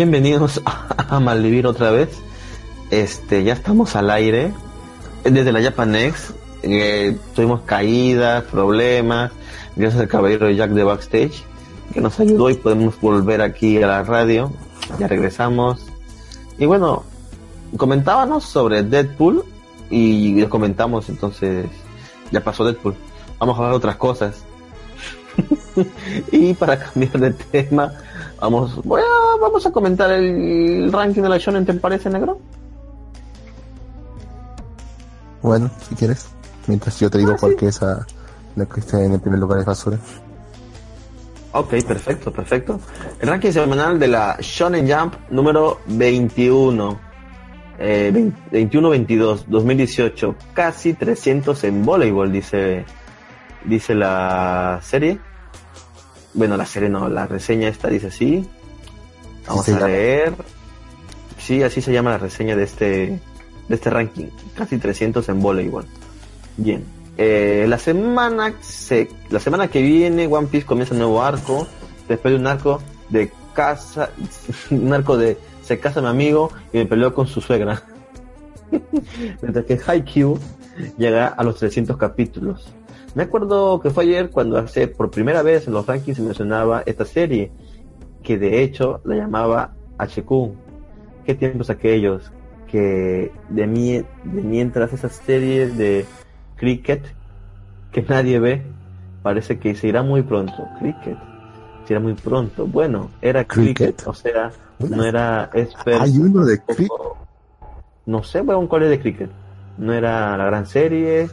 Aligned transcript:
Bienvenidos 0.00 0.62
a, 0.64 1.14
a 1.14 1.20
Malvivir 1.20 1.66
otra 1.66 1.90
vez. 1.90 2.08
Este, 2.90 3.44
ya 3.44 3.52
estamos 3.52 3.96
al 3.96 4.10
aire. 4.10 4.50
Desde 5.24 5.52
la 5.52 5.60
Japanex 5.60 6.32
eh, 6.62 7.18
tuvimos 7.34 7.60
caídas, 7.66 8.44
problemas. 8.44 9.30
Gracias 9.76 10.00
al 10.00 10.08
caballero 10.08 10.50
Jack 10.50 10.70
de 10.70 10.84
Backstage 10.84 11.44
que 11.92 12.00
nos 12.00 12.18
ayudó 12.18 12.48
y 12.48 12.54
podemos 12.54 12.98
volver 12.98 13.42
aquí 13.42 13.76
a 13.82 13.86
la 13.86 14.02
radio. 14.02 14.50
Ya 14.98 15.06
regresamos. 15.06 15.84
Y 16.58 16.64
bueno, 16.64 17.04
comentábamos 17.76 18.44
sobre 18.44 18.82
Deadpool 18.82 19.44
y 19.90 20.42
comentamos 20.46 21.10
entonces. 21.10 21.66
Ya 22.30 22.42
pasó 22.42 22.64
Deadpool. 22.64 22.94
Vamos 23.38 23.54
a 23.54 23.58
hablar 23.58 23.72
de 23.72 23.76
otras 23.76 23.96
cosas. 23.96 24.44
y 26.32 26.54
para 26.54 26.78
cambiar 26.78 27.18
de 27.20 27.32
tema, 27.32 27.92
vamos, 28.40 28.82
voy 28.84 29.00
a, 29.02 29.40
vamos 29.40 29.64
a 29.66 29.70
comentar 29.70 30.10
el 30.12 30.90
ranking 30.92 31.22
de 31.22 31.28
la 31.28 31.38
Shonen, 31.38 31.64
¿te 31.66 31.74
parece, 31.74 32.08
negro? 32.10 32.38
Bueno, 35.42 35.70
si 35.88 35.94
quieres. 35.94 36.28
Mientras 36.66 36.98
yo 37.00 37.10
te 37.10 37.18
digo 37.18 37.32
Ah, 37.32 37.36
cuál 37.40 37.52
sí. 37.52 37.56
que 37.58 37.66
es 37.68 37.82
a- 37.82 38.06
la 38.56 38.66
que 38.66 38.80
está 38.80 39.02
en 39.02 39.12
el 39.12 39.20
primer 39.20 39.40
lugar 39.40 39.58
de 39.60 39.64
basura. 39.64 39.98
Ok, 41.52 41.70
perfecto, 41.86 42.32
perfecto. 42.32 42.78
El 43.18 43.28
ranking 43.28 43.50
semanal 43.50 43.98
de 43.98 44.08
la 44.08 44.36
Shonen 44.40 44.88
Jump 44.90 45.14
número 45.30 45.78
21. 45.86 46.98
Eh, 47.82 48.12
21-22, 48.52 49.46
2018. 49.48 50.36
Casi 50.52 50.92
300 50.94 51.64
en 51.64 51.84
voleibol, 51.84 52.30
dice, 52.30 52.84
dice 53.64 53.94
la 53.94 54.78
serie. 54.82 55.18
Bueno, 56.34 56.56
la 56.56 56.66
serie 56.66 56.88
no, 56.88 57.08
la 57.08 57.26
reseña 57.26 57.68
esta 57.68 57.88
dice 57.88 58.08
así. 58.08 58.46
Vamos 59.46 59.68
a 59.68 59.72
llama. 59.72 59.86
leer. 59.86 60.34
Sí, 61.38 61.62
así 61.62 61.80
se 61.80 61.92
llama 61.92 62.10
la 62.10 62.18
reseña 62.18 62.54
de 62.56 62.64
este, 62.64 63.20
de 63.68 63.74
este 63.74 63.90
ranking. 63.90 64.26
Casi 64.54 64.78
300 64.78 65.28
en 65.28 65.40
voleibol. 65.40 65.86
Bien. 66.56 66.84
Eh, 67.16 67.66
la 67.68 67.78
semana 67.78 68.54
se, 68.60 69.08
la 69.30 69.40
semana 69.40 69.68
que 69.68 69.82
viene 69.82 70.26
One 70.26 70.46
Piece 70.46 70.66
comienza 70.66 70.94
un 70.94 71.00
nuevo 71.00 71.22
arco. 71.22 71.66
Después 72.08 72.32
de 72.34 72.40
un 72.40 72.46
arco 72.46 72.80
de 73.08 73.32
casa, 73.54 74.10
un 74.70 74.92
arco 74.92 75.16
de 75.16 75.38
se 75.62 75.78
casa 75.78 76.00
mi 76.00 76.08
amigo 76.08 76.50
y 76.72 76.78
me 76.78 76.86
peleó 76.86 77.14
con 77.14 77.26
su 77.26 77.40
suegra. 77.40 77.82
Mientras 79.42 79.64
que 79.64 79.80
Haikyuu 79.84 80.38
llega 80.98 81.28
a 81.28 81.44
los 81.44 81.56
300 81.58 81.96
capítulos. 81.96 82.72
Me 83.14 83.24
acuerdo 83.24 83.80
que 83.80 83.90
fue 83.90 84.04
ayer 84.04 84.30
cuando 84.30 84.58
hace 84.58 84.86
por 84.88 85.10
primera 85.10 85.42
vez 85.42 85.66
en 85.66 85.72
los 85.74 85.86
rankings 85.86 86.16
se 86.16 86.22
mencionaba 86.22 86.82
esta 86.86 87.04
serie, 87.04 87.50
que 88.22 88.38
de 88.38 88.62
hecho 88.62 89.00
la 89.04 89.16
llamaba 89.16 89.72
HQ. 89.98 90.30
¿Qué 91.26 91.34
tiempos 91.34 91.70
aquellos? 91.70 92.30
Que 92.68 93.32
de, 93.48 93.66
mí, 93.66 93.92
de 93.98 94.06
mientras 94.24 94.92
esas 94.92 95.16
series 95.16 95.76
de 95.76 96.06
cricket 96.56 97.02
que 97.92 98.02
nadie 98.02 98.38
ve, 98.38 98.62
parece 99.22 99.58
que 99.58 99.74
se 99.74 99.88
irá 99.88 100.02
muy 100.02 100.22
pronto. 100.22 100.66
Cricket, 100.78 101.18
se 101.86 101.92
irá 101.94 102.00
muy 102.00 102.14
pronto. 102.14 102.66
Bueno, 102.66 103.10
era 103.20 103.44
cricket, 103.44 103.96
Cricket. 103.96 104.06
o 104.06 104.14
sea, 104.14 104.52
Bueno. 104.78 104.98
no 104.98 105.04
era 105.04 105.50
expert. 105.52 106.00
Hay 106.00 106.16
uno 106.18 106.44
de 106.44 106.60
Crick. 106.62 106.92
No 108.06 108.22
sé, 108.22 108.40
weón, 108.40 108.66
cuál 108.68 108.84
es 108.84 108.90
de 108.90 109.00
cricket. 109.00 109.30
No 109.78 109.92
era 109.92 110.36
la 110.36 110.44
gran 110.46 110.66
serie. 110.66 111.28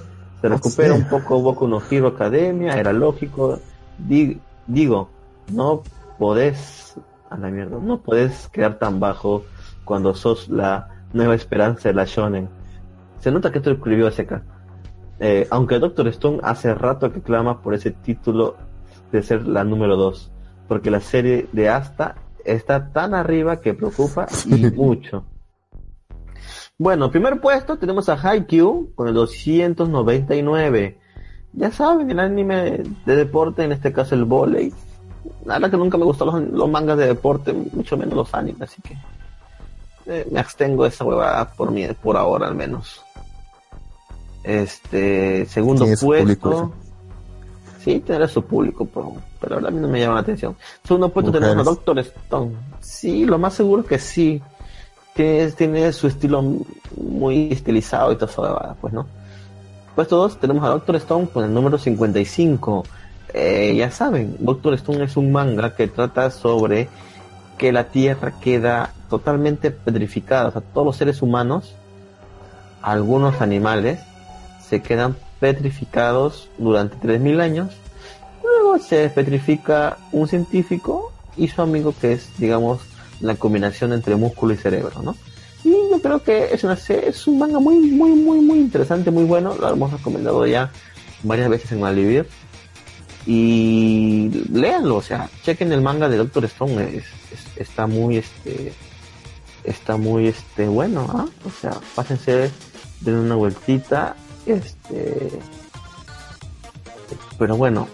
Se 0.48 0.50
No 0.50 0.56
recupera 0.58 0.94
un 0.94 1.04
poco 1.10 1.42
Boku 1.42 1.68
no 1.68 1.82
Hero 1.90 2.08
Academia, 2.08 2.78
era 2.80 2.94
lógico. 2.94 3.60
Di- 3.98 4.40
digo, 4.68 5.10
no 5.54 5.82
podés, 6.18 6.96
a 7.30 7.38
la 7.38 7.50
mierda, 7.50 7.78
no 7.82 8.00
podés 8.02 8.48
quedar 8.50 8.80
tan 8.80 9.00
bajo 9.00 9.44
cuando 9.86 10.14
sos 10.14 10.50
la 10.50 10.90
nueva 11.14 11.36
esperanza 11.36 11.90
de 11.90 11.96
la 11.96 12.06
Shonen. 12.06 12.50
Se 13.20 13.32
nota 13.32 13.52
que 13.52 13.60
esto 13.60 13.70
lo 13.70 13.78
escribió 13.78 14.10
SK. 14.12 14.42
Eh, 15.20 15.48
aunque 15.50 15.80
Doctor 15.80 16.08
Stone 16.10 16.40
hace 16.44 16.74
rato 16.76 17.12
que 17.12 17.22
clama 17.22 17.62
por 17.62 17.74
ese 17.74 17.92
título 17.92 18.56
de 19.12 19.24
ser 19.24 19.48
la 19.48 19.64
número 19.64 19.96
2, 19.96 20.32
porque 20.68 20.92
la 20.92 21.00
serie 21.00 21.48
de 21.54 21.70
Asta 21.70 22.16
está 22.46 22.90
tan 22.90 23.14
arriba 23.16 23.60
que 23.62 23.74
preocupa 23.74 24.28
y 24.46 24.66
mucho. 24.76 25.24
Bueno, 26.80 27.10
primer 27.10 27.42
puesto 27.42 27.78
tenemos 27.78 28.08
a 28.10 28.14
Haikyuu 28.14 28.92
con 28.94 29.08
el 29.08 29.14
299. 29.16 30.98
Ya 31.54 31.72
saben, 31.72 32.12
el 32.12 32.20
anime 32.20 32.84
de 33.06 33.16
deporte, 33.16 33.64
en 33.64 33.72
este 33.72 33.92
caso 33.92 34.14
el 34.14 34.26
volei. 34.26 34.72
Verdad 35.44 35.72
que 35.72 35.78
nunca 35.78 35.98
me 35.98 36.06
gustan 36.06 36.28
los, 36.28 36.42
los 36.52 36.70
mangas 36.70 36.98
de 36.98 37.08
deporte, 37.08 37.52
mucho 37.54 37.98
menos 37.98 38.14
los 38.14 38.34
animes, 38.34 38.62
así 38.62 38.82
que 38.82 38.96
eh, 40.06 40.28
me 40.32 40.40
abstengo 40.40 40.84
de 40.84 40.90
esa 40.90 41.04
huevada 41.04 41.52
por 41.54 41.72
mi, 41.72 41.88
por 41.88 42.16
ahora 42.16 42.48
al 42.48 42.56
menos. 42.56 43.02
Este, 44.44 45.46
segundo 45.48 45.86
puesto. 45.86 46.06
público, 46.06 46.74
Sí, 47.84 48.02
tendrá 48.02 48.28
su 48.28 48.44
público, 48.44 48.86
pero, 48.86 49.16
pero 49.40 49.56
verdad 49.56 49.70
a 49.70 49.74
mí 49.74 49.80
no 49.80 49.88
me 49.88 50.00
llama 50.00 50.16
la 50.16 50.22
atención. 50.22 50.56
Segundo 50.84 51.10
puesto 51.10 51.32
tenemos 51.32 51.58
a. 51.58 51.64
Doctor 51.64 52.00
Stone. 52.00 52.52
Sí, 52.82 53.26
lo 53.26 53.40
más 53.40 53.54
seguro 53.54 53.84
que 53.86 53.98
sí. 53.98 54.42
Tiene, 55.18 55.52
tiene 55.52 55.92
su 55.94 56.08
estilo 56.08 56.44
muy 56.96 57.52
estilizado 57.52 58.12
y 58.12 58.24
esa 58.24 58.42
huevada, 58.42 58.76
pues, 58.80 58.94
¿no? 58.94 59.08
Puesto 59.96 60.16
2 60.18 60.40
tenemos 60.40 60.64
a 60.64 60.70
Doctor 60.70 60.96
Stone 60.98 61.28
con 61.28 61.44
el 61.44 61.52
número 61.52 61.80
55. 61.80 62.86
Eh, 63.34 63.74
ya 63.76 63.90
saben, 63.90 64.38
Doctor 64.40 64.76
Stone 64.76 65.04
es 65.04 65.18
un 65.18 65.32
manga 65.32 65.76
que 65.76 65.88
trata 65.88 66.30
sobre 66.30 66.88
que 67.58 67.72
la 67.72 67.86
Tierra 67.86 68.34
queda 68.40 68.94
totalmente 69.10 69.72
petrificada. 69.72 70.50
O 70.50 70.52
sea, 70.52 70.62
todos 70.62 70.86
los 70.86 70.98
seres 70.98 71.24
humanos, 71.24 71.74
algunos 72.84 73.42
animales, 73.42 74.00
se 74.62 74.84
quedan 74.84 75.16
petrificados 75.40 76.48
durante 76.60 76.96
3.000 76.98 77.42
años. 77.42 77.74
Luego 78.44 78.78
se 78.78 79.10
petrifica 79.10 79.98
un 80.12 80.28
científico 80.28 81.12
y 81.36 81.48
su 81.48 81.62
amigo 81.62 81.94
que 82.00 82.14
es, 82.14 82.30
digamos, 82.38 82.82
la 83.22 83.36
combinación 83.36 83.94
entre 83.94 84.16
músculo 84.16 84.54
y 84.54 84.58
cerebro, 84.58 85.02
¿no? 85.02 85.16
Y 85.64 85.72
yo 85.92 86.02
creo 86.02 86.22
que 86.24 86.54
es, 86.54 86.64
una, 86.64 86.74
es 86.74 87.28
un 87.28 87.40
manga 87.40 87.60
muy, 87.60 87.76
muy, 87.78 88.12
muy, 88.12 88.40
muy 88.40 88.60
interesante, 88.60 89.12
muy 89.12 89.24
bueno. 89.26 89.56
Lo 89.60 89.70
hemos 89.70 89.92
recomendado 89.92 90.46
ya 90.46 90.72
varias 91.24 91.50
veces 91.50 91.72
en 91.72 91.82
Malvivir. 91.82 92.28
Y 93.26 94.30
léanlo, 94.54 94.96
o 94.98 95.02
sea, 95.02 95.30
chequen 95.44 95.72
el 95.74 95.82
manga 95.82 96.08
de 96.08 96.18
Doctor 96.18 96.46
Stone, 96.46 96.82
es- 96.98 97.04
es- 97.34 97.58
está 97.58 97.86
muy, 97.88 98.18
este, 98.18 98.72
está 99.66 99.98
muy, 99.98 100.28
este, 100.28 100.68
bueno, 100.68 101.08
¿ah? 101.14 101.26
O 101.46 101.50
sea, 101.62 101.78
pásense, 101.96 102.50
den 103.02 103.16
una 103.16 103.36
vueltita, 103.36 104.16
este, 104.46 105.30
pero 107.38 107.58
bueno, 107.58 107.88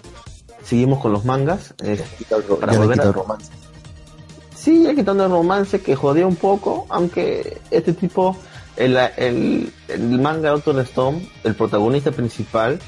seguimos 0.64 1.00
con 1.00 1.12
los 1.14 1.26
mangas. 1.26 1.74
eh, 1.84 2.04
para 2.60 2.74
volver 2.78 2.98
quita 2.98 3.04
a- 3.04 3.08
el 3.10 3.14
romance. 3.14 3.52
Sí, 4.64 4.82
ya 4.82 4.96
quitando 4.96 5.26
el 5.26 5.32
romance 5.32 5.82
que 5.82 5.94
jodía 5.94 6.26
un 6.26 6.38
poco, 6.38 6.86
aunque 6.88 7.58
este 7.70 7.92
tipo, 7.92 8.38
el, 8.78 8.96
el, 9.18 9.74
el 9.90 10.20
manga 10.22 10.56
Stone, 10.56 11.30
el 11.44 11.54
protagonista 11.54 12.12
principal, 12.12 12.80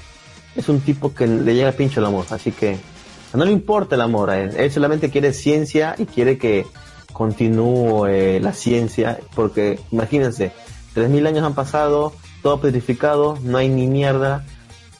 es 0.55 0.69
un 0.69 0.79
tipo 0.79 1.13
que 1.13 1.27
le 1.27 1.53
llega 1.53 1.73
pincho 1.73 1.99
el 1.99 2.05
amor, 2.05 2.27
así 2.29 2.53
que 2.53 2.77
no 3.33 3.43
le 3.43 3.51
importa 3.51 3.95
el 3.95 4.01
amor 4.01 4.29
a 4.29 4.39
él, 4.39 4.55
él 4.55 4.71
solamente 4.71 5.09
quiere 5.09 5.33
ciencia 5.33 5.95
y 5.97 6.05
quiere 6.05 6.37
que 6.37 6.65
continúe 7.11 8.07
eh, 8.07 8.39
la 8.41 8.53
ciencia, 8.53 9.19
porque 9.35 9.77
imagínense, 9.91 10.53
3.000 10.95 11.27
años 11.27 11.43
han 11.43 11.55
pasado, 11.55 12.13
todo 12.41 12.61
petrificado, 12.61 13.37
no 13.43 13.57
hay 13.57 13.67
ni 13.67 13.87
mierda, 13.87 14.45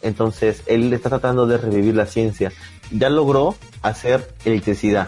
entonces 0.02 0.62
él 0.66 0.92
está 0.92 1.08
tratando 1.08 1.48
de 1.48 1.58
revivir 1.58 1.96
la 1.96 2.06
ciencia. 2.06 2.52
Ya 2.92 3.10
logró 3.10 3.56
hacer 3.82 4.36
electricidad, 4.44 5.08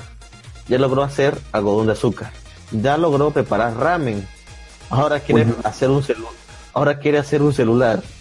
ya 0.67 0.77
logró 0.77 1.03
hacer 1.03 1.37
algodón 1.51 1.87
de 1.87 1.93
azúcar, 1.93 2.31
ya 2.71 2.97
logró 2.97 3.31
preparar 3.31 3.75
ramen, 3.77 4.27
ahora 4.89 5.19
quiere 5.19 5.47
hacer 5.63 5.89
un 5.89 6.03
celular, 6.03 6.31
ahora 6.73 6.99
quiere 6.99 7.17
hacer 7.19 7.41
un 7.41 7.53
celular. 7.53 8.01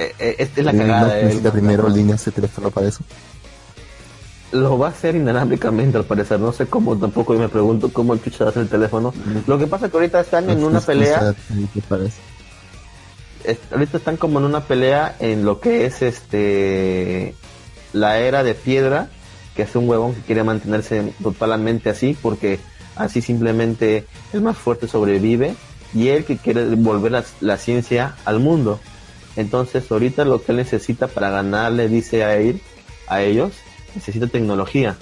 Eh, 0.00 0.14
eh, 0.20 0.36
Esta 0.38 0.60
es 0.60 0.64
la 0.66 0.72
Eh, 0.72 0.76
cagada. 0.78 1.00
¿No 1.00 1.08
de 1.08 1.18
él. 1.20 1.24
necesita 1.26 1.50
primero 1.50 1.88
líneas 1.88 2.24
de 2.24 2.30
teléfono 2.30 2.70
para 2.70 2.86
eso? 2.86 3.00
Lo 4.52 4.78
va 4.78 4.86
a 4.86 4.90
hacer 4.90 5.16
inalámbricamente 5.16 5.96
al 5.98 6.04
parecer. 6.04 6.38
No 6.38 6.52
sé 6.52 6.66
cómo, 6.66 6.96
tampoco 6.96 7.34
yo 7.34 7.40
me 7.40 7.48
pregunto 7.48 7.92
cómo 7.92 8.12
el 8.14 8.22
chucha 8.22 8.46
hace 8.48 8.60
el 8.60 8.68
teléfono. 8.68 9.12
Lo 9.48 9.58
que 9.58 9.66
pasa 9.66 9.86
es 9.86 9.90
que 9.90 9.96
ahorita 9.98 10.20
están 10.20 10.48
en 10.50 10.62
una 10.62 10.80
pelea, 10.80 11.34
¿qué 11.74 11.82
parece? 11.88 12.20
es- 13.44 13.58
ahorita 13.72 13.96
están 13.98 14.16
como 14.16 14.38
en 14.38 14.44
una 14.44 14.60
pelea 14.60 15.16
en 15.18 15.44
lo 15.44 15.58
que 15.60 15.86
es 15.86 16.00
este 16.02 17.34
la 17.92 18.18
era 18.18 18.44
de 18.44 18.54
piedra, 18.54 19.08
que 19.58 19.62
es 19.62 19.74
un 19.74 19.88
huevón 19.88 20.14
que 20.14 20.20
quiere 20.20 20.44
mantenerse 20.44 21.12
totalmente 21.20 21.90
así, 21.90 22.16
porque 22.22 22.60
así 22.94 23.20
simplemente 23.20 24.06
el 24.32 24.40
más 24.40 24.56
fuerte 24.56 24.86
sobrevive, 24.86 25.56
y 25.92 26.10
él 26.10 26.24
que 26.24 26.36
quiere 26.36 26.76
volver 26.76 27.24
la, 27.40 27.56
ciencia 27.56 28.14
al 28.24 28.38
mundo. 28.38 28.78
Entonces 29.34 29.90
ahorita 29.90 30.24
lo 30.24 30.44
que 30.44 30.52
él 30.52 30.58
necesita 30.58 31.08
para 31.08 31.30
ganarle, 31.30 31.88
dice 31.88 32.22
a 32.22 32.38
a 33.12 33.22
ellos, 33.22 33.52
necesita 33.96 34.28
tecnología. 34.28 34.96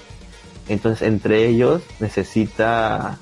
Entonces, 0.70 1.06
entre 1.06 1.46
ellos 1.46 1.82
necesita 2.00 3.18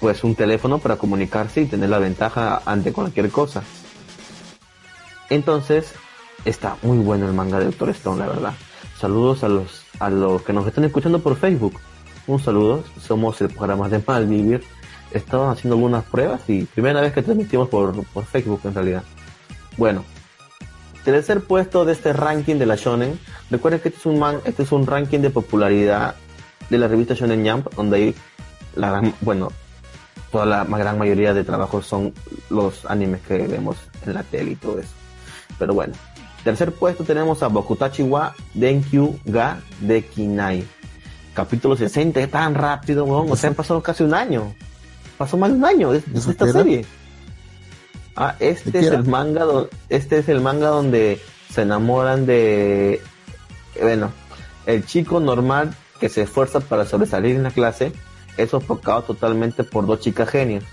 pues 0.00 0.24
un 0.24 0.34
teléfono 0.34 0.80
para 0.80 0.96
comunicarse 0.96 1.60
y 1.60 1.66
tener 1.66 1.88
la 1.88 2.00
ventaja 2.00 2.62
ante 2.66 2.92
cualquier 2.92 3.30
cosa. 3.30 3.62
Entonces, 5.30 5.92
está 6.44 6.78
muy 6.82 6.98
bueno 6.98 7.28
el 7.28 7.32
manga 7.32 7.60
de 7.60 7.66
Doctor 7.66 7.90
Stone, 7.90 8.18
la 8.18 8.26
verdad. 8.26 8.54
Saludos 8.98 9.44
a 9.44 9.48
los 9.48 9.87
a 9.98 10.10
los 10.10 10.42
que 10.42 10.52
nos 10.52 10.66
están 10.66 10.84
escuchando 10.84 11.20
por 11.20 11.36
Facebook. 11.36 11.78
Un 12.26 12.40
saludo, 12.40 12.84
somos 13.00 13.40
el 13.40 13.48
programa 13.48 13.88
de 13.88 14.02
Malvivir. 14.06 14.62
Estaban 15.12 15.50
haciendo 15.50 15.76
algunas 15.76 16.04
pruebas 16.04 16.42
y 16.48 16.64
primera 16.64 17.00
vez 17.00 17.12
que 17.12 17.22
transmitimos 17.22 17.68
por, 17.68 18.04
por 18.06 18.24
Facebook 18.24 18.60
en 18.64 18.74
realidad. 18.74 19.02
Bueno, 19.78 20.04
tercer 21.04 21.40
puesto 21.40 21.84
de 21.84 21.92
este 21.92 22.12
ranking 22.12 22.56
de 22.56 22.66
la 22.66 22.76
Shonen. 22.76 23.18
Recuerden 23.50 23.80
que 23.80 23.88
este 23.88 24.00
es 24.00 24.06
un 24.06 24.18
man, 24.18 24.40
este 24.44 24.64
es 24.64 24.72
un 24.72 24.86
ranking 24.86 25.20
de 25.20 25.30
popularidad 25.30 26.16
de 26.68 26.78
la 26.78 26.88
revista 26.88 27.14
Shonen 27.14 27.48
Jump, 27.48 27.72
donde 27.74 27.96
hay 27.96 28.14
la 28.76 29.00
bueno, 29.22 29.48
toda 30.30 30.44
la 30.44 30.64
gran 30.64 30.98
mayoría 30.98 31.32
de 31.32 31.44
trabajos 31.44 31.86
son 31.86 32.12
los 32.50 32.84
animes 32.84 33.22
que 33.22 33.38
vemos 33.38 33.76
en 34.04 34.14
la 34.14 34.22
tele 34.22 34.50
y 34.50 34.56
todo 34.56 34.78
eso. 34.78 34.92
Pero 35.58 35.74
bueno, 35.74 35.94
tercer 36.48 36.72
puesto 36.72 37.04
tenemos 37.04 37.42
a 37.42 37.48
Bokutachi 37.48 38.02
wa 38.02 38.34
Denkyu 38.54 39.18
ga 39.26 39.60
de 39.80 40.02
Kinai. 40.02 40.64
Capítulo 41.34 41.76
60, 41.76 42.26
tan 42.28 42.54
rápido, 42.54 43.04
weón. 43.04 43.30
O 43.30 43.36
sea, 43.36 43.52
pasó 43.52 43.82
casi 43.82 44.02
un 44.02 44.14
año. 44.14 44.54
Pasó 45.18 45.36
más 45.36 45.50
de 45.50 45.56
un 45.56 45.64
año 45.66 45.92
de, 45.92 46.00
de 46.00 46.18
¿Eso 46.18 46.30
esta 46.30 46.50
serie. 46.50 46.86
Ah, 48.16 48.34
este 48.40 48.70
¿De 48.70 48.80
qué 48.80 48.86
es 48.86 48.92
el 48.92 49.04
manga, 49.04 49.44
do- 49.44 49.68
este 49.90 50.18
es 50.18 50.28
el 50.30 50.40
manga 50.40 50.68
donde 50.68 51.20
se 51.52 51.62
enamoran 51.62 52.24
de, 52.26 53.00
bueno, 53.80 54.10
el 54.66 54.84
chico 54.86 55.20
normal 55.20 55.74
que 56.00 56.08
se 56.08 56.22
esfuerza 56.22 56.60
para 56.60 56.86
sobresalir 56.86 57.36
en 57.36 57.42
la 57.44 57.50
clase 57.50 57.92
es 58.38 58.50
sofocado 58.50 59.02
totalmente 59.02 59.64
por 59.64 59.86
dos 59.86 60.00
chicas 60.00 60.30
genios. 60.30 60.64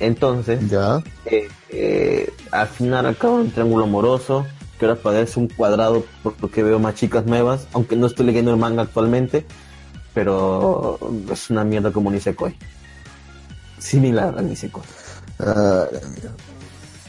Entonces, 0.00 0.68
Ya. 0.68 1.02
eh, 1.24 1.48
eh, 1.70 2.32
al 2.50 2.68
final 2.68 3.06
acaba 3.06 3.34
un 3.34 3.50
triángulo 3.50 3.84
amoroso 3.84 4.46
que 4.78 4.84
ahora 4.86 5.00
parece 5.00 5.40
un 5.40 5.48
cuadrado 5.48 6.04
por 6.22 6.34
lo 6.40 6.50
que 6.50 6.62
veo 6.62 6.78
más 6.78 6.94
chicas 6.94 7.24
nuevas, 7.24 7.66
aunque 7.72 7.96
no 7.96 8.06
estoy 8.06 8.26
leyendo 8.26 8.50
el 8.50 8.58
manga 8.58 8.82
actualmente, 8.82 9.46
pero 10.12 10.98
es 11.32 11.48
una 11.50 11.64
mierda 11.64 11.92
como 11.92 12.10
Nisekoi. 12.10 12.54
Similar 13.78 14.38
a 14.38 14.42
Nisekoi. 14.42 14.82
Ah, 15.38 15.84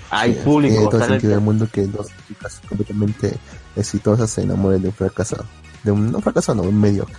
Hay 0.10 0.34
sí, 0.34 0.40
público, 0.44 0.76
Tiene 0.76 0.90
todo 0.90 0.98
el 0.98 1.04
en 1.04 1.04
el 1.04 1.16
sentido 1.16 1.32
del 1.34 1.42
mundo 1.42 1.68
que 1.72 1.86
dos 1.88 2.08
chicas 2.28 2.62
completamente 2.68 3.38
exitosas 3.76 4.30
se 4.30 4.42
enamoren 4.44 4.82
de 4.82 4.88
un 4.90 4.94
fracasado. 4.94 5.46
De 5.84 5.92
un 5.92 6.12
no 6.12 6.22
fracasado, 6.22 6.62
no, 6.64 6.70
un 6.70 6.80
mediocre. 6.80 7.16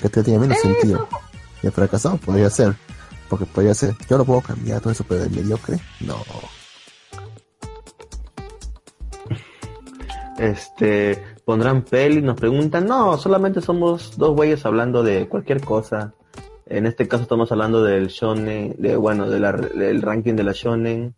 Que 0.00 0.08
te 0.08 0.22
tiene 0.22 0.38
menos 0.40 0.58
sentido. 0.58 1.08
Y 1.62 1.66
el 1.66 1.72
fracasado 1.72 2.16
podría 2.18 2.50
ser. 2.50 2.76
Porque 3.28 3.46
podría 3.46 3.74
ser. 3.74 3.94
Yo 4.08 4.18
lo 4.18 4.24
puedo 4.24 4.40
cambiar 4.40 4.80
todo 4.80 4.92
eso, 4.92 5.04
pero 5.08 5.24
el 5.24 5.30
mediocre, 5.30 5.78
no. 6.00 6.16
este 10.38 11.22
pondrán 11.44 11.82
peli, 11.82 12.20
nos 12.22 12.38
preguntan, 12.38 12.86
no, 12.86 13.16
solamente 13.18 13.60
somos 13.60 14.16
dos 14.16 14.34
güeyes 14.34 14.64
hablando 14.66 15.02
de 15.02 15.28
cualquier 15.28 15.60
cosa. 15.60 16.14
En 16.66 16.86
este 16.86 17.06
caso 17.06 17.22
estamos 17.22 17.52
hablando 17.52 17.82
del 17.84 18.08
shonen, 18.08 18.74
de 18.78 18.96
bueno, 18.96 19.30
del 19.30 20.02
ranking 20.02 20.34
de 20.34 20.42
la 20.42 20.52
shonen. 20.52 21.14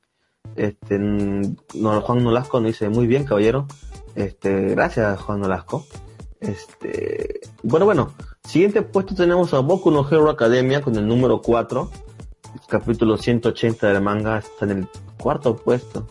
Este, 0.56 0.98
Juan 0.98 2.24
Nolasco 2.24 2.60
nos 2.60 2.72
dice, 2.72 2.88
muy 2.88 3.06
bien, 3.06 3.24
caballero. 3.24 3.66
Este, 4.14 4.66
gracias, 4.68 5.20
Juan 5.20 5.40
Nolasco. 5.40 5.86
Este, 6.40 7.40
bueno, 7.62 7.86
bueno, 7.86 8.12
siguiente 8.48 8.80
puesto 8.80 9.14
tenemos 9.14 9.52
a 9.52 9.60
Boku 9.60 9.90
no 9.90 10.08
Hero 10.08 10.30
Academia 10.30 10.80
con 10.80 10.96
el 10.96 11.06
número 11.06 11.42
4. 11.42 11.90
Capítulo 12.66 13.18
180 13.18 13.88
del 13.88 14.02
manga 14.02 14.38
está 14.38 14.64
en 14.64 14.70
el 14.70 14.88
cuarto 15.20 15.54
puesto. 15.54 16.06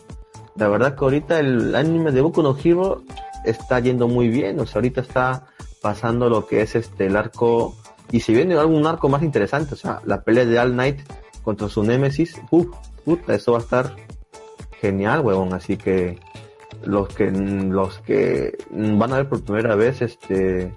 La 0.54 0.68
verdad 0.68 0.94
que 0.94 1.04
ahorita 1.04 1.40
el 1.40 1.74
anime 1.74 2.12
de 2.12 2.20
Boku 2.20 2.42
no 2.42 2.56
Hero 2.56 3.02
está 3.44 3.80
yendo 3.80 4.06
muy 4.06 4.28
bien, 4.28 4.60
o 4.60 4.66
sea, 4.66 4.76
ahorita 4.76 5.00
está 5.00 5.46
pasando 5.82 6.28
lo 6.28 6.46
que 6.46 6.62
es 6.62 6.76
este 6.76 7.06
el 7.06 7.16
arco 7.16 7.74
y 8.12 8.20
si 8.20 8.32
viene 8.32 8.56
algún 8.56 8.86
arco 8.86 9.08
más 9.08 9.22
interesante, 9.22 9.74
o 9.74 9.76
sea, 9.76 10.00
la 10.04 10.22
pelea 10.22 10.44
de 10.46 10.60
All 10.60 10.72
Knight 10.72 11.00
contra 11.42 11.68
su 11.68 11.82
némesis, 11.82 12.40
uff, 12.50 12.68
puta, 13.04 13.34
eso 13.34 13.52
va 13.52 13.58
a 13.58 13.62
estar 13.62 13.96
genial, 14.80 15.20
huevón, 15.20 15.54
así 15.54 15.76
que 15.76 16.20
los 16.84 17.08
que 17.08 17.30
los 17.32 17.98
que 17.98 18.56
van 18.70 19.12
a 19.12 19.16
ver 19.16 19.28
por 19.28 19.42
primera 19.42 19.74
vez 19.74 20.02
este 20.02 20.72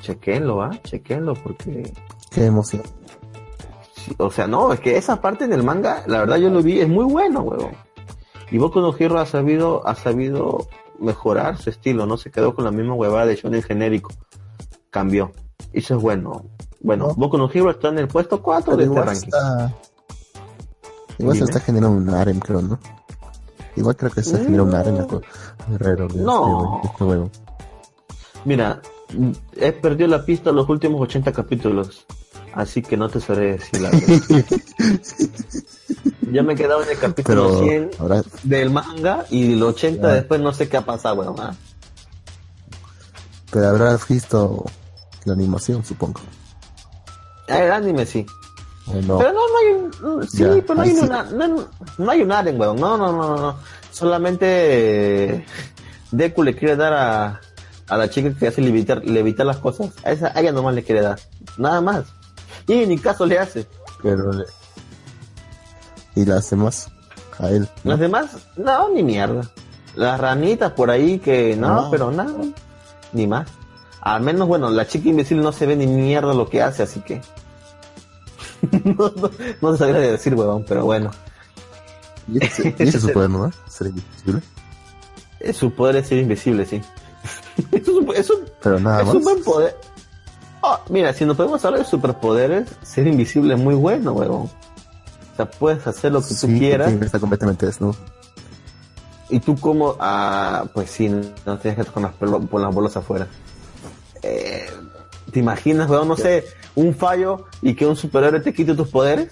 chequenlo, 0.00 0.62
¿ah? 0.62 0.70
Chequenlo 0.84 1.34
porque 1.34 1.92
Qué 2.30 2.46
emoción. 2.46 2.82
Sí, 3.94 4.14
o 4.18 4.30
sea, 4.30 4.46
no, 4.46 4.72
es 4.72 4.80
que 4.80 4.96
esa 4.96 5.20
parte 5.20 5.46
del 5.48 5.62
manga, 5.62 6.02
la 6.06 6.20
verdad 6.20 6.36
yo 6.36 6.50
lo 6.50 6.62
vi, 6.62 6.80
es 6.80 6.88
muy 6.88 7.04
bueno, 7.04 7.40
huevón. 7.40 7.72
Y 8.50 8.58
Boku 8.58 8.80
no 8.80 8.94
Hero 8.98 9.18
ha 9.18 9.26
sabido, 9.26 9.86
ha 9.86 9.94
sabido 9.94 10.66
mejorar 10.98 11.58
su 11.58 11.70
estilo, 11.70 12.06
no 12.06 12.16
se 12.16 12.30
quedó 12.30 12.54
con 12.54 12.64
la 12.64 12.70
misma 12.70 12.94
huevada 12.94 13.26
de 13.26 13.36
shonen 13.36 13.62
genérico. 13.62 14.10
Cambió. 14.90 15.32
Y 15.72 15.80
eso 15.80 15.96
es 15.96 16.02
bueno. 16.02 16.44
Bueno, 16.80 17.08
No. 17.08 17.14
Boku 17.14 17.36
no 17.36 17.50
Hero 17.52 17.70
está 17.70 17.88
en 17.88 17.98
el 17.98 18.08
puesto 18.08 18.40
4 18.42 18.76
de 18.76 18.84
este 18.84 19.02
ranking. 19.02 19.26
está. 19.28 19.74
Igual 21.18 21.36
se 21.36 21.44
está 21.44 21.60
generando 21.60 21.96
un 21.98 22.08
harem, 22.10 22.38
creo, 22.38 22.62
¿no? 22.62 22.78
Igual 23.76 23.96
creo 23.96 24.10
que 24.12 24.22
se 24.22 24.38
genera 24.44 24.62
un 24.62 24.74
harem 24.74 24.96
algo- 24.98 25.20
alrededor 25.68 26.12
de 26.12 26.22
No. 26.22 26.76
este, 26.76 26.86
este 26.88 27.04
juego. 27.04 27.30
Mira, 28.44 28.80
mm, 28.80 28.97
he 29.56 29.72
perdido 29.72 30.08
la 30.08 30.24
pista 30.24 30.52
los 30.52 30.68
últimos 30.68 31.00
80 31.02 31.32
capítulos. 31.32 32.04
Así 32.54 32.82
que 32.82 32.96
no 32.96 33.08
te 33.08 33.20
sabré 33.20 33.52
decir 33.58 33.80
la 33.80 33.90
verdad. 33.90 34.44
ya 36.32 36.42
me 36.42 36.54
he 36.54 36.56
quedado 36.56 36.82
en 36.82 36.90
el 36.90 36.98
capítulo 36.98 37.46
Pero 37.48 37.62
100 37.62 37.90
ahora, 37.98 38.22
del 38.42 38.70
manga 38.70 39.24
y 39.30 39.52
el 39.54 39.62
80 39.62 40.08
Ya. 40.08 40.14
después 40.14 40.40
no 40.40 40.52
sé 40.52 40.68
qué 40.68 40.76
ha 40.78 40.84
pasado, 40.84 41.20
weón. 41.22 41.56
pero 43.52 43.68
habrás 43.68 44.06
visto 44.08 44.64
la 45.24 45.32
animación, 45.34 45.84
supongo. 45.84 46.20
Ah, 47.48 47.62
El 47.64 47.72
anime 47.72 48.04
sí. 48.06 48.26
Pero 48.86 49.02
no, 49.02 49.18
no 49.18 49.58
hay 49.60 49.74
un. 50.02 50.28
Sí, 50.28 50.38
Ya, 50.38 50.48
pero 50.62 50.74
no 50.76 50.82
hay, 50.82 50.90
sí. 50.90 51.00
una, 51.04 51.22
no, 51.24 51.68
no 51.98 52.10
hay 52.10 52.22
un 52.22 52.32
Aren, 52.32 52.58
weón. 52.58 52.76
No, 52.80 52.96
no, 52.96 53.12
no, 53.12 53.28
no, 53.28 53.36
no. 53.36 53.56
Solamente 53.90 54.46
eh, 55.34 55.46
Deku 56.10 56.42
le 56.42 56.56
quiere 56.56 56.76
dar 56.76 56.92
a, 56.94 57.40
a 57.88 57.96
la 57.96 58.08
chica 58.10 58.32
que 58.34 58.46
hace 58.48 58.60
levitar, 58.60 59.04
levitar 59.04 59.46
las 59.46 59.56
cosas. 59.58 59.90
A, 60.04 60.12
esa, 60.12 60.28
a 60.34 60.40
ella 60.40 60.52
nomás 60.52 60.74
le 60.74 60.82
quiere 60.82 61.00
dar. 61.02 61.18
Nada 61.56 61.80
más. 61.80 62.04
Y 62.66 62.86
ni 62.86 62.98
caso 62.98 63.24
le 63.26 63.38
hace. 63.38 63.66
Pero 64.02 64.32
le- 64.32 64.44
y 66.14 66.24
las 66.24 66.50
demás 66.50 66.90
a 67.38 67.48
él. 67.50 67.68
¿no? 67.84 67.92
Las 67.92 68.00
demás, 68.00 68.30
no, 68.56 68.88
ni 68.90 69.02
mierda. 69.02 69.42
Las 69.94 70.20
ranitas 70.20 70.72
por 70.72 70.90
ahí 70.90 71.18
que 71.18 71.56
no, 71.56 71.82
No. 71.82 71.90
pero 71.90 72.10
nada. 72.10 72.34
Ni 73.12 73.26
más. 73.26 73.48
Al 74.00 74.20
menos, 74.22 74.46
bueno, 74.48 74.70
la 74.70 74.86
chica 74.86 75.08
invisible 75.08 75.42
no 75.42 75.52
se 75.52 75.66
ve 75.66 75.76
ni 75.76 75.86
mierda 75.86 76.34
lo 76.34 76.48
que 76.48 76.62
hace, 76.62 76.82
así 76.82 77.00
que. 77.00 77.20
no, 78.84 79.12
no, 79.16 79.30
no 79.60 79.72
te 79.72 79.78
sabría 79.78 79.98
decir, 80.00 80.34
weón, 80.34 80.64
pero 80.66 80.84
bueno. 80.84 81.10
Y 82.30 82.44
ese, 82.44 82.74
es 82.78 83.00
su 83.00 83.12
poder, 83.12 83.30
¿no? 83.30 83.50
Ser 83.68 83.88
invisible. 83.88 84.42
Su 85.54 85.72
poder 85.72 85.96
es 85.96 86.08
ser 86.08 86.18
invisible, 86.18 86.66
sí. 86.66 86.80
Es 87.72 87.88
un, 87.88 88.14
es 88.14 88.30
un- 88.30 88.40
Pero 88.62 88.80
nada 88.80 89.00
es 89.00 89.06
más. 89.06 89.14
un 89.16 89.22
buen 89.24 89.42
poder. 89.44 89.76
Oh, 90.60 90.78
mira, 90.90 91.12
si 91.12 91.24
nos 91.24 91.36
podemos 91.36 91.64
hablar 91.64 91.80
de 91.82 91.86
superpoderes, 91.86 92.68
ser 92.82 93.06
invisible 93.06 93.54
es 93.54 93.60
muy 93.60 93.74
bueno, 93.74 94.12
huevón. 94.12 94.42
O 95.32 95.36
sea, 95.36 95.48
puedes 95.48 95.86
hacer 95.86 96.10
lo 96.12 96.20
que 96.20 96.28
tú 96.28 96.34
Sí, 96.48 96.58
quieras 96.58 96.92
que 96.94 97.04
estar 97.04 97.20
completamente 97.20 97.64
desnudo. 97.66 97.94
y 99.30 99.38
tú 99.40 99.56
como, 99.58 99.94
ah, 100.00 100.64
pues 100.74 100.90
sí, 100.90 101.08
no 101.08 101.22
tienes 101.58 101.76
que 101.76 101.82
estar 101.82 101.92
con 101.92 102.02
las, 102.02 102.12
con 102.48 102.62
las 102.62 102.74
bolas 102.74 102.96
afuera. 102.96 103.28
Eh, 104.22 104.66
¿Te 105.32 105.38
imaginas, 105.38 105.88
weón, 105.88 106.08
no 106.08 106.16
sé, 106.16 106.44
un 106.74 106.94
fallo 106.94 107.44
y 107.62 107.74
que 107.74 107.86
un 107.86 107.94
superhéroe 107.94 108.40
te 108.40 108.52
quite 108.52 108.74
tus 108.74 108.88
poderes? 108.88 109.28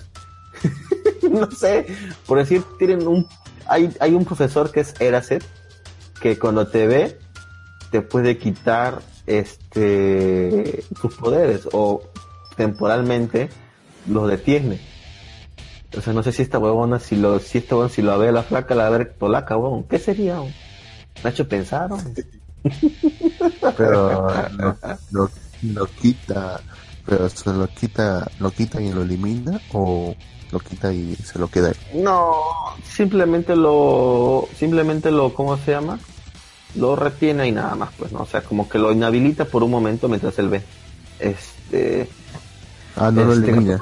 no 1.31 1.51
sé, 1.51 1.87
por 2.27 2.39
decir, 2.39 2.63
tienen 2.79 3.07
un, 3.07 3.27
hay, 3.67 3.93
hay 3.99 4.15
un 4.15 4.25
profesor 4.25 4.71
que 4.71 4.81
es 4.81 4.95
Eracet, 5.01 5.43
que 6.21 6.39
cuando 6.39 6.67
te 6.69 6.87
ve, 6.87 7.19
te 7.97 8.03
puede 8.03 8.37
quitar 8.37 9.01
este 9.27 10.85
tus 11.01 11.15
poderes 11.15 11.67
o 11.73 12.03
temporalmente 12.55 13.49
los 14.07 14.29
detiene. 14.29 14.79
O 15.97 16.03
sea, 16.03 16.13
no 16.13 16.23
sé 16.23 16.33
si 16.33 16.43
esta 16.43 16.59
huevona, 16.59 17.01
si 17.01 17.17
lo, 17.17 17.39
si 17.39 17.57
esta 17.57 17.75
huevona, 17.75 17.95
si 17.95 18.03
lo 18.03 18.19
ve 18.19 18.33
la 18.33 18.43
flaca, 18.43 18.75
la 18.75 18.91
ver 18.91 19.15
polaca, 19.15 19.57
huevón. 19.57 19.85
¿Qué 19.85 19.99
sería? 19.99 20.35
huevón? 20.35 20.53
Me 21.25 21.31
ha 21.31 21.33
hecho 21.33 21.49
pensar, 21.49 21.91
huevón. 21.91 22.15
Pero 23.79 24.29
lo, 24.59 24.77
lo, 25.13 25.31
lo 25.63 25.87
quita. 25.87 26.61
Pero 27.07 27.31
se 27.31 27.51
lo 27.51 27.67
quita, 27.69 28.31
lo 28.41 28.51
quita 28.51 28.83
y 28.83 28.93
lo 28.93 29.03
elimina 29.03 29.59
o 29.73 30.15
lo 30.53 30.59
quita 30.59 30.93
y 30.93 31.17
se 31.17 31.39
lo 31.39 31.49
queda 31.49 31.69
ahí. 31.69 32.03
No, 32.03 32.35
simplemente 32.85 33.57
lo, 33.57 34.49
simplemente 34.55 35.11
lo, 35.11 35.33
¿cómo 35.33 35.57
se 35.57 35.71
llama? 35.71 35.99
Lo 36.77 36.97
retiene 36.97 37.49
y 37.49 37.53
nada 37.53 37.75
más, 37.75 37.91
pues, 37.99 38.13
¿no? 38.13 38.21
O 38.21 38.27
sea, 38.27 38.43
como 38.43 38.69
que 38.69 38.79
lo 38.79 38.93
inhabilita 38.93 39.45
por 39.45 39.63
un 39.63 39.71
momento 39.71 40.09
mientras 40.09 40.39
él 40.39 40.49
ve. 40.49 40.63
Este. 41.19 42.09
Ah, 42.97 43.11
no 43.11 43.25
lo 43.25 43.33
este, 43.33 43.51
elimina. 43.51 43.81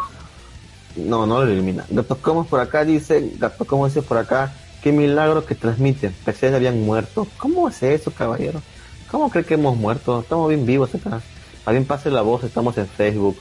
No, 0.96 1.26
no 1.26 1.44
lo 1.44 1.50
elimina. 1.50 1.84
Gato 1.90 2.16
Como 2.16 2.46
por 2.46 2.60
acá 2.60 2.84
dice, 2.84 3.32
Gato 3.38 3.64
Como 3.64 3.86
dice 3.86 4.02
por 4.02 4.18
acá, 4.18 4.52
qué 4.82 4.92
milagro 4.92 5.44
que 5.44 5.54
transmiten. 5.54 6.14
Pensé 6.24 6.50
que 6.50 6.56
habían 6.56 6.82
muerto. 6.82 7.26
¿Cómo 7.38 7.66
hace 7.66 7.94
eso, 7.94 8.10
caballero? 8.12 8.62
¿Cómo 9.10 9.30
cree 9.30 9.44
que 9.44 9.54
hemos 9.54 9.76
muerto? 9.76 10.20
Estamos 10.20 10.48
bien 10.48 10.66
vivos 10.66 10.94
acá. 10.94 11.20
Alguien 11.64 11.84
pase 11.84 12.10
la 12.10 12.22
voz, 12.22 12.44
estamos 12.44 12.76
en 12.78 12.86
Facebook. 12.86 13.36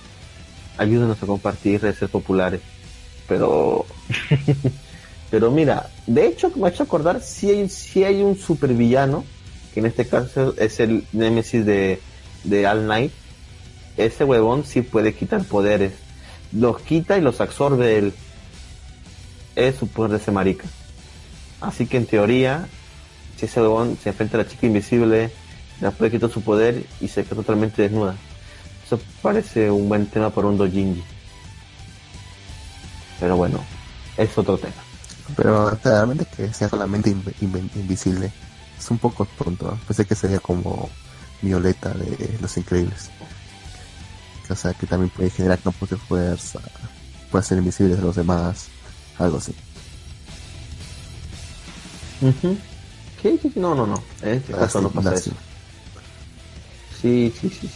Ayúdenos 0.78 1.22
a 1.22 1.26
compartir, 1.26 1.82
ser 1.82 2.10
populares. 2.10 2.62
Pero, 3.28 3.86
pero 5.32 5.52
mira, 5.52 5.90
de 6.08 6.28
hecho, 6.28 6.52
me 6.56 6.68
ha 6.68 6.70
hecho 6.70 6.84
acordar 6.84 7.22
si 7.22 7.50
hay, 7.50 7.70
si 7.70 8.04
hay 8.04 8.22
un 8.22 8.38
supervillano, 8.38 9.24
que 9.74 9.80
en 9.80 9.88
este 9.88 10.06
caso 10.08 10.53
es 10.58 10.80
el 10.80 11.06
Nemesis 11.13 11.65
de, 11.65 12.00
de 12.44 12.68
All 12.68 12.88
Night. 12.88 13.12
Ese 13.98 14.24
huevón 14.24 14.63
sí 14.65 14.82
puede 14.82 15.13
quitar 15.13 15.44
poderes. 15.44 15.94
Los 16.51 16.82
quita 16.82 17.18
y 17.18 17.22
los 17.22 17.42
absorbe 17.42 17.98
él. 17.98 18.13
Es 19.56 19.75
su 19.75 19.88
poder 19.88 20.12
de 20.12 20.18
ese 20.18 20.32
marica. 20.32 20.65
Así 21.62 21.86
que 21.88 21.98
en 21.98 22.06
teoría, 22.06 22.68
si 23.38 23.46
ese 23.46 23.62
huevón 23.62 23.98
se 24.01 24.10
enfrenta 24.10 24.38
a 24.38 24.44
la 24.44 24.48
chica 24.50 24.65
invisible, 24.68 25.32
la 25.82 25.92
puede 25.92 26.12
quitar 26.12 26.30
su 26.30 26.42
poder 26.42 26.86
y 27.01 27.08
se 27.08 27.24
queda 27.24 27.36
totalmente 27.38 27.82
desnuda. 27.82 28.15
Eso 28.86 29.00
parece 29.22 29.72
un 29.72 29.88
buen 29.89 30.08
tema 30.08 30.30
para 30.30 30.48
un 30.48 30.58
dojinji. 30.58 31.03
Pero 33.20 33.38
bueno, 33.38 33.63
es 34.18 34.38
otro 34.38 34.58
tema. 34.58 34.74
Pero 35.38 35.70
realmente 35.84 36.25
que 36.36 36.53
sea 36.53 36.68
solamente 36.68 37.12
inv- 37.12 37.34
inv- 37.42 37.75
invisible 37.75 38.32
es 38.84 38.92
un 38.92 38.98
poco 38.98 39.25
pronto. 39.25 39.66
¿no? 39.66 39.78
Pensé 39.88 40.06
que 40.06 40.16
sería 40.16 40.40
como 40.40 40.90
Violeta 41.42 41.90
de 41.94 42.38
Los 42.42 42.58
Increíbles. 42.58 43.10
O 44.50 44.56
sea, 44.56 44.74
que 44.74 44.86
también 44.86 45.10
puede 45.10 45.30
generar 45.30 45.58
campos 45.60 45.90
de 45.90 45.98
fuerza, 45.98 46.60
puede 47.32 47.44
ser 47.44 47.58
invisible 47.58 47.96
de 47.96 48.02
los 48.02 48.16
demás, 48.16 48.68
algo 49.18 49.38
así. 49.38 49.56
No, 53.56 53.74
no, 53.74 53.88
no. 53.88 54.04
En 54.22 54.34
este 54.36 54.54
caso 54.54 54.82
no 54.82 54.90
pasa 54.90 55.16
eso. 55.16 55.32
Sí, 57.02 57.34
sí, 57.40 57.50
sí. 57.50 57.70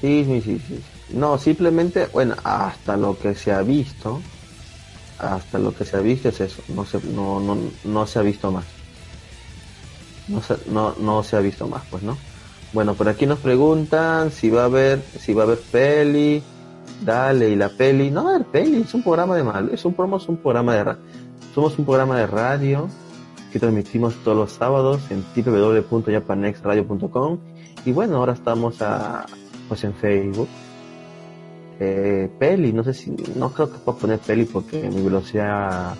Sí, 0.00 0.24
sí, 0.26 0.40
sí, 0.40 0.62
sí. 0.66 0.82
No, 1.10 1.38
simplemente, 1.38 2.06
bueno, 2.06 2.34
hasta 2.42 2.96
lo 2.96 3.18
que 3.18 3.34
se 3.34 3.52
ha 3.52 3.62
visto, 3.62 4.20
hasta 5.18 5.58
lo 5.58 5.74
que 5.74 5.84
se 5.84 5.96
ha 5.96 6.00
visto 6.00 6.30
es 6.30 6.40
eso. 6.40 6.62
No 6.68 6.84
se, 6.84 6.98
no, 7.00 7.40
no, 7.40 7.56
no 7.84 8.06
se 8.06 8.18
ha 8.18 8.22
visto 8.22 8.50
más. 8.50 8.64
No 10.28 10.42
se, 10.42 10.56
no, 10.70 10.94
no 11.00 11.22
se 11.22 11.36
ha 11.36 11.40
visto 11.40 11.68
más, 11.68 11.82
pues, 11.90 12.02
¿no? 12.02 12.16
Bueno, 12.72 12.94
por 12.94 13.08
aquí 13.08 13.26
nos 13.26 13.38
preguntan 13.38 14.32
si 14.32 14.50
va 14.50 14.62
a 14.62 14.64
haber, 14.64 15.00
si 15.18 15.32
va 15.32 15.42
a 15.42 15.46
haber 15.46 15.60
peli. 15.60 16.42
Dale, 17.04 17.50
y 17.50 17.56
la 17.56 17.68
peli. 17.68 18.10
No 18.10 18.24
va 18.24 18.32
a 18.32 18.34
haber 18.36 18.46
peli, 18.46 18.82
es 18.82 18.94
un 18.94 19.02
programa 19.02 19.36
de 19.36 19.44
mal, 19.44 19.70
es 19.72 19.84
un, 19.84 19.94
un 19.98 20.36
programa 20.36 20.74
de 20.74 20.96
somos 21.54 21.78
un 21.78 21.84
programa 21.84 22.18
de 22.18 22.26
radio 22.26 22.88
que 23.52 23.60
transmitimos 23.60 24.16
todos 24.24 24.36
los 24.36 24.50
sábados 24.50 25.02
en 25.10 25.24
www.japanexradio.com 25.36 27.38
y 27.84 27.92
bueno, 27.92 28.16
ahora 28.16 28.32
estamos 28.32 28.82
a, 28.82 29.24
pues 29.68 29.84
en 29.84 29.94
Facebook. 29.94 30.48
Eh, 31.78 32.28
peli, 32.40 32.72
no 32.72 32.82
sé 32.82 32.92
si, 32.92 33.14
no 33.36 33.50
creo 33.50 33.70
que 33.70 33.78
pueda 33.78 33.98
poner 33.98 34.18
peli 34.18 34.46
porque 34.46 34.90
mi 34.90 35.02
velocidad 35.02 35.94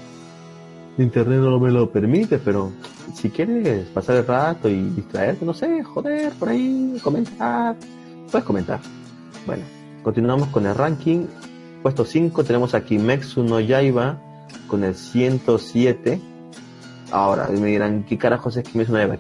internet 0.99 1.41
no 1.41 1.59
me 1.59 1.71
lo 1.71 1.91
permite, 1.91 2.39
pero 2.39 2.71
si 3.15 3.31
quieres 3.31 3.87
pasar 3.89 4.17
el 4.17 4.27
rato 4.27 4.69
y 4.69 4.81
distraerte, 4.91 5.45
no 5.45 5.55
sé, 5.55 5.83
joder, 5.83 6.33
por 6.35 6.49
ahí, 6.49 6.99
comentar, 7.03 7.77
puedes 8.31 8.47
comentar. 8.47 8.81
Bueno, 9.47 9.65
continuamos 10.03 10.49
con 10.49 10.67
el 10.67 10.75
ranking. 10.75 11.27
Puesto 11.83 12.05
5 12.05 12.45
tenemos 12.45 12.75
aquí 12.75 12.97
Kimetsu 12.97 13.43
no 13.43 13.61
Yaiba 13.61 14.19
con 14.69 14.85
el 14.85 14.95
107. 14.95 16.21
Ahora, 17.11 17.49
me 17.49 17.67
dirán, 17.67 18.05
¿qué 18.05 18.17
carajos 18.17 18.57
es 18.57 18.65
Kimetsu 18.65 18.93
no 18.93 18.99
Yaiba? 18.99 19.17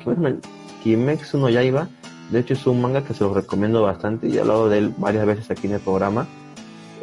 Kimetsu 0.83 1.38
no 1.38 1.49
Yaiba, 1.50 1.88
de 2.31 2.40
hecho 2.40 2.54
es 2.54 2.66
un 2.66 2.81
manga 2.81 3.04
que 3.04 3.14
se 3.14 3.25
los 3.25 3.35
recomiendo 3.35 3.83
bastante 3.83 4.28
y 4.28 4.37
he 4.37 4.40
hablado 4.40 4.69
de 4.69 4.78
él 4.78 4.95
varias 4.97 5.26
veces 5.26 5.50
aquí 5.50 5.66
en 5.66 5.75
el 5.75 5.81
programa. 5.81 6.26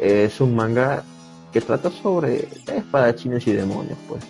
Es 0.00 0.40
un 0.40 0.56
manga 0.56 1.04
que 1.52 1.60
trata 1.60 1.90
sobre 1.90 2.48
espadachines 2.66 3.46
y 3.46 3.52
demonios, 3.52 3.98
pues. 4.08 4.24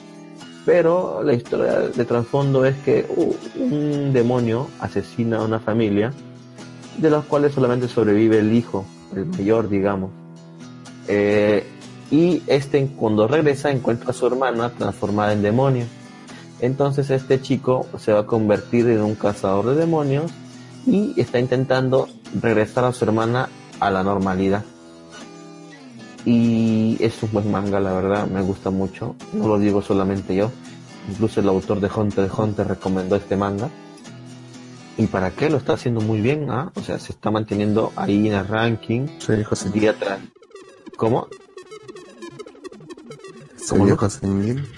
Pero 0.65 1.23
la 1.23 1.33
historia 1.33 1.73
de 1.89 2.05
trasfondo 2.05 2.65
es 2.65 2.77
que 2.79 3.07
uh, 3.09 3.35
un 3.59 4.13
demonio 4.13 4.69
asesina 4.81 5.39
a 5.39 5.43
una 5.45 5.59
familia, 5.59 6.13
de 6.99 7.11
los 7.11 7.25
cuales 7.25 7.53
solamente 7.53 7.89
sobrevive 7.89 8.39
el 8.39 8.53
hijo, 8.53 8.85
el 9.15 9.27
mayor, 9.27 9.69
digamos. 9.69 10.11
Eh, 11.09 11.67
y 12.11 12.43
este, 12.47 12.87
cuando 12.97 13.27
regresa, 13.27 13.71
encuentra 13.71 14.11
a 14.11 14.13
su 14.13 14.27
hermana 14.27 14.71
transformada 14.71 15.33
en 15.33 15.43
demonio. 15.43 15.87
Entonces 16.61 17.11
este 17.11 17.41
chico 17.41 17.87
se 17.99 18.13
va 18.13 18.21
a 18.21 18.27
convertir 18.27 18.89
en 18.89 19.01
un 19.01 19.17
cazador 19.17 19.67
de 19.67 19.75
demonios 19.75 20.31
y 20.87 21.19
está 21.21 21.41
intentando 21.41 22.09
regresar 22.41 22.85
a 22.85 22.93
su 22.93 23.05
hermana 23.05 23.49
a 23.81 23.91
la 23.91 24.05
normalidad. 24.05 24.63
Y 26.25 26.97
es 27.01 27.23
un 27.23 27.33
buen 27.33 27.51
manga, 27.51 27.81
la 27.81 27.93
verdad, 27.93 28.27
me 28.27 28.43
gusta 28.43 28.71
mucho. 28.71 29.17
No 29.33 29.49
lo 29.49 29.59
digo 29.59 29.83
solamente 29.83 30.35
yo. 30.35 30.51
Incluso 31.09 31.41
el 31.41 31.49
autor 31.49 31.81
de 31.81 31.91
Hunter 31.95 32.27
x 32.27 32.39
Hunter 32.39 32.69
recomendó 32.69 33.17
este 33.17 33.37
manga. 33.37 33.69
¿Y 34.97 35.07
para 35.07 35.31
qué? 35.31 35.51
Lo 35.51 35.57
está 35.57 35.73
haciendo 35.73 36.01
muy 36.01 36.21
bien, 36.21 36.51
¿ah? 36.51 36.71
O 36.75 36.83
sea, 36.83 36.99
se 36.99 37.13
está 37.13 37.31
manteniendo 37.31 37.93
ahí 37.97 38.29
en 38.29 38.35
el 38.35 38.47
ranking 38.47 39.07
dijo 39.29 39.57
senil. 39.57 39.81
día 39.81 39.99
tras. 39.99 40.21
¿Cómo? 40.97 41.27
Se 43.57 43.71
¿Cómo 43.71 43.87
dijo 43.87 44.09
senil. 44.11 44.69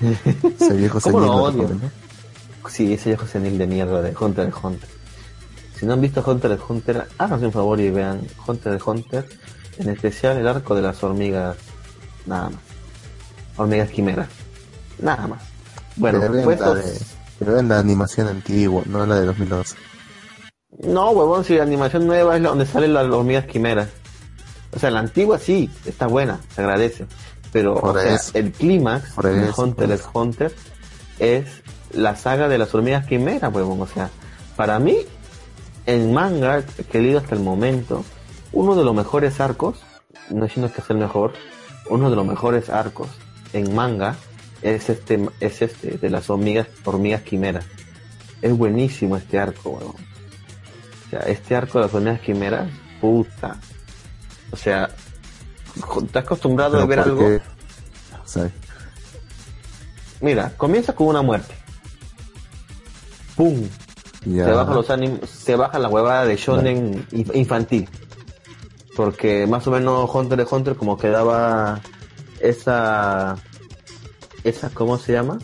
Se 0.58 0.74
dijo 0.76 1.00
¿Cómo 1.00 1.20
lo 1.20 1.26
lo 1.26 1.34
odio? 1.34 1.68
Sí, 2.68 2.92
ese 2.92 3.10
viejo 3.10 3.26
senil 3.26 3.56
de 3.58 3.66
mierda 3.66 4.02
de 4.02 4.14
Hunter 4.18 4.48
x 4.48 4.58
Hunter. 4.62 4.88
Si 5.78 5.86
no 5.86 5.94
han 5.94 6.00
visto 6.00 6.22
Hunter 6.26 6.52
x 6.52 6.64
Hunter, 6.68 7.08
háganse 7.18 7.46
un 7.46 7.52
favor 7.52 7.80
y 7.80 7.90
vean 7.90 8.20
Hunter 8.46 8.74
x 8.74 8.86
Hunter, 8.86 9.28
en 9.78 9.88
especial 9.90 10.36
el 10.38 10.46
arco 10.48 10.74
de 10.74 10.82
las 10.82 11.02
hormigas, 11.02 11.56
nada 12.26 12.50
más. 12.50 12.60
Hormigas 13.56 13.90
quimeras, 13.90 14.28
nada 14.98 15.26
más. 15.26 15.42
Bueno, 15.96 16.20
Pero 16.20 16.34
la 16.34 16.74
de- 16.74 16.98
pero 17.38 17.52
vean 17.54 17.68
la 17.68 17.78
animación 17.78 18.28
antigua, 18.28 18.82
no 18.86 19.04
la 19.06 19.16
de 19.20 19.26
2012. 19.26 19.76
No, 20.84 21.10
huevón, 21.10 21.44
si 21.44 21.56
la 21.56 21.62
animación 21.62 22.06
nueva 22.06 22.36
es 22.36 22.42
la 22.42 22.50
donde 22.50 22.66
salen 22.66 22.92
las 22.94 23.06
hormigas 23.06 23.46
quimeras. 23.46 23.88
O 24.74 24.78
sea, 24.78 24.90
la 24.90 25.00
antigua 25.00 25.38
sí, 25.38 25.70
está 25.86 26.06
buena, 26.06 26.40
se 26.54 26.60
agradece. 26.60 27.06
Pero, 27.52 27.74
o 27.74 27.98
sea, 27.98 28.18
el 28.34 28.52
clímax 28.52 29.16
de 29.16 29.52
Hunter 29.56 29.90
x 29.92 30.06
Hunter 30.12 30.54
es 31.18 31.46
la 31.92 32.14
saga 32.16 32.48
de 32.48 32.58
las 32.58 32.74
hormigas 32.74 33.06
quimeras, 33.06 33.54
huevón. 33.54 33.80
O 33.80 33.86
sea, 33.86 34.10
para 34.56 34.78
mí, 34.78 34.98
en 35.86 36.12
manga 36.12 36.62
que 36.90 36.98
he 36.98 37.02
leído 37.02 37.20
hasta 37.20 37.34
el 37.34 37.40
momento, 37.42 38.04
uno 38.56 38.74
de 38.74 38.84
los 38.84 38.94
mejores 38.94 39.40
arcos, 39.40 39.78
no 40.30 40.44
diciendo 40.44 40.72
que 40.72 40.80
es 40.80 40.90
el 40.90 40.96
mejor, 40.96 41.32
uno 41.90 42.08
de 42.10 42.16
los 42.16 42.26
mejores 42.26 42.70
arcos 42.70 43.08
en 43.52 43.74
manga 43.74 44.16
es 44.62 44.88
este, 44.88 45.28
es 45.40 45.60
este, 45.62 45.98
de 45.98 46.10
las 46.10 46.28
hormigas, 46.30 46.66
hormigas 46.84 47.22
quimeras. 47.22 47.64
Es 48.42 48.56
buenísimo 48.56 49.16
este 49.16 49.38
arco, 49.38 49.70
huevón. 49.70 49.94
O 51.06 51.10
sea, 51.10 51.20
este 51.20 51.54
arco 51.54 51.78
de 51.78 51.84
las 51.84 51.94
hormigas 51.94 52.20
quimeras, 52.20 52.68
puta. 53.00 53.56
O 54.50 54.56
sea, 54.56 54.88
jo- 55.80 56.02
estás 56.04 56.24
acostumbrado 56.24 56.80
a 56.80 56.86
ver 56.86 57.00
algo. 57.00 57.20
sea, 58.24 58.50
Mira, 60.20 60.52
comienza 60.56 60.94
con 60.94 61.08
una 61.08 61.20
muerte. 61.22 61.54
¡Pum! 63.36 63.68
ya- 64.24 64.46
Se 64.46 64.50
baja 64.52 64.74
los 64.74 64.88
anim- 64.90 65.24
se 65.26 65.56
baja 65.56 65.78
la 65.78 65.88
huevada 65.88 66.24
de 66.24 66.36
shonen 66.36 67.06
inf- 67.10 67.34
infantil. 67.36 67.88
Porque 68.96 69.46
más 69.46 69.66
o 69.66 69.70
menos 69.70 70.10
Hunter 70.12 70.40
x 70.40 70.52
Hunter 70.52 70.74
como 70.74 70.96
que 70.96 71.08
daba 71.08 71.80
esa 72.40 73.36
esa 74.42 74.70
¿cómo 74.70 74.96
se 74.98 75.12
llama? 75.12 75.38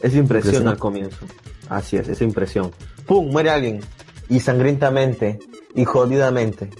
Esa 0.00 0.16
impresión 0.16 0.54
Impresión. 0.54 0.68
al 0.68 0.78
comienzo. 0.78 1.26
Así 1.68 1.96
es, 1.96 2.08
esa 2.08 2.24
impresión. 2.24 2.72
¡Pum! 3.06 3.30
Muere 3.30 3.50
alguien. 3.50 3.80
Y 4.28 4.40
sangrientamente. 4.40 5.38
Y 5.74 5.84
jodidamente. 5.84 6.70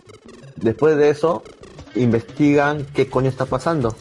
Después 0.56 0.96
de 0.96 1.10
eso, 1.10 1.42
investigan 1.94 2.84
qué 2.94 3.08
coño 3.08 3.28
está 3.28 3.44
pasando. 3.46 3.94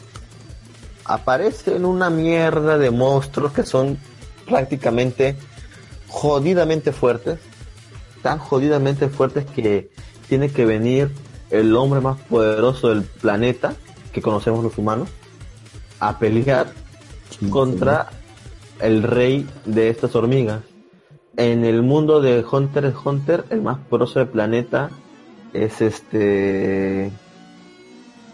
Aparecen 1.04 1.84
una 1.84 2.10
mierda 2.10 2.78
de 2.78 2.90
monstruos 2.90 3.52
que 3.52 3.64
son 3.64 3.98
prácticamente 4.46 5.36
jodidamente 6.08 6.92
fuertes. 6.92 7.38
Tan 8.22 8.38
jodidamente 8.38 9.08
fuertes 9.08 9.44
que 9.44 9.90
tiene 10.28 10.50
que 10.50 10.64
venir 10.64 11.10
el 11.50 11.74
hombre 11.76 12.00
más 12.00 12.18
poderoso 12.22 12.88
del 12.90 13.02
planeta, 13.02 13.74
que 14.12 14.22
conocemos 14.22 14.62
los 14.62 14.76
humanos, 14.78 15.08
a 16.00 16.18
pelear 16.18 16.72
contra 17.50 18.10
el 18.80 19.02
rey 19.02 19.46
de 19.64 19.90
estas 19.90 20.14
hormigas. 20.14 20.62
En 21.36 21.64
el 21.64 21.82
mundo 21.82 22.20
de 22.20 22.44
Hunter 22.50 22.86
x 22.86 22.98
Hunter, 23.04 23.44
el 23.50 23.62
más 23.62 23.78
poderoso 23.78 24.18
del 24.18 24.28
planeta 24.28 24.90
es 25.52 25.80
este 25.80 27.10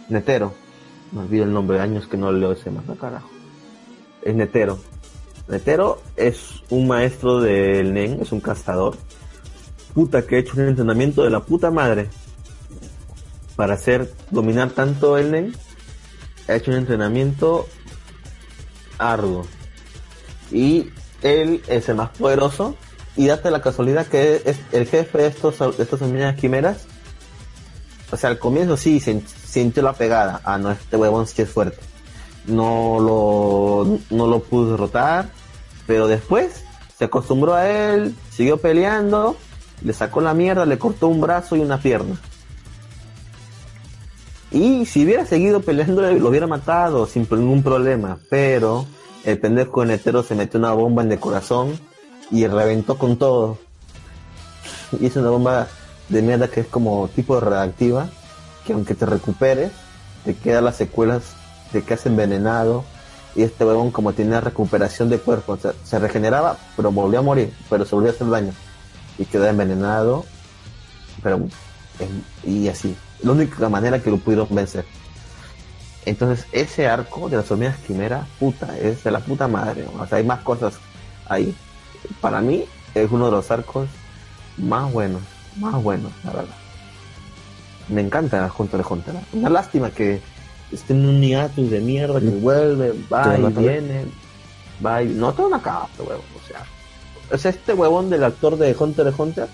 Netero. 0.08 0.54
Me 1.12 1.20
olvido 1.20 1.44
el 1.44 1.52
nombre, 1.52 1.76
de 1.76 1.82
años 1.82 2.06
que 2.06 2.16
no 2.16 2.32
leo 2.32 2.52
ese 2.52 2.70
más, 2.70 2.84
carajo. 2.98 3.28
Es 4.22 4.34
Netero. 4.34 4.78
Netero 5.48 6.00
es 6.16 6.62
un 6.70 6.88
maestro 6.88 7.40
del 7.40 7.92
NEN, 7.92 8.20
es 8.20 8.32
un 8.32 8.40
cazador. 8.40 8.96
Puta 9.92 10.26
que 10.26 10.36
ha 10.36 10.38
hecho 10.38 10.54
un 10.56 10.66
entrenamiento 10.66 11.22
de 11.22 11.30
la 11.30 11.40
puta 11.40 11.70
madre 11.70 12.08
para 13.56 13.74
hacer 13.74 14.12
dominar 14.30 14.70
tanto 14.70 15.18
el 15.18 15.30
NEN. 15.30 15.54
Ha 16.48 16.54
hecho 16.54 16.70
un 16.70 16.78
entrenamiento 16.78 17.66
arduo. 18.98 19.46
Y 20.50 20.90
él 21.22 21.62
es 21.68 21.88
el 21.88 21.96
más 21.96 22.10
poderoso. 22.10 22.76
Y 23.16 23.26
date 23.26 23.50
la 23.50 23.62
casualidad 23.62 24.06
que 24.06 24.42
es 24.44 24.58
el 24.72 24.86
jefe 24.86 25.18
de 25.18 25.26
estos 25.28 25.58
de 25.76 25.82
estas 25.82 26.34
quimeras. 26.34 26.86
O 28.10 28.16
sea, 28.16 28.30
al 28.30 28.38
comienzo 28.38 28.76
sí 28.76 29.00
sintió 29.00 29.82
la 29.82 29.92
pegada. 29.92 30.40
Ah, 30.44 30.58
no, 30.58 30.70
este 30.70 30.96
huevón 30.96 31.26
sí 31.26 31.42
es 31.42 31.48
fuerte 31.48 31.78
no 32.46 32.98
lo, 33.00 33.98
no 34.10 34.26
lo 34.26 34.40
pudo 34.40 34.72
derrotar, 34.72 35.30
pero 35.86 36.06
después 36.06 36.64
se 36.96 37.06
acostumbró 37.06 37.54
a 37.54 37.68
él, 37.68 38.14
siguió 38.30 38.58
peleando, 38.58 39.36
le 39.82 39.92
sacó 39.92 40.20
la 40.20 40.34
mierda, 40.34 40.66
le 40.66 40.78
cortó 40.78 41.08
un 41.08 41.20
brazo 41.20 41.56
y 41.56 41.60
una 41.60 41.78
pierna. 41.78 42.16
Y 44.54 44.86
si 44.86 45.04
hubiera 45.04 45.26
seguido 45.26 45.62
peleando, 45.62 46.00
lo 46.00 46.28
hubiera 46.28 46.46
matado 46.46 47.06
sin 47.06 47.26
ningún 47.28 47.64
problema, 47.64 48.18
pero 48.30 48.86
el 49.24 49.36
pendejo 49.40 49.84
netero 49.84 50.22
se 50.22 50.36
metió 50.36 50.60
una 50.60 50.72
bomba 50.72 51.02
en 51.02 51.10
el 51.10 51.18
corazón 51.18 51.76
y 52.30 52.46
reventó 52.46 52.96
con 52.96 53.16
todo. 53.16 53.58
Y 55.00 55.06
es 55.06 55.16
una 55.16 55.30
bomba 55.30 55.66
de 56.08 56.22
mierda 56.22 56.46
que 56.46 56.60
es 56.60 56.68
como 56.68 57.08
tipo 57.08 57.40
reactiva, 57.40 58.10
que 58.64 58.74
aunque 58.74 58.94
te 58.94 59.06
recuperes, 59.06 59.72
te 60.24 60.36
quedan 60.36 60.66
las 60.66 60.76
secuelas 60.76 61.34
de 61.72 61.82
que 61.82 61.94
has 61.94 62.06
envenenado. 62.06 62.84
Y 63.34 63.42
este 63.42 63.64
huevón 63.64 63.90
como 63.90 64.12
tenía 64.12 64.40
recuperación 64.40 65.10
de 65.10 65.18
cuerpo, 65.18 65.58
se 65.82 65.98
regeneraba, 65.98 66.58
pero 66.76 66.92
volvió 66.92 67.18
a 67.18 67.22
morir, 67.22 67.52
pero 67.68 67.84
se 67.84 67.96
volvió 67.96 68.12
a 68.12 68.14
hacer 68.14 68.30
daño. 68.30 68.52
Y 69.18 69.24
quedó 69.24 69.46
envenenado, 69.48 70.24
pero 71.24 71.40
y 72.44 72.68
así, 72.68 72.94
la 73.24 73.32
única 73.32 73.68
manera 73.68 74.00
que 74.00 74.10
lo 74.10 74.18
pudieron 74.18 74.48
vencer. 74.50 74.84
Entonces 76.06 76.46
ese 76.52 76.86
arco 76.86 77.28
de 77.28 77.38
las 77.38 77.50
hormigas 77.50 77.78
quimera, 77.86 78.26
puta, 78.38 78.78
es 78.78 79.02
de 79.02 79.10
la 79.10 79.20
puta 79.20 79.48
madre, 79.48 79.86
o 79.98 80.06
sea, 80.06 80.18
hay 80.18 80.24
más 80.24 80.40
cosas 80.40 80.74
ahí. 81.26 81.54
Para 82.20 82.40
mí 82.40 82.64
es 82.94 83.10
uno 83.10 83.26
de 83.26 83.32
los 83.32 83.50
arcos 83.50 83.88
más 84.58 84.92
buenos, 84.92 85.22
más 85.56 85.82
buenos, 85.82 86.12
la 86.24 86.32
verdad. 86.32 86.54
Me 87.88 88.00
encanta 88.00 88.48
Junto 88.48 88.78
de 88.78 88.84
Hunter. 88.88 89.14
Una 89.32 89.50
lástima 89.50 89.90
que 89.90 90.20
está 90.72 90.92
en 90.92 91.06
un 91.06 91.20
hiatus 91.20 91.70
de 91.70 91.80
mierda 91.80 92.20
que 92.20 92.28
vuelve, 92.28 92.94
va 93.12 93.38
y 93.38 93.52
viene, 93.52 94.06
va 94.84 95.02
y... 95.02 95.08
No, 95.08 95.32
todo 95.32 95.48
una 95.48 95.60
cagada, 95.60 95.88
huevón, 95.98 96.24
o 96.36 96.48
sea... 96.48 97.38
Sea, 97.38 97.50
este 97.50 97.72
huevón 97.72 98.10
del 98.10 98.24
actor 98.24 98.56
de 98.56 98.76
Hunter 98.78 99.06
de 99.06 99.14
Hunter, 99.16 99.48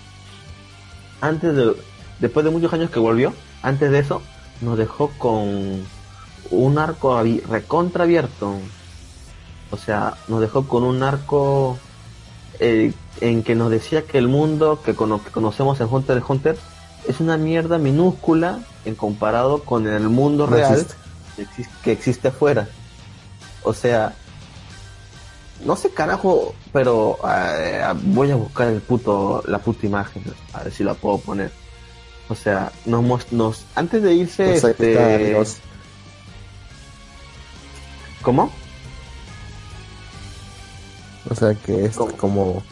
antes 1.21 1.55
de... 1.55 1.73
Después 2.21 2.45
de 2.45 2.51
muchos 2.51 2.71
años 2.71 2.91
que 2.91 2.99
volvió, 2.99 3.33
antes 3.63 3.91
de 3.91 3.99
eso, 3.99 4.21
nos 4.61 4.77
dejó 4.77 5.09
con 5.17 5.83
un 6.51 6.77
arco 6.77 7.21
recontra 7.49 8.03
abierto. 8.03 8.55
O 9.71 9.77
sea, 9.77 10.15
nos 10.27 10.39
dejó 10.39 10.67
con 10.67 10.83
un 10.83 11.01
arco 11.01 11.77
eh, 12.59 12.93
en 13.21 13.41
que 13.41 13.55
nos 13.55 13.71
decía 13.71 14.03
que 14.03 14.19
el 14.19 14.27
mundo 14.27 14.81
que, 14.83 14.93
conocemos 14.93 15.81
en 15.81 15.87
Hunter 15.89 16.17
de 16.17 16.23
Hunter 16.27 16.57
es 17.07 17.19
una 17.19 17.37
mierda 17.37 17.79
minúscula 17.79 18.59
en 18.85 18.93
comparado 18.93 19.63
con 19.63 19.87
el 19.87 20.07
mundo 20.09 20.45
real 20.45 20.85
que 21.83 21.91
existe 21.91 22.27
afuera. 22.27 22.69
O 23.63 23.73
sea, 23.73 24.13
no 25.65 25.75
sé 25.75 25.89
carajo, 25.89 26.53
pero 26.71 27.17
eh, 27.27 27.83
voy 28.03 28.29
a 28.29 28.35
buscar 28.35 28.67
el 28.67 28.81
puto, 28.81 29.43
la 29.47 29.57
puta 29.57 29.87
imagen, 29.87 30.23
a 30.53 30.63
ver 30.63 30.73
si 30.73 30.83
la 30.83 30.93
puedo 30.93 31.17
poner. 31.17 31.60
O 32.31 32.35
sea, 32.35 32.71
nos, 32.85 33.33
nos 33.33 33.65
antes 33.75 34.01
de 34.01 34.13
irse, 34.13 34.55
este... 34.55 35.37
¿Cómo? 38.21 38.49
O 41.29 41.35
sea 41.35 41.53
que 41.55 41.85
es 41.85 41.97
como 42.15 42.63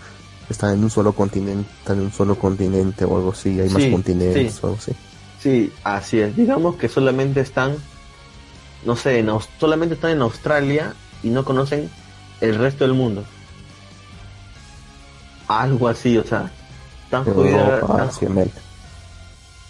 está 0.49 0.71
en 0.71 0.81
un 0.81 0.89
solo 0.89 1.11
continente, 1.11 1.69
está 1.79 1.91
en 1.91 1.99
un 1.99 2.11
solo 2.13 2.35
continente 2.35 3.03
o 3.03 3.17
algo 3.17 3.31
así, 3.33 3.59
hay 3.59 3.69
más 3.69 3.83
continentes 3.87 4.63
o 4.63 4.67
algo 4.67 4.79
así. 4.79 4.93
Sí, 5.41 5.73
así 5.83 6.21
es. 6.21 6.37
Digamos 6.37 6.77
que 6.77 6.87
solamente 6.87 7.41
están 7.41 7.75
no 8.85 8.95
sé, 8.95 9.25
solamente 9.59 9.95
están 9.95 10.11
en 10.11 10.21
Australia 10.21 10.93
y 11.21 11.31
no 11.31 11.43
conocen 11.43 11.89
el 12.39 12.55
resto 12.55 12.85
del 12.85 12.93
mundo. 12.93 13.25
Algo 15.49 15.89
así, 15.89 16.17
o 16.17 16.23
sea, 16.23 16.49
tan 17.09 17.25
jodida, 17.25 17.81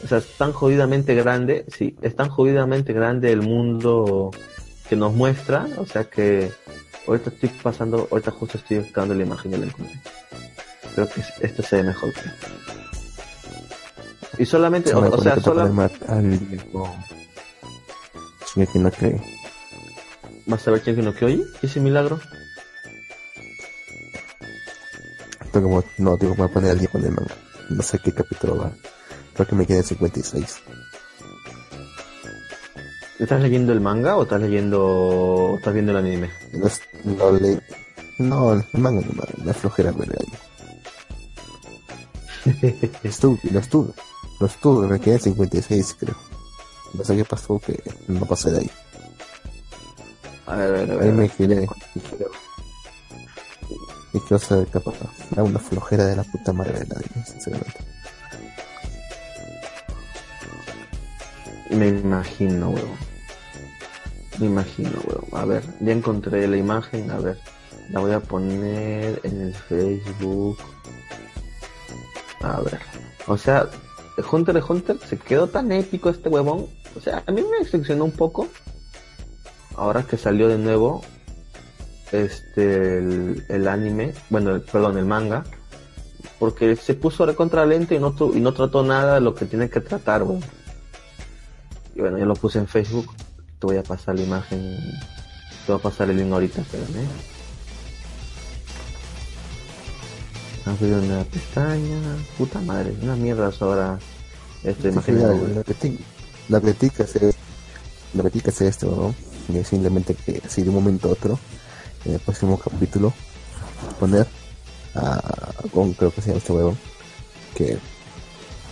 o 0.03 0.07
sea, 0.07 0.21
tan 0.37 0.53
jodidamente 0.53 1.15
grande, 1.15 1.65
sí, 1.67 1.95
es 2.01 2.15
tan 2.15 2.29
jodidamente 2.29 2.93
grande 2.93 3.31
el 3.31 3.41
mundo 3.41 4.31
que 4.87 4.95
nos 4.95 5.13
muestra, 5.13 5.67
o 5.77 5.85
sea 5.85 6.05
que 6.05 6.51
ahorita 7.07 7.29
estoy 7.29 7.49
pasando, 7.61 8.07
ahorita 8.11 8.31
justo 8.31 8.57
estoy 8.57 8.79
buscando 8.79 9.13
la 9.13 9.23
imagen 9.23 9.51
del 9.51 9.63
encuentro. 9.63 9.99
Creo 10.95 11.09
que 11.09 11.21
esto 11.41 11.63
se 11.63 11.77
ve 11.77 11.83
mejor. 11.83 12.13
Y 14.37 14.45
solamente, 14.45 14.93
o, 14.93 15.21
sea, 15.21 15.39
solamente 15.39 16.05
Shingeki 18.55 18.79
no 18.79 18.91
cree. 18.91 19.21
¿Vas 20.45 20.67
a 20.67 20.71
ver 20.71 20.81
quién 20.81 21.03
no 21.03 21.13
que 21.13 21.25
oye? 21.25 21.43
¿Ese 21.61 21.79
milagro? 21.79 22.19
Como, 25.51 25.83
no, 25.97 26.17
digo, 26.17 26.35
voy 26.35 26.47
a 26.47 26.53
poner 26.53 26.71
al 26.71 26.79
día 26.79 26.89
con 26.89 27.03
el 27.03 27.11
manga. 27.11 27.35
No 27.69 27.83
sé 27.83 27.99
qué 27.99 28.11
capítulo 28.11 28.57
va. 28.57 28.71
Creo 29.39 29.47
que 29.47 29.55
me 29.55 29.65
queda 29.65 29.77
en 29.77 29.83
56. 29.85 30.57
¿Estás 33.19 33.41
leyendo 33.41 33.71
el 33.71 33.79
manga 33.79 34.17
o 34.17 34.23
estás 34.23 34.41
leyendo 34.41 35.53
estás 35.57 35.73
viendo 35.73 35.93
el 35.93 35.97
anime? 35.99 36.29
No, 37.05 37.31
le... 37.31 37.61
no 38.17 38.51
el 38.51 38.65
manga 38.73 38.99
no, 38.99 39.23
la 39.45 39.53
flojera 39.53 39.91
ahí. 39.91 40.27
estuve, 43.03 43.39
lo 43.49 43.59
estuve, 43.59 43.93
lo 44.41 44.45
estuve, 44.45 44.87
me 44.87 44.99
quedé 44.99 45.13
en 45.13 45.21
56 45.21 45.95
creo. 45.97 46.17
No 46.95 47.05
sé 47.05 47.15
qué 47.15 47.23
pasó 47.23 47.59
que 47.59 47.81
no 48.09 48.25
pasé 48.25 48.51
de 48.51 48.59
ahí. 48.59 48.71
A 50.47 50.55
ver, 50.57 50.67
a 50.67 50.71
ver, 50.71 50.91
a 50.91 50.95
ver. 50.95 51.03
Ahí 51.03 51.11
me 51.13 51.29
giré. 51.29 51.65
Y 54.11 54.19
quiero 54.19 54.39
saber 54.39 54.67
qué 54.67 54.81
pasó. 54.81 55.09
Era 55.31 55.43
una 55.43 55.59
flojera 55.59 56.07
de 56.07 56.17
la 56.17 56.23
puta 56.25 56.51
madre 56.51 56.79
de 56.79 57.23
sinceramente. 57.25 57.98
Me 61.69 61.87
imagino, 61.87 62.69
huevo. 62.71 62.95
Me 64.39 64.45
imagino, 64.47 64.91
huevo. 65.07 65.27
A 65.33 65.45
ver, 65.45 65.63
ya 65.79 65.91
encontré 65.91 66.47
la 66.47 66.57
imagen. 66.57 67.11
A 67.11 67.19
ver, 67.19 67.37
la 67.89 67.99
voy 67.99 68.11
a 68.11 68.19
poner 68.19 69.19
en 69.23 69.41
el 69.41 69.53
Facebook. 69.53 70.57
A 72.41 72.61
ver. 72.61 72.79
O 73.27 73.37
sea, 73.37 73.69
Hunter 74.31 74.55
de 74.55 74.63
Hunter 74.67 74.97
se 75.07 75.17
quedó 75.17 75.47
tan 75.47 75.71
épico 75.71 76.09
este 76.09 76.29
huevón 76.29 76.67
o 76.95 77.01
sea, 77.01 77.23
a 77.25 77.31
mí 77.31 77.41
me 77.41 77.59
decepcionó 77.59 78.05
un 78.05 78.11
poco. 78.11 78.47
Ahora 79.75 80.03
que 80.03 80.17
salió 80.17 80.47
de 80.47 80.57
nuevo 80.57 81.01
este 82.11 82.97
el, 82.97 83.67
anime, 83.67 84.13
bueno, 84.29 84.59
perdón, 84.71 84.97
el 84.97 85.05
manga, 85.05 85.45
porque 86.39 86.75
se 86.75 86.95
puso 86.95 87.25
recontra 87.25 87.65
lento 87.65 87.93
y 87.93 87.99
no, 87.99 88.15
y 88.33 88.39
no 88.39 88.53
trató 88.53 88.83
nada 88.83 89.15
de 89.15 89.21
lo 89.21 89.35
que 89.35 89.45
tiene 89.45 89.69
que 89.69 89.79
tratar, 89.79 90.23
güey. 90.23 90.39
Y 91.99 92.01
bueno, 92.01 92.17
yo 92.17 92.25
lo 92.25 92.33
puse 92.33 92.59
en 92.59 92.67
Facebook. 92.67 93.13
Te 93.59 93.67
voy 93.67 93.75
a 93.75 93.83
pasar 93.83 94.15
la 94.15 94.21
imagen. 94.21 94.77
Te 95.65 95.73
voy 95.73 95.81
a 95.81 95.83
pasar 95.83 96.09
el 96.09 96.15
link 96.15 96.31
ahorita, 96.31 96.61
espérame. 96.61 97.05
Abrir 100.65 100.93
una 100.93 101.25
pestaña. 101.25 101.99
Puta 102.37 102.61
madre, 102.61 102.95
una 103.01 103.17
mierda 103.17 103.51
ahora 103.59 103.99
esta 104.63 104.87
imagen. 104.87 105.21
La 106.47 106.61
crítica 106.61 107.03
es, 107.03 107.35
la 108.13 108.21
crítica 108.21 108.51
es 108.51 108.61
esto, 108.61 109.13
¿no? 109.49 109.53
Y 109.53 109.61
simplemente 109.65 110.15
que 110.15 110.41
si 110.47 110.63
de 110.63 110.69
un 110.69 110.75
momento 110.75 111.09
a 111.09 111.11
otro, 111.11 111.37
en 112.05 112.13
el 112.13 112.19
próximo 112.21 112.57
capítulo, 112.57 113.11
poner 113.99 114.25
a, 114.95 115.51
con 115.73 115.91
creo 115.95 116.13
que 116.13 116.21
se 116.21 116.29
llama 116.29 116.37
este 116.37 116.53
huevo, 116.53 116.77
que 117.55 117.77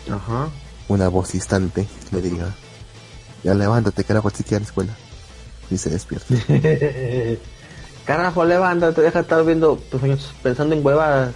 Ajá. 0.09 0.49
una 0.87 1.09
voz 1.09 1.33
distante 1.33 1.85
le 2.11 2.21
diga, 2.21 2.55
ya 3.43 3.53
levántate, 3.53 4.03
carajo, 4.03 4.27
así 4.27 4.43
que 4.43 4.55
a 4.55 4.59
la 4.59 4.65
escuela. 4.65 4.93
Y 5.69 5.77
se 5.77 5.89
despierta. 5.89 6.33
carajo, 8.05 8.45
levántate, 8.45 9.01
deja 9.01 9.19
de 9.19 9.23
estar 9.23 9.43
viendo 9.45 9.75
tus 9.91 10.01
pensando 10.41 10.75
en 10.75 10.85
huevadas. 10.85 11.33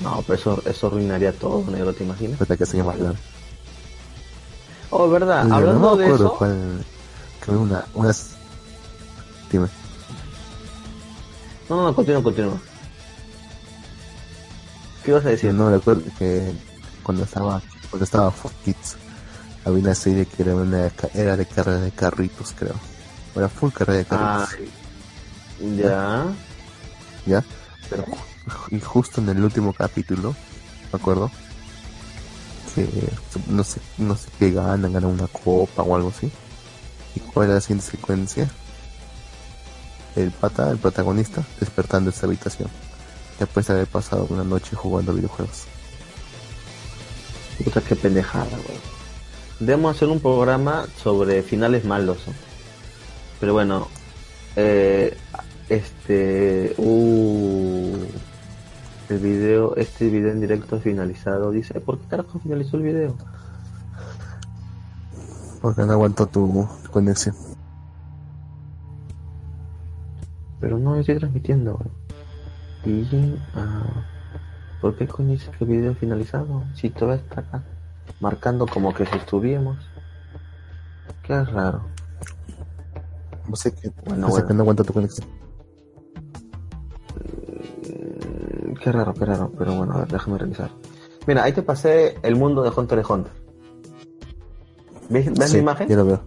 No, 0.00 0.22
pero 0.26 0.34
eso, 0.38 0.62
eso 0.66 0.86
arruinaría 0.88 1.32
todo, 1.32 1.64
negro, 1.70 1.92
¿te 1.92 2.04
imaginas? 2.04 2.40
Hasta 2.40 2.56
que 2.56 2.66
se 2.66 2.76
llama 2.76 2.94
Oh, 4.90 5.08
verdad, 5.08 5.50
hablando 5.50 5.90
no 5.90 5.96
me 5.96 6.04
de 6.04 6.14
eso. 6.14 6.34
cuál. 6.36 6.84
Que 7.44 7.50
una, 7.50 7.84
unas. 7.94 8.30
Dime. 9.50 9.66
No, 11.68 11.76
no, 11.76 11.82
no, 11.84 11.94
continúa, 11.94 12.22
continúa. 12.22 12.60
¿Qué 15.02 15.10
ibas 15.10 15.24
a 15.26 15.30
decir? 15.30 15.52
no 15.52 15.70
me 15.70 15.76
acuerdo 15.76 16.02
que 16.18 16.52
cuando 17.02 17.24
estaba 17.24 17.60
cuando 17.90 18.04
estaba 18.04 18.30
Fox 18.30 18.54
Kids 18.64 18.96
había 19.64 19.82
una 19.82 19.94
serie 19.94 20.26
que 20.26 20.42
era 20.42 20.54
una 20.54 20.90
era 21.14 21.36
de 21.36 21.46
carrera 21.46 21.80
de 21.80 21.90
carritos 21.90 22.54
creo. 22.56 22.74
Era 23.34 23.48
full 23.48 23.70
carrera 23.70 23.98
de 23.98 24.04
carritos. 24.04 24.48
Ay, 25.60 25.76
ya. 25.76 26.26
ya 27.26 27.44
pero 27.88 28.04
y 28.70 28.80
justo 28.80 29.20
en 29.20 29.28
el 29.30 29.42
último 29.42 29.72
capítulo 29.72 30.34
me 30.92 30.98
acuerdo 30.98 31.30
que 32.74 32.88
no 33.48 33.64
sé 33.64 33.80
no 33.98 34.16
sé 34.16 34.28
qué 34.38 34.50
ganan 34.50 34.92
ganan 34.92 35.10
una 35.10 35.28
copa 35.28 35.82
o 35.82 35.96
algo 35.96 36.12
así. 36.16 36.30
Y 37.14 37.20
cuál 37.20 37.46
era 37.46 37.54
la 37.54 37.60
siguiente 37.60 37.86
secuencia 37.86 38.50
el 40.16 40.30
pata 40.30 40.70
el 40.70 40.78
protagonista 40.78 41.42
despertando 41.58 42.10
esta 42.10 42.26
habitación. 42.26 42.68
Después 43.38 43.66
de 43.66 43.74
haber 43.74 43.86
pasado 43.86 44.26
una 44.30 44.44
noche 44.44 44.76
jugando 44.76 45.12
videojuegos. 45.12 45.64
Puta, 47.64 47.80
qué 47.80 47.96
pendejada, 47.96 48.56
güey. 48.66 48.93
Debemos 49.60 49.96
hacer 49.96 50.08
un 50.08 50.20
programa 50.20 50.86
sobre 50.96 51.42
finales 51.42 51.84
malos. 51.84 52.18
Pero 53.40 53.52
bueno, 53.52 53.88
eh, 54.56 55.16
este. 55.68 56.74
Uh, 56.78 57.96
el 59.10 59.18
video, 59.18 59.76
este 59.76 60.08
video 60.08 60.30
en 60.30 60.40
directo 60.40 60.80
finalizado. 60.80 61.50
Dice, 61.50 61.80
¿por 61.80 61.98
qué 61.98 62.08
carajo 62.08 62.38
finalizó 62.38 62.76
el 62.78 62.82
video? 62.82 63.16
porque 65.64 65.80
no 65.80 65.92
aguantó 65.92 66.26
tu 66.26 66.68
conexión 66.90 67.34
Pero 70.60 70.78
no 70.78 70.96
estoy 70.96 71.16
transmitiendo. 71.16 71.80
Y. 72.84 73.06
ah, 73.54 74.04
¿Por 74.82 74.94
qué 74.94 75.06
que 75.06 75.22
el 75.64 75.66
video 75.66 75.94
finalizado? 75.94 76.64
Si 76.74 76.90
todo 76.90 77.14
está 77.14 77.40
acá. 77.40 77.62
Marcando 78.20 78.66
como 78.66 78.92
que 78.94 79.06
si 79.06 79.16
estuviéramos. 79.16 79.78
Qué 81.22 81.42
raro. 81.44 81.82
No 83.48 83.56
sé 83.56 83.74
qué, 83.74 83.90
Bueno, 84.06 84.20
no 84.22 84.26
sé 84.28 84.32
bueno. 84.32 84.46
que 84.48 84.54
no 84.54 84.62
aguanta 84.62 84.84
tu 84.84 84.92
conexión. 84.92 85.28
Mm, 87.84 88.74
Qué 88.74 88.92
raro, 88.92 89.14
qué 89.14 89.24
raro, 89.24 89.50
pero 89.56 89.74
bueno, 89.74 89.94
a 89.94 89.98
ver, 90.00 90.08
déjame 90.08 90.38
revisar. 90.38 90.70
Mira, 91.26 91.42
ahí 91.44 91.52
te 91.52 91.62
pasé 91.62 92.18
el 92.22 92.36
mundo 92.36 92.62
de 92.62 92.70
Hunter 92.74 92.98
x 92.98 93.10
Hunter. 93.10 93.32
¿Ves, 95.08 95.32
ves 95.34 95.48
Sí, 95.50 95.56
la 95.56 95.62
imagen? 95.62 95.88
Ya 95.88 95.96
lo 95.96 96.04
veo. 96.06 96.20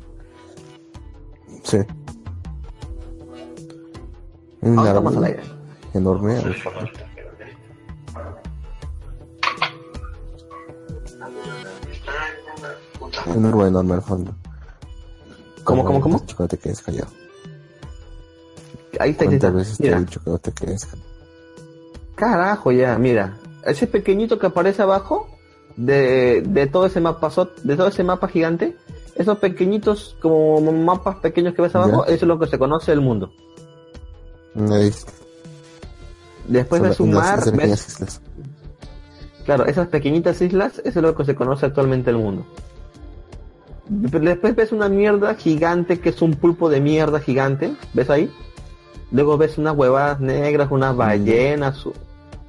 Sí. 1.64 1.78
Un 4.62 4.78
Ahora 4.80 4.90
estamos 4.92 5.18
al 5.18 5.24
aire. 5.26 5.44
enorme. 5.94 6.36
Un 13.36 13.46
árbol 13.46 13.68
enorme 13.68 13.94
al 13.96 14.02
fondo. 14.02 14.36
¿Cómo, 15.64 15.84
cómo, 15.84 16.00
cómo? 16.02 16.20
Chico, 16.26 16.44
no 16.44 16.50
te 16.50 16.58
quedes 16.58 16.82
callado. 16.82 17.08
Ahí 19.00 19.12
está, 19.12 19.26
¿Cuántas 19.26 19.54
veces 19.54 19.78
te 19.78 19.90
he 19.90 20.00
dicho 20.00 20.22
que 20.24 20.30
no 20.30 20.38
te 20.40 20.52
quedes 20.52 20.86
callado? 20.86 21.08
carajo 22.16 22.72
ya, 22.72 22.98
mira. 22.98 23.38
Ese 23.64 23.86
pequeñito 23.86 24.40
que 24.40 24.48
aparece 24.48 24.82
abajo 24.82 25.28
de, 25.76 26.42
de 26.48 26.66
todo 26.68 26.86
ese 26.88 27.00
mapa, 27.00 27.30
de 27.64 27.76
todo 27.76 27.88
ese 27.90 28.04
mapa 28.04 28.28
gigante, 28.28 28.76
esos 29.16 29.38
pequeñitos 29.38 30.16
como 30.22 30.72
mapas 30.72 31.18
pequeños 31.18 31.54
que 31.54 31.62
ves 31.62 31.76
abajo, 31.76 32.06
Ya. 32.08 32.14
eso 32.16 32.26
es 32.26 32.28
lo 32.28 32.40
que 32.40 32.48
se 32.48 32.58
conoce 32.58 32.92
del 32.92 33.02
mundo. 33.02 33.32
Ahí, 34.72 34.92
Después 36.48 36.80
son 36.82 36.90
ves 36.90 37.00
un 37.02 37.14
las- 37.14 37.24
mar, 37.24 37.40
las 37.46 37.56
ves. 37.56 38.22
Claro, 39.46 39.66
esas 39.66 39.88
pequeñitas 39.90 40.42
islas, 40.42 40.80
eso 40.80 41.00
es 41.00 41.04
lo 41.04 41.14
que 41.16 41.24
se 41.26 41.36
conoce 41.36 41.66
actualmente 41.68 42.10
el 42.10 42.18
mundo. 42.18 42.46
Después 43.90 44.56
ves 44.56 44.72
una 44.72 44.90
mierda 44.90 45.36
gigante 45.36 46.00
que 46.00 46.10
es 46.10 46.22
un 46.22 46.34
pulpo 46.34 46.70
de 46.70 46.82
mierda 46.82 47.20
gigante, 47.20 47.74
¿ves 47.94 48.10
ahí? 48.10 48.30
Luego 49.12 49.38
ves 49.38 49.58
unas 49.58 49.76
huevadas 49.78 50.20
negras, 50.20 50.68
unas 50.72 50.96
ballenas, 50.96 51.86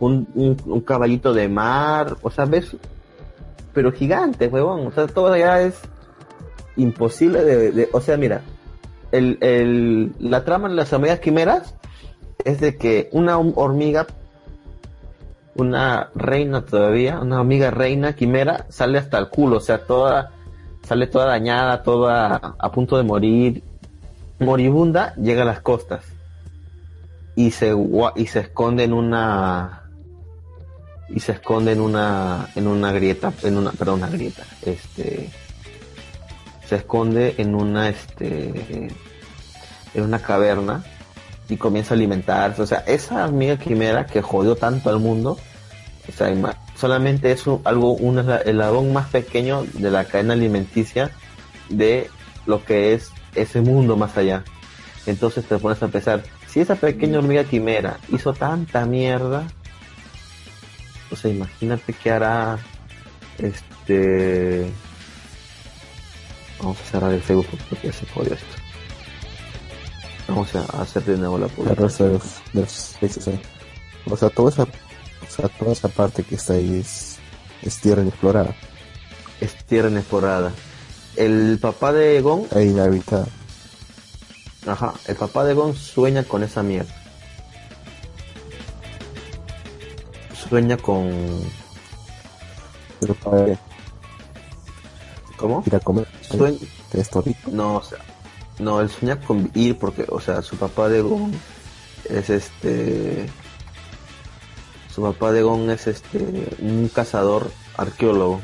un, 0.01 0.27
un- 0.35 0.57
un 0.67 0.81
caballito 0.81 1.33
de 1.33 1.49
mar, 1.49 2.17
o 2.23 2.31
sea, 2.31 2.45
ves, 2.45 2.77
pero 3.73 3.93
gigante, 3.93 4.49
huevón, 4.49 4.87
o 4.89 4.91
sea, 4.91 5.07
todo 5.07 5.33
allá 5.33 5.63
es 5.63 5.79
imposible 6.77 7.45
de, 7.45 7.71
de- 7.73 7.89
o 7.93 8.01
sea, 8.01 8.17
mira, 8.17 8.41
el, 9.13 9.39
el- 9.41 10.13
la 10.19 10.45
trama 10.45 10.69
de 10.69 10.75
las 10.75 10.93
hormigas 10.93 11.21
quimeras 11.21 11.75
es 12.45 12.61
de 12.61 12.77
que 12.77 13.09
una 13.13 13.39
hormiga 13.39 14.07
una 15.55 16.11
reina 16.15 16.65
todavía, 16.65 17.19
una 17.21 17.39
amiga 17.41 17.71
reina 17.71 18.15
quimera, 18.15 18.67
sale 18.69 18.99
hasta 18.99 19.19
el 19.19 19.29
culo, 19.29 19.57
o 19.57 19.61
sea, 19.61 19.79
toda, 19.85 20.31
sale 20.83 21.07
toda 21.07 21.27
dañada, 21.27 21.83
toda 21.83 22.55
a 22.59 22.73
punto 22.73 22.97
de 22.97 23.03
morir, 23.03 23.63
moribunda, 24.39 25.15
llega 25.17 25.43
a 25.43 25.47
las 25.47 25.61
costas 25.61 26.05
y 27.35 27.51
se 27.51 27.75
y 28.17 28.27
se 28.27 28.41
esconde 28.41 28.85
en 28.85 28.93
una 28.93 29.85
y 31.09 31.21
se 31.21 31.33
esconde 31.33 31.73
en 31.73 31.81
una 31.81 32.49
en 32.55 32.67
una 32.67 32.93
grieta, 32.93 33.33
en 33.43 33.57
una, 33.57 33.73
perdón, 33.73 34.01
una 34.01 34.09
grieta, 34.09 34.45
este 34.63 35.31
se 36.67 36.77
esconde 36.77 37.35
en 37.39 37.55
una 37.55 37.89
este 37.89 38.89
en 39.95 40.03
una 40.03 40.19
caverna 40.19 40.85
y 41.49 41.57
comienza 41.57 41.95
a 41.95 41.97
alimentarse. 41.97 42.63
O 42.63 42.67
sea, 42.67 42.81
esa 42.87 43.25
amiga 43.25 43.57
quimera 43.57 44.07
que 44.07 44.21
jodió 44.21 44.57
tanto 44.57 44.91
al 44.91 44.99
mundo, 44.99 45.39
o 46.09 46.13
sea, 46.13 46.31
ima- 46.31 46.57
solamente 46.77 47.31
es 47.33 47.47
un- 47.47 47.61
algo, 47.65 47.93
un 47.93 48.17
esla- 48.19 48.43
eslabón 48.45 48.93
más 48.93 49.09
pequeño 49.09 49.65
de 49.75 49.91
la 49.91 50.05
cadena 50.05 50.35
alimenticia 50.35 51.11
de 51.69 52.09
lo 52.47 52.65
que 52.65 52.95
es 52.95 53.11
ese 53.35 53.61
mundo 53.61 53.97
más 53.97 54.17
allá. 54.17 54.43
Entonces 55.07 55.45
te 55.47 55.59
pones 55.59 55.83
a 55.83 55.89
pensar, 55.89 56.23
si 56.49 56.61
esa 56.61 56.75
pequeña 56.77 57.19
hormiga 57.19 57.45
quimera 57.45 57.99
hizo 58.11 58.33
tanta 58.33 58.85
mierda, 58.87 59.47
o 61.11 61.17
sea, 61.17 61.31
imagínate 61.31 61.93
qué 61.93 62.11
hará 62.11 62.59
este... 63.39 64.71
Vamos 66.59 66.77
a 66.81 66.85
cerrar 66.91 67.13
el 67.13 67.23
Facebook 67.23 67.47
porque 67.71 67.87
ya 67.87 67.93
se 67.93 68.07
jodió 68.07 68.35
esto. 68.35 68.47
Vamos 70.27 70.55
a 70.57 70.83
hacer 70.83 71.05
de 71.05 71.17
nuevo 71.17 71.39
la 71.39 71.47
publicación. 71.47 72.21
de 72.53 72.61
los, 72.61 72.97
de. 73.01 73.41
O 74.11 74.17
sea, 74.17 74.29
toda 74.31 74.51
esa, 74.51 74.67
o 75.27 75.31
sea, 75.31 75.49
toda 75.49 75.73
esa 75.73 75.89
parte 75.89 76.23
que 76.23 76.35
está 76.37 76.55
ahí 76.55 76.81
es, 76.81 77.17
es 77.63 77.79
tierra 77.81 78.03
inexplorada. 78.03 78.55
es 79.41 79.55
tierra 79.65 79.89
inexplorada. 79.91 80.53
El 81.17 81.59
papá 81.61 81.93
de 81.93 82.21
Gon, 82.21 82.47
Ahí 82.55 82.69
inhabitada. 82.69 83.27
ajá, 84.67 84.95
el 85.07 85.17
papá 85.17 85.45
de 85.45 85.55
Gon 85.55 85.75
sueña 85.75 86.23
con 86.25 86.43
esa 86.43 86.63
mierda. 86.63 86.95
Sueña 90.49 90.77
con. 90.77 91.11
Pero 93.01 93.15
para 93.15 93.49
ir 93.49 93.59
¿Cómo? 95.37 95.63
a 95.71 95.81
comer. 95.81 96.07
Sueña. 96.23 96.59
No, 97.51 97.77
o 97.77 97.83
sea, 97.83 97.99
no, 98.59 98.81
él 98.81 98.89
sueña 98.89 99.21
con 99.21 99.51
ir 99.55 99.77
porque, 99.79 100.05
o 100.09 100.21
sea, 100.21 100.41
su 100.43 100.57
papá 100.57 100.89
de 100.89 101.03
Gon 101.03 101.33
es 102.09 102.31
este. 102.31 103.29
Su 104.99 105.05
papá 105.05 105.31
de 105.31 105.43
Gon 105.43 105.71
es 105.71 105.87
este. 105.87 106.19
Un 106.59 106.91
cazador 106.93 107.53
arqueólogo. 107.77 108.41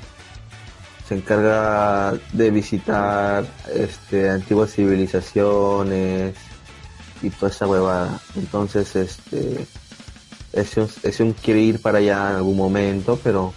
Se 1.09 1.17
encarga 1.17 2.14
de 2.33 2.51
visitar 2.53 3.45
este 3.75 4.31
antiguas 4.31 4.71
civilizaciones 4.73 6.37
y 7.23 7.31
toda 7.31 7.51
esa 7.51 7.67
huevada. 7.67 8.21
Entonces, 8.37 8.95
este. 8.95 9.67
Ese 10.53 11.25
un 11.25 11.33
quiere 11.33 11.59
ir 11.59 11.83
para 11.83 11.99
allá 11.99 12.31
en 12.31 12.37
algún 12.37 12.57
momento, 12.57 13.19
pero 13.25 13.53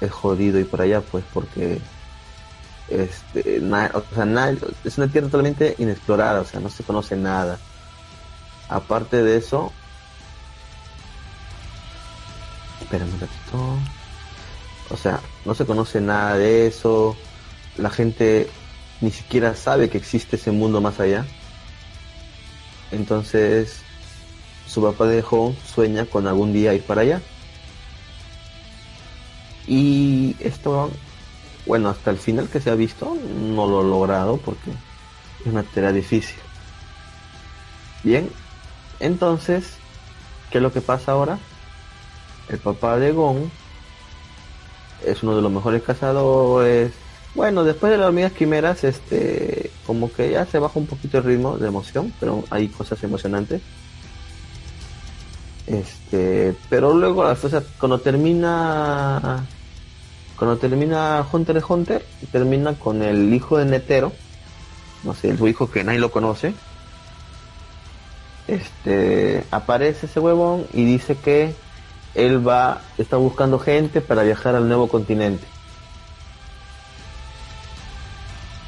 es 0.00 0.10
jodido 0.10 0.58
ir 0.58 0.66
para 0.66 0.84
allá, 0.84 1.02
pues, 1.02 1.22
porque 1.34 1.78
este, 2.88 3.60
o 3.60 4.14
sea, 4.14 4.56
es 4.82 4.96
una 4.96 5.08
tierra 5.08 5.26
totalmente 5.26 5.74
inexplorada, 5.76 6.40
o 6.40 6.44
sea, 6.46 6.58
no 6.60 6.70
se 6.70 6.84
conoce 6.84 7.16
nada. 7.16 7.58
Aparte 8.70 9.22
de 9.22 9.36
eso, 9.36 9.74
espérame 12.80 13.12
un 13.12 13.20
ratito. 13.20 13.78
O 14.90 14.96
sea, 14.96 15.20
no 15.44 15.54
se 15.54 15.64
conoce 15.64 16.00
nada 16.00 16.36
de 16.36 16.66
eso. 16.66 17.16
La 17.76 17.90
gente 17.90 18.48
ni 19.00 19.10
siquiera 19.10 19.54
sabe 19.54 19.88
que 19.88 19.98
existe 19.98 20.36
ese 20.36 20.50
mundo 20.50 20.80
más 20.80 21.00
allá. 21.00 21.24
Entonces, 22.90 23.82
su 24.66 24.82
papá 24.82 25.06
de 25.06 25.24
sueña 25.72 26.06
con 26.06 26.26
algún 26.26 26.52
día 26.52 26.74
ir 26.74 26.82
para 26.82 27.02
allá. 27.02 27.20
Y 29.66 30.36
esto, 30.40 30.90
bueno, 31.66 31.90
hasta 31.90 32.10
el 32.10 32.18
final 32.18 32.48
que 32.48 32.60
se 32.60 32.70
ha 32.70 32.74
visto, 32.74 33.16
no 33.54 33.68
lo 33.68 33.82
he 33.82 33.84
logrado 33.84 34.36
porque 34.38 34.70
es 35.40 35.46
una 35.46 35.62
tarea 35.62 35.92
difícil. 35.92 36.36
Bien, 38.02 38.28
entonces, 38.98 39.74
¿qué 40.50 40.58
es 40.58 40.62
lo 40.62 40.72
que 40.72 40.80
pasa 40.80 41.12
ahora? 41.12 41.38
El 42.50 42.58
papá 42.58 42.98
de 42.98 43.12
Gon 43.12 43.50
es 45.06 45.22
uno 45.22 45.36
de 45.36 45.42
los 45.42 45.52
mejores 45.52 45.82
cazadores. 45.82 46.92
Bueno, 47.34 47.62
después 47.62 47.92
de 47.92 47.98
las 47.98 48.08
hormigas 48.08 48.32
quimeras, 48.32 48.82
este, 48.82 49.70
como 49.86 50.12
que 50.12 50.32
ya 50.32 50.44
se 50.46 50.58
baja 50.58 50.78
un 50.78 50.86
poquito 50.86 51.18
el 51.18 51.24
ritmo 51.24 51.56
de 51.58 51.68
emoción, 51.68 52.12
pero 52.18 52.42
hay 52.50 52.68
cosas 52.68 53.02
emocionantes. 53.04 53.62
Este, 55.68 56.56
pero 56.68 56.92
luego, 56.92 57.22
o 57.22 57.36
sea, 57.36 57.62
cuando 57.78 58.00
termina, 58.00 59.46
cuando 60.36 60.56
termina 60.56 61.24
Hunter 61.30 61.62
Hunter, 61.66 62.04
termina 62.32 62.74
con 62.74 63.02
el 63.02 63.32
hijo 63.32 63.58
de 63.58 63.66
Netero, 63.66 64.12
no 65.04 65.14
sé, 65.14 65.36
su 65.36 65.46
hijo 65.46 65.70
que 65.70 65.84
nadie 65.84 66.00
lo 66.00 66.10
conoce. 66.10 66.52
Este, 68.48 69.44
aparece 69.52 70.06
ese 70.06 70.18
huevón 70.18 70.66
y 70.72 70.84
dice 70.84 71.14
que 71.14 71.54
él 72.14 72.46
va, 72.46 72.82
está 72.98 73.16
buscando 73.16 73.58
gente 73.58 74.00
para 74.00 74.22
viajar 74.22 74.54
al 74.54 74.68
nuevo 74.68 74.88
continente. 74.88 75.46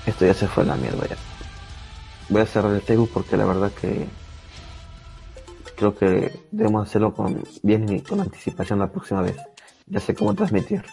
Esto 0.06 0.26
ya 0.26 0.34
se 0.34 0.48
fue 0.48 0.64
la 0.64 0.76
mierda 0.76 1.06
ya. 1.08 1.16
Voy 2.28 2.42
a 2.42 2.46
cerrar 2.46 2.72
el 2.72 2.82
Facebook 2.82 3.10
porque 3.12 3.36
la 3.36 3.44
verdad 3.44 3.70
que 3.72 4.06
creo 5.76 5.94
que 5.96 6.40
debemos 6.50 6.88
hacerlo 6.88 7.14
con 7.14 7.42
bien 7.62 7.92
y 7.92 8.00
con 8.00 8.20
anticipación 8.20 8.78
la 8.78 8.90
próxima 8.90 9.22
vez. 9.22 9.36
Ya 9.86 10.00
sé 10.00 10.14
cómo 10.14 10.34
transmitir. 10.34 10.84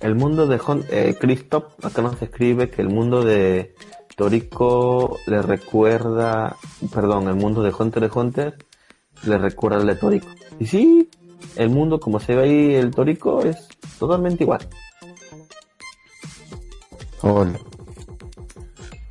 El 0.00 0.14
mundo 0.14 0.46
de 0.46 0.60
eh, 0.90 1.16
Christoph, 1.18 1.84
acá 1.84 2.02
nos 2.02 2.20
escribe 2.20 2.70
que 2.70 2.82
el 2.82 2.88
mundo 2.88 3.24
de 3.24 3.74
Torico 4.16 5.18
le 5.26 5.42
recuerda, 5.42 6.56
perdón, 6.92 7.28
el 7.28 7.34
mundo 7.34 7.62
de 7.62 7.72
Hunter 7.78 8.08
de 8.08 8.18
Hunter 8.18 8.56
le 9.24 9.38
recuerda 9.38 9.76
al 9.76 9.86
de 9.86 9.94
Torico. 9.94 10.28
Y 10.58 10.66
sí, 10.66 11.10
el 11.54 11.68
mundo 11.68 12.00
como 12.00 12.18
se 12.18 12.34
ve 12.34 12.42
ahí 12.42 12.74
el 12.74 12.90
Torico 12.90 13.42
es 13.42 13.68
totalmente 13.98 14.44
igual. 14.44 14.66
Hola. 17.20 17.58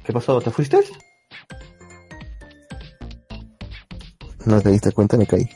¿Qué 0.04 0.12
pasó? 0.12 0.41
¿Te 0.41 0.50
fuiste? 0.50 0.80
No 4.46 4.60
te 4.62 4.72
diste 4.72 4.91
cuenta, 4.91 5.18
me 5.18 5.28
caí. 5.28 5.48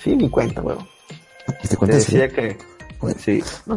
Sí, 0.00 0.14
ni 0.14 0.30
cuenta, 0.30 0.62
weón. 0.62 0.86
¿Te 1.46 1.86
decía 1.86 2.28
que... 2.28 2.56
Sí. 3.18 3.42
Eh, 3.42 3.74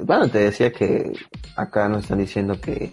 bueno, 0.00 0.28
te 0.28 0.38
decía 0.38 0.72
que 0.72 1.12
acá 1.56 1.88
nos 1.88 2.04
están 2.04 2.18
diciendo 2.18 2.60
que, 2.60 2.92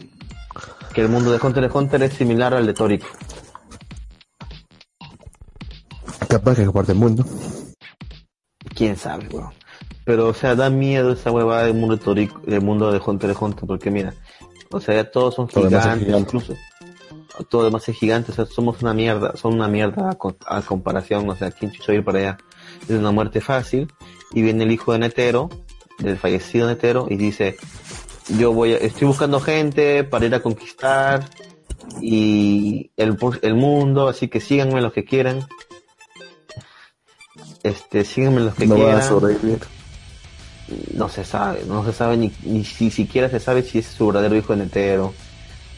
que 0.93 1.01
el 1.01 1.09
mundo 1.09 1.31
de 1.31 1.39
Hunter 1.41 1.63
x 1.65 1.75
Hunter 1.75 2.03
es 2.03 2.13
similar 2.13 2.53
al 2.53 2.65
de 2.65 2.73
Torico. 2.73 3.07
Capaz 6.27 6.55
que 6.55 6.65
comparte 6.65 6.93
el 6.93 6.97
mundo. 6.97 7.25
Quién 8.75 8.97
sabe, 8.97 9.27
weón. 9.29 9.53
Pero, 10.05 10.27
o 10.27 10.33
sea, 10.33 10.55
da 10.55 10.69
miedo 10.69 11.13
esa 11.13 11.31
huevada 11.31 11.65
del 11.65 11.73
mundo 11.73 11.97
de 11.97 12.03
Torico, 12.03 12.39
del 12.45 12.61
mundo 12.61 12.91
de 12.91 13.01
Hunter 13.03 13.31
x 13.31 13.41
Hunter, 13.41 13.65
porque 13.65 13.89
mira, 13.89 14.13
o 14.71 14.79
sea, 14.79 14.95
ya 14.95 15.09
todos 15.09 15.35
son 15.35 15.47
gigantes, 15.47 16.07
incluso. 16.07 16.53
Todo 17.49 17.65
demás 17.65 17.87
es 17.89 17.97
gigante, 17.97 18.31
o 18.31 18.35
sea, 18.35 18.45
somos 18.45 18.81
una 18.81 18.93
mierda, 18.93 19.35
son 19.35 19.55
una 19.55 19.67
mierda 19.67 20.11
a, 20.45 20.61
comparación, 20.61 21.29
o 21.29 21.35
sea, 21.35 21.51
¿quién 21.51 21.71
chucho 21.71 21.91
ir 21.91 22.03
para 22.03 22.19
allá? 22.19 22.37
Es 22.83 22.91
una 22.91 23.11
muerte 23.11 23.41
fácil, 23.41 23.91
y 24.31 24.41
viene 24.41 24.63
el 24.63 24.71
hijo 24.71 24.93
de 24.93 24.99
Netero, 24.99 25.49
del 25.99 26.17
fallecido 26.17 26.67
Netero 26.67 27.07
y 27.09 27.15
dice, 27.15 27.57
yo 28.37 28.53
voy 28.53 28.73
a, 28.73 28.77
estoy 28.77 29.07
buscando 29.07 29.39
gente 29.39 30.03
para 30.03 30.25
ir 30.25 30.35
a 30.35 30.41
conquistar 30.41 31.29
y 32.01 32.91
el, 32.97 33.17
el 33.41 33.55
mundo, 33.55 34.07
así 34.07 34.27
que 34.27 34.41
síganme 34.41 34.81
los 34.81 34.93
que 34.93 35.05
quieran. 35.05 35.47
Este, 37.63 38.03
síganme 38.03 38.41
los 38.41 38.55
que 38.55 38.67
quieran. 38.67 39.01
No 40.93 41.09
se 41.09 41.23
sabe, 41.23 41.63
no 41.67 41.85
se 41.85 41.93
sabe 41.93 42.17
ni, 42.17 42.31
ni, 42.43 42.63
si 42.63 42.89
siquiera 42.89 43.29
se 43.29 43.39
sabe 43.39 43.61
si 43.61 43.79
es 43.79 43.85
su 43.85 44.07
verdadero 44.07 44.35
hijo 44.35 44.55
de 44.55 44.63
Netero. 44.63 45.13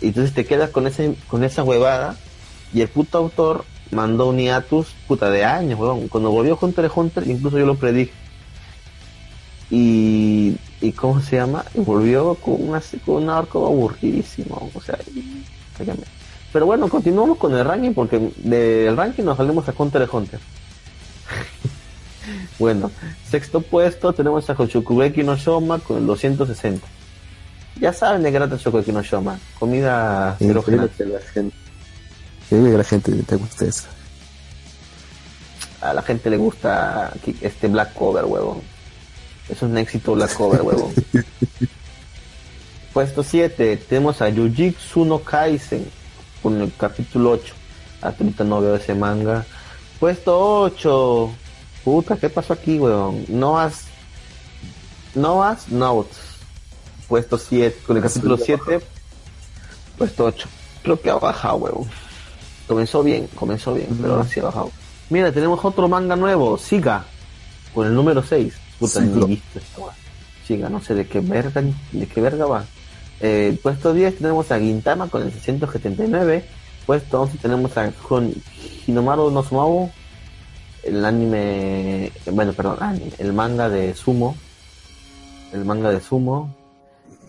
Y 0.01 0.07
entonces 0.07 0.33
te 0.33 0.45
quedas 0.45 0.69
con 0.69 0.87
ese, 0.87 1.15
con 1.27 1.43
esa 1.43 1.63
huevada 1.63 2.15
y 2.73 2.81
el 2.81 2.87
puto 2.87 3.17
autor 3.17 3.65
mandó 3.91 4.27
un 4.27 4.37
hiatus 4.37 4.95
puta 5.07 5.29
de 5.29 5.43
años. 5.43 5.79
Cuando 6.09 6.31
volvió 6.31 6.57
Hunter 6.59 6.85
x 6.85 6.97
Hunter, 6.97 7.27
incluso 7.27 7.57
yo 7.57 7.65
lo 7.65 7.75
predije 7.75 8.13
y, 9.69 10.55
y 10.81 10.91
¿cómo 10.93 11.21
se 11.21 11.37
llama? 11.37 11.65
volvió 11.75 12.35
con, 12.35 12.69
una, 12.69 12.81
con 13.05 13.23
un 13.23 13.29
arco 13.29 13.65
aburridísimo. 13.65 14.69
O 14.73 14.81
sea, 14.81 14.97
pero 16.53 16.65
bueno, 16.65 16.87
continuamos 16.87 17.37
con 17.37 17.53
el 17.55 17.65
ranking 17.65 17.93
porque 17.93 18.31
del 18.37 18.95
ranking 18.95 19.23
nos 19.23 19.37
salimos 19.37 19.67
a 19.67 19.73
Hunter 19.77 20.01
x 20.03 20.13
Hunter. 20.13 20.39
bueno, 22.59 22.91
sexto 23.29 23.61
puesto 23.61 24.13
tenemos 24.13 24.49
a 24.49 24.53
Hoshokugeki 24.53 25.23
no 25.23 25.35
Shoma 25.35 25.79
con 25.79 25.97
el 25.97 26.05
260. 26.05 26.87
Ya 27.79 27.93
saben 27.93 28.23
de 28.23 28.31
grata 28.31 28.55
Shokugeki 28.57 28.91
no 28.91 29.03
Shoma, 29.03 29.37
comida 29.59 30.37
erógena. 30.39 30.87
que 30.97 31.05
la 31.05 31.19
gente, 31.19 31.55
que 32.49 32.55
la 32.55 32.83
gente 32.83 33.11
te 33.23 33.35
gusta 33.35 33.65
eso. 33.65 33.83
A 35.81 35.93
la 35.93 36.01
gente 36.01 36.29
le 36.29 36.37
gusta 36.37 37.13
este 37.41 37.67
Black 37.67 37.93
Cover, 37.93 38.25
huevón. 38.25 38.76
Es 39.49 39.61
un 39.61 39.77
éxito 39.77 40.15
la 40.15 40.27
cover, 40.27 40.61
huevo. 40.61 40.91
Puesto 42.93 43.23
7, 43.23 43.77
tenemos 43.87 44.21
a 44.21 44.31
Jujitsu 44.31 45.05
no 45.05 45.19
Kaisen 45.19 45.87
con 46.41 46.59
el 46.61 46.71
capítulo 46.75 47.31
8. 47.31 47.53
Hasta 48.01 48.23
ahorita 48.23 48.43
no 48.43 48.61
veo 48.61 48.75
ese 48.75 48.93
manga. 48.93 49.45
Puesto 49.99 50.61
8. 50.61 51.31
Puta, 51.83 52.17
¿qué 52.17 52.29
pasó 52.29 52.53
aquí, 52.53 52.79
weón? 52.79 53.25
Noah's 53.27 53.85
Noah's 55.15 55.69
Notes. 55.69 56.17
Puesto 57.07 57.37
7, 57.37 57.83
con 57.85 57.97
el 57.97 58.03
capítulo 58.03 58.37
7. 58.37 58.81
Puesto 59.97 60.25
8. 60.25 60.47
Creo 60.83 60.99
que 60.99 61.09
ha 61.09 61.15
bajado, 61.15 61.55
weón. 61.57 61.89
Comenzó 62.67 63.01
bien, 63.01 63.27
comenzó 63.35 63.73
bien, 63.73 63.97
pero 64.01 64.15
ahora 64.15 64.27
sí 64.27 64.39
ha 64.41 64.43
bajado. 64.43 64.71
Mira, 65.09 65.31
tenemos 65.31 65.63
otro 65.63 65.87
manga 65.87 66.17
nuevo, 66.17 66.57
Siga, 66.57 67.05
con 67.73 67.87
el 67.87 67.95
número 67.95 68.21
6. 68.21 68.53
Puta, 68.79 69.01
ni 69.01 69.25
visto 69.25 69.59
Chica, 70.45 70.69
no 70.69 70.79
sé 70.81 70.95
de 70.95 71.07
qué 71.07 71.19
verga, 71.19 71.61
de 71.91 72.07
qué 72.07 72.21
verga 72.21 72.45
va. 72.45 72.65
Eh, 73.19 73.57
puesto 73.61 73.93
10 73.93 74.17
tenemos 74.17 74.51
a 74.51 74.59
Gintama 74.59 75.09
con 75.09 75.23
el 75.23 75.31
679. 75.31 76.45
Puesto 76.85 77.21
11 77.21 77.37
tenemos 77.39 77.77
a 77.77 77.91
Hinomaru 78.87 79.29
no 79.29 79.43
Sumabu, 79.43 79.91
el 80.83 81.03
anime, 81.03 82.13
bueno, 82.31 82.53
perdón, 82.53 83.01
el 83.17 83.33
manga 83.33 83.67
de 83.67 83.93
Sumo. 83.93 84.37
El 85.51 85.65
manga 85.65 85.89
de 85.89 85.99
Sumo. 85.99 86.55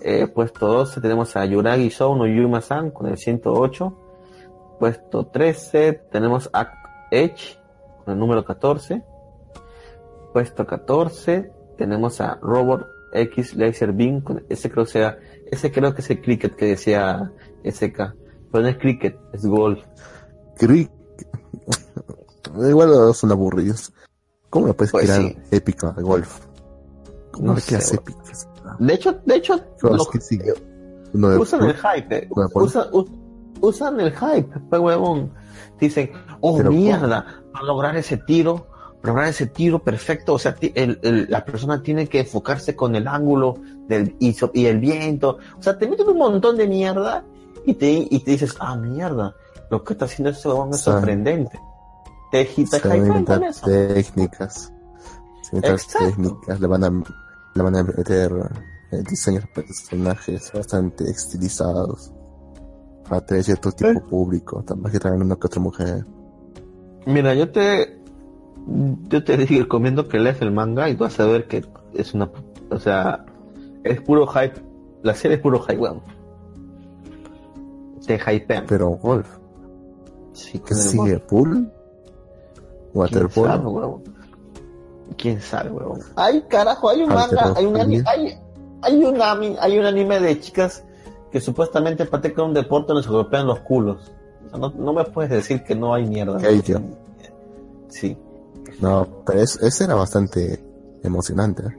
Eh, 0.00 0.28
puesto 0.28 0.68
12 0.68 1.00
tenemos 1.00 1.34
a 1.34 1.44
Yuragi 1.44 1.88
Shou 1.88 2.14
no 2.14 2.26
Yuma-san 2.26 2.92
con 2.92 3.08
el 3.08 3.18
108. 3.18 3.98
Puesto 4.78 5.26
13 5.26 5.92
tenemos 6.12 6.48
a 6.52 6.70
Edge 7.10 7.58
con 8.04 8.14
el 8.14 8.20
número 8.20 8.44
14 8.44 9.02
puesto 10.32 10.66
14 10.66 11.50
tenemos 11.76 12.20
a 12.20 12.38
Robot 12.42 12.86
X 13.12 13.54
Laser 13.54 13.92
Beam, 13.92 14.22
ese 14.48 14.70
creo 14.70 14.84
sea, 14.84 15.18
ese 15.50 15.72
creo 15.72 15.94
que 15.94 16.02
es 16.02 16.10
el 16.10 16.20
cricket 16.20 16.54
que 16.56 16.66
decía 16.66 17.32
SK, 17.64 17.96
pero 18.52 18.62
no 18.62 18.68
es 18.68 18.76
cricket, 18.78 19.18
es 19.32 19.46
golf. 19.46 19.82
Cricket. 20.56 20.92
Igual 22.68 23.14
son 23.14 23.32
aburridos. 23.32 23.92
¿Cómo 24.50 24.66
lo 24.66 24.76
puedes 24.76 24.92
pues 24.92 25.04
crear 25.04 25.34
épica 25.50 25.92
golf? 25.98 26.40
¿Cómo 27.32 27.54
no 27.54 27.60
sé, 27.60 27.76
épicas? 27.94 28.48
De 28.78 28.94
hecho, 28.94 29.20
de 29.24 29.36
hecho, 29.36 29.60
usan 29.82 31.62
el 31.64 31.74
hype, 31.74 32.28
usan, 33.60 34.00
el 34.00 34.12
hype, 34.12 34.60
pues 34.68 34.82
huevón. 34.82 35.32
Dicen, 35.80 36.12
oh 36.40 36.58
mierda, 36.62 37.42
para 37.52 37.64
lograr 37.64 37.96
ese 37.96 38.16
tiro 38.16 38.66
lograr 39.02 39.28
ese 39.28 39.46
tiro 39.46 39.78
perfecto, 39.78 40.34
o 40.34 40.38
sea, 40.38 40.56
la 41.02 41.44
persona 41.44 41.82
tiene 41.82 42.08
que 42.08 42.20
enfocarse 42.20 42.74
con 42.74 42.94
el 42.96 43.06
ángulo 43.06 43.56
del, 43.86 44.16
y, 44.18 44.36
y, 44.54 44.66
el 44.66 44.80
viento, 44.80 45.38
o 45.58 45.62
sea, 45.62 45.78
te 45.78 45.86
meten 45.86 46.08
un 46.08 46.18
montón 46.18 46.56
de 46.56 46.66
mierda 46.66 47.24
y 47.64 47.74
te, 47.74 47.90
y 48.10 48.18
te 48.20 48.32
dices, 48.32 48.56
ah, 48.60 48.76
mierda, 48.76 49.34
lo 49.70 49.84
que 49.84 49.92
está 49.92 50.06
haciendo 50.06 50.30
ese 50.30 50.48
huevón 50.48 50.70
es 50.70 50.80
sorprendente. 50.80 51.58
Te, 52.30 52.44
te 52.44 52.64
técnicas, 52.80 54.72
técnicas, 55.98 56.60
le 56.60 56.66
van 56.66 56.84
a, 56.84 56.90
le 57.54 57.62
van 57.62 57.76
a 57.76 57.82
meter 57.82 58.32
eh, 58.90 59.02
diseños 59.08 59.44
de 59.44 59.62
personajes 59.62 60.52
bastante 60.52 61.04
estilizados 61.10 62.12
para 63.08 63.24
tener 63.24 63.44
cierto 63.44 63.72
tipo 63.72 63.90
¿Eh? 63.90 64.02
público, 64.08 64.62
también 64.62 64.92
que 64.92 64.98
traen 64.98 65.22
una 65.22 65.36
que 65.36 65.46
otra 65.46 65.60
mujer. 65.60 66.04
Mira, 67.06 67.34
yo 67.34 67.50
te 67.50 67.97
yo 69.08 69.24
te 69.24 69.36
recomiendo 69.36 70.08
que 70.08 70.18
leas 70.18 70.40
el 70.42 70.50
manga 70.52 70.88
y 70.88 70.96
vas 70.96 71.18
a 71.20 71.26
ver 71.26 71.46
que 71.46 71.64
es 71.94 72.14
una 72.14 72.30
o 72.70 72.78
sea, 72.78 73.24
es 73.84 74.00
puro 74.00 74.26
hype. 74.26 74.60
La 75.02 75.14
serie 75.14 75.36
es 75.36 75.42
puro 75.42 75.60
hype, 75.60 75.78
weón. 75.78 76.02
Te 78.06 78.16
hypean. 78.16 78.64
Pero 78.66 78.90
golf. 78.90 79.28
Sí, 80.32 80.58
¿Qué 80.60 80.74
sigue? 80.74 81.18
¿Pool? 81.18 81.70
¿Waterpolo? 82.94 84.02
¿Quién 85.16 85.40
sabe, 85.40 85.70
weón? 85.70 86.00
Ay, 86.16 86.44
carajo, 86.48 86.88
hay 86.88 87.02
un 87.02 87.08
manga, 87.08 87.52
hay 87.56 87.66
un 87.66 87.76
anime, 87.76 88.04
hay, 88.06 88.38
hay, 88.82 89.04
un 89.04 89.20
anime, 89.20 89.56
hay 89.60 89.78
un 89.78 89.84
anime 89.84 90.20
de 90.20 90.38
chicas 90.40 90.84
que 91.32 91.40
supuestamente 91.40 92.04
practican 92.04 92.46
un 92.46 92.54
deporte 92.54 92.88
donde 92.88 93.02
se 93.02 93.10
golpean 93.10 93.46
los 93.46 93.60
culos. 93.60 94.12
no, 94.52 94.70
no, 94.70 94.92
me 94.92 95.04
puedes 95.04 95.30
decir 95.30 95.64
que 95.64 95.74
no 95.74 95.94
hay 95.94 96.06
mierda. 96.06 96.38
Sí. 97.88 98.16
No, 98.80 99.22
pero 99.26 99.40
es, 99.40 99.56
ese 99.56 99.84
era 99.84 99.94
bastante 99.94 100.62
emocionante. 101.02 101.62
¿eh? 101.64 101.78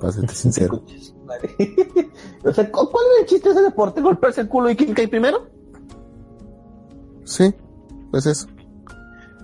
Para 0.00 0.12
serte 0.12 0.34
sincero. 0.34 0.82
o 2.44 2.52
sea, 2.52 2.70
¿cuál 2.70 3.04
es 3.14 3.20
el 3.20 3.26
chiste 3.26 3.48
de 3.48 3.54
ese 3.54 3.64
deporte? 3.64 4.00
¿Golpearse 4.00 4.42
el 4.42 4.48
culo 4.48 4.70
y 4.70 4.76
quién 4.76 4.94
cae 4.94 5.08
primero? 5.08 5.46
Sí, 7.24 7.54
pues 8.10 8.26
eso. 8.26 8.46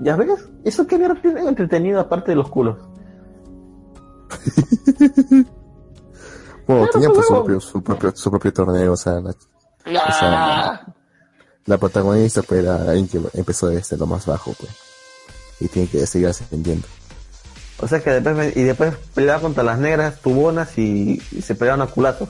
¿Ya 0.01 0.17
ves? 0.17 0.49
¿Eso 0.65 0.87
qué 0.87 0.99
tiene 1.23 1.41
entretenido 1.49 2.01
aparte 2.01 2.33
de 2.33 2.37
los 2.37 2.49
culos? 2.51 2.77
bueno, 6.67 6.87
tenía 6.93 7.09
pues, 7.09 7.27
su, 7.27 7.35
propio, 7.35 7.61
su, 7.61 7.83
propio, 7.83 8.13
su 8.15 8.31
propio 8.31 8.53
torneo, 8.53 8.93
o 8.93 8.97
sea, 8.97 9.15
la, 9.21 9.31
o 9.31 10.13
sea, 10.13 10.95
la, 11.65 11.79
protagonista 11.79 12.43
pues 12.43 12.61
era 12.61 12.77
alguien 12.77 13.09
que 13.09 13.21
empezó 13.35 13.69
desde 13.69 13.97
lo 13.97 14.07
más 14.07 14.27
bajo, 14.27 14.53
pues. 14.59 14.88
Y 15.61 15.69
tiene 15.69 15.89
que 15.89 16.07
seguir 16.07 16.29
ascendiendo. 16.29 16.87
O 17.81 17.87
sea 17.89 18.01
que 18.01 18.11
después, 18.11 18.57
y 18.57 18.63
después 18.63 18.95
peleaba 19.15 19.41
contra 19.41 19.63
las 19.63 19.79
negras 19.79 20.21
tubonas 20.21 20.77
y, 20.79 21.23
y 21.33 21.43
se 21.43 21.55
peleaban 21.55 21.83
a 21.83 21.87
culazos. 21.91 22.29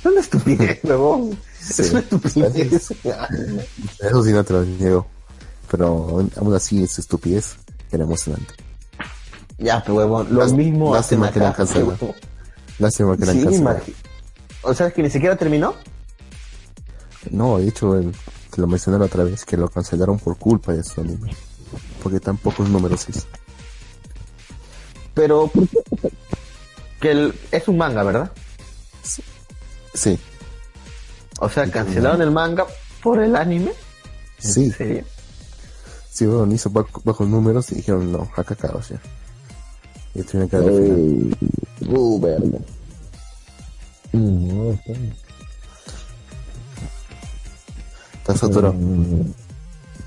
Es 0.00 0.06
una 0.06 0.20
estupidez, 0.20 0.80
huevón. 0.84 1.38
Sí. 1.60 1.82
Es 1.82 1.90
una 1.90 2.00
estupidez. 2.00 2.90
Eso 4.00 4.24
sí 4.24 4.32
no 4.32 4.44
te 4.44 4.52
lo 4.52 4.64
niego. 4.64 5.06
Pero 5.70 6.26
aún 6.36 6.54
así 6.54 6.82
es 6.82 6.98
estupidez. 6.98 7.56
Era 7.90 8.04
emocionante. 8.04 8.54
Ya, 9.58 9.80
pero 9.82 9.96
huevón, 9.96 10.28
lo 10.34 10.40
Lás- 10.40 10.52
mismo 10.54 10.94
lástima 10.94 11.30
que 11.30 11.38
la 11.38 11.50
huevón. 11.58 12.14
Lástima 12.78 13.16
que 13.16 13.26
la 13.26 13.32
Sí, 13.32 13.42
cancelado. 13.44 13.80
O 14.62 14.74
sea, 14.74 14.90
que 14.90 15.02
ni 15.02 15.10
siquiera 15.10 15.36
terminó. 15.36 15.74
No, 17.30 17.58
de 17.58 17.68
hecho, 17.68 17.96
el- 17.96 18.12
te 18.50 18.60
lo 18.60 18.66
mencioné 18.66 18.98
la 18.98 19.04
otra 19.06 19.24
vez, 19.24 19.44
que 19.44 19.56
lo 19.56 19.68
cancelaron 19.68 20.18
por 20.18 20.36
culpa 20.38 20.72
de 20.72 20.82
su 20.82 21.00
anime. 21.00 21.30
Porque 22.02 22.20
tan 22.20 22.36
pocos 22.36 22.68
números 22.68 23.06
hizo. 23.08 23.26
Pero 25.14 25.50
que 27.00 27.10
el- 27.10 27.34
es 27.50 27.68
un 27.68 27.76
manga, 27.78 28.02
¿verdad? 28.02 28.32
Sí, 29.94 30.18
O 31.40 31.48
sea, 31.48 31.70
cancelaron 31.70 32.22
el 32.22 32.30
manga 32.30 32.66
por 33.02 33.20
el 33.22 33.36
anime. 33.36 33.72
sí. 34.38 34.64
¿En 34.64 34.72
serio? 34.72 35.04
Sí, 36.10 36.26
bueno, 36.26 36.52
hizo 36.54 36.70
bajo- 36.70 37.00
bajos 37.04 37.26
números 37.28 37.72
y 37.72 37.76
dijeron, 37.76 38.12
no, 38.12 38.30
acá 38.36 38.54
acabas 38.54 38.90
ya. 38.90 39.00
Y 40.14 40.22
tuvieron 40.22 40.48
que 40.50 40.56
darle 40.56 40.82
final. 40.82 41.36
Uh, 41.88 42.20
verde. 42.20 42.60
Mm, 44.12 44.70
Está 48.18 48.36
saturado. 48.36 48.74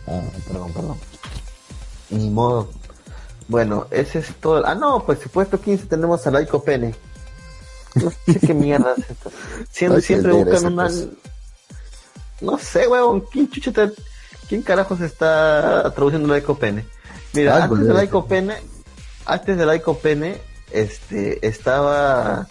Ah, 0.07 0.21
perdón, 0.47 0.73
perdón. 0.73 0.97
Ni 2.09 2.29
modo. 2.29 2.69
Bueno, 3.47 3.87
ese 3.91 4.19
es 4.19 4.33
todo. 4.35 4.65
Ah, 4.65 4.75
no, 4.75 5.05
pues 5.05 5.19
supuesto 5.19 5.59
15 5.61 5.85
tenemos 5.85 6.25
a 6.25 6.31
Laiko 6.31 6.63
Pene. 6.63 6.95
No 7.95 8.11
sé 8.25 8.39
qué 8.39 8.53
mierda 8.53 8.93
es 8.97 9.09
esto. 9.09 9.31
Siempre, 9.71 10.01
siempre 10.01 10.31
buscan 10.33 10.73
una. 10.73 10.83
pues. 10.83 11.07
No 12.41 12.57
sé, 12.57 12.87
weón. 12.87 13.21
¿Quién 13.31 13.49
chucha 13.49 13.71
te- 13.71 13.93
¿Quién 14.49 14.61
carajos 14.61 14.99
está 15.01 15.91
traduciendo 15.95 16.27
Laiko 16.27 16.55
Pene? 16.57 16.85
Mira, 17.33 17.55
Algo 17.63 17.75
antes 17.75 17.87
de. 17.87 17.93
Laiko 17.93 18.25
Pene, 18.27 18.55
antes 19.25 19.57
de 19.57 19.65
Laiko 19.65 19.97
Pene, 19.97 20.41
este, 20.71 21.45
estaba. 21.47 22.47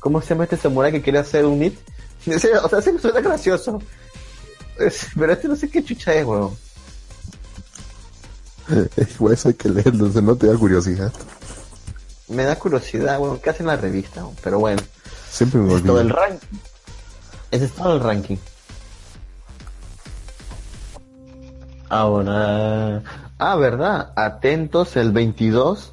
¿Cómo 0.00 0.20
se 0.22 0.28
llama 0.30 0.44
este 0.44 0.56
samurai 0.56 0.92
que 0.92 1.02
quería 1.02 1.20
hacer 1.20 1.44
un 1.46 1.60
hit? 1.62 1.78
O 2.62 2.68
sea, 2.68 2.80
se 2.82 2.98
suena 2.98 3.20
gracioso. 3.20 3.82
Pero 5.18 5.32
este 5.32 5.48
no 5.48 5.56
sé 5.56 5.68
qué 5.68 5.84
chucha 5.84 6.14
es, 6.14 6.24
weón. 6.26 6.56
Igual 9.14 9.34
eso 9.34 9.48
hay 9.48 9.54
que 9.54 9.68
leerlo, 9.68 10.10
se 10.10 10.22
no 10.22 10.36
te 10.36 10.46
da 10.46 10.56
curiosidad. 10.56 11.12
Me 12.28 12.44
da 12.44 12.58
curiosidad, 12.58 13.18
weón, 13.20 13.38
¿qué 13.38 13.50
hace 13.50 13.62
en 13.62 13.66
la 13.66 13.76
revista? 13.76 14.24
Pero 14.42 14.58
bueno, 14.58 14.80
Siempre 15.30 15.60
me 15.60 15.74
es 15.74 15.82
todo 15.82 16.00
el 16.00 16.06
olvido. 16.10 16.16
ranking. 16.26 16.58
Ese 17.50 17.64
es 17.66 17.72
todo 17.72 17.94
el 17.94 18.00
ranking. 18.00 18.36
Ahora, 21.88 23.02
ah, 23.38 23.56
verdad, 23.56 24.12
atentos 24.16 24.96
el 24.96 25.12
22 25.12 25.92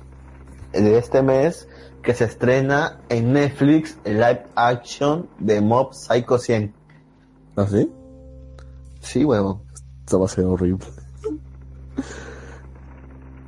de 0.71 0.97
este 0.97 1.21
mes 1.21 1.67
que 2.01 2.15
se 2.15 2.23
estrena 2.23 2.99
en 3.09 3.33
Netflix 3.33 3.97
el 4.05 4.15
live 4.15 4.43
action 4.55 5.29
de 5.39 5.61
Mob 5.61 5.93
Psycho 5.93 6.37
100. 6.39 6.73
¿Ah, 7.57 7.67
sí? 7.69 7.91
Sí, 9.01 9.25
huevón. 9.25 9.61
Esto 10.05 10.19
va 10.19 10.25
a 10.25 10.29
ser 10.29 10.45
horrible. 10.45 10.85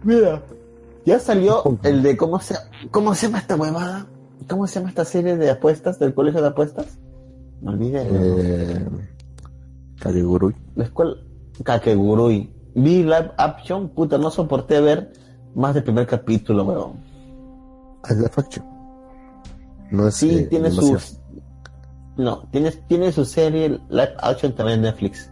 Mira, 0.03 0.41
ya 1.05 1.19
salió 1.19 1.63
el 1.83 2.03
de 2.03 2.17
cómo 2.17 2.39
se 2.39 2.55
cómo 2.91 3.15
se 3.15 3.27
llama 3.27 3.39
esta 3.39 3.55
huevada, 3.55 4.07
cómo 4.49 4.67
se 4.67 4.75
llama 4.75 4.89
esta 4.89 5.05
serie 5.05 5.37
de 5.37 5.49
apuestas 5.49 5.99
del 5.99 6.13
colegio 6.13 6.41
de 6.41 6.47
apuestas. 6.47 6.97
Me 7.61 7.71
olvidé. 7.71 8.07
Eh, 8.09 8.85
Kagegurui. 9.99 10.55
La 10.75 10.83
escuela 10.85 11.15
Kakegurui. 11.63 12.51
Vi 12.75 13.03
live 13.03 13.31
action, 13.37 13.89
puta, 13.89 14.17
no 14.17 14.31
soporté 14.31 14.81
ver 14.81 15.13
más 15.55 15.75
del 15.75 15.83
primer 15.83 16.07
capítulo, 16.07 16.63
weón. 16.63 16.93
La 18.09 18.29
faction. 18.29 18.65
No 19.91 20.07
es, 20.07 20.15
Sí, 20.15 20.39
eh, 20.39 20.47
tiene 20.49 20.67
animación. 20.67 20.99
sus. 20.99 21.19
No, 22.17 22.47
tiene, 22.51 22.71
tiene 22.71 23.11
su 23.11 23.25
serie 23.25 23.79
live 23.89 24.13
action 24.19 24.53
también 24.53 24.79
en 24.79 24.85
Netflix. 24.85 25.29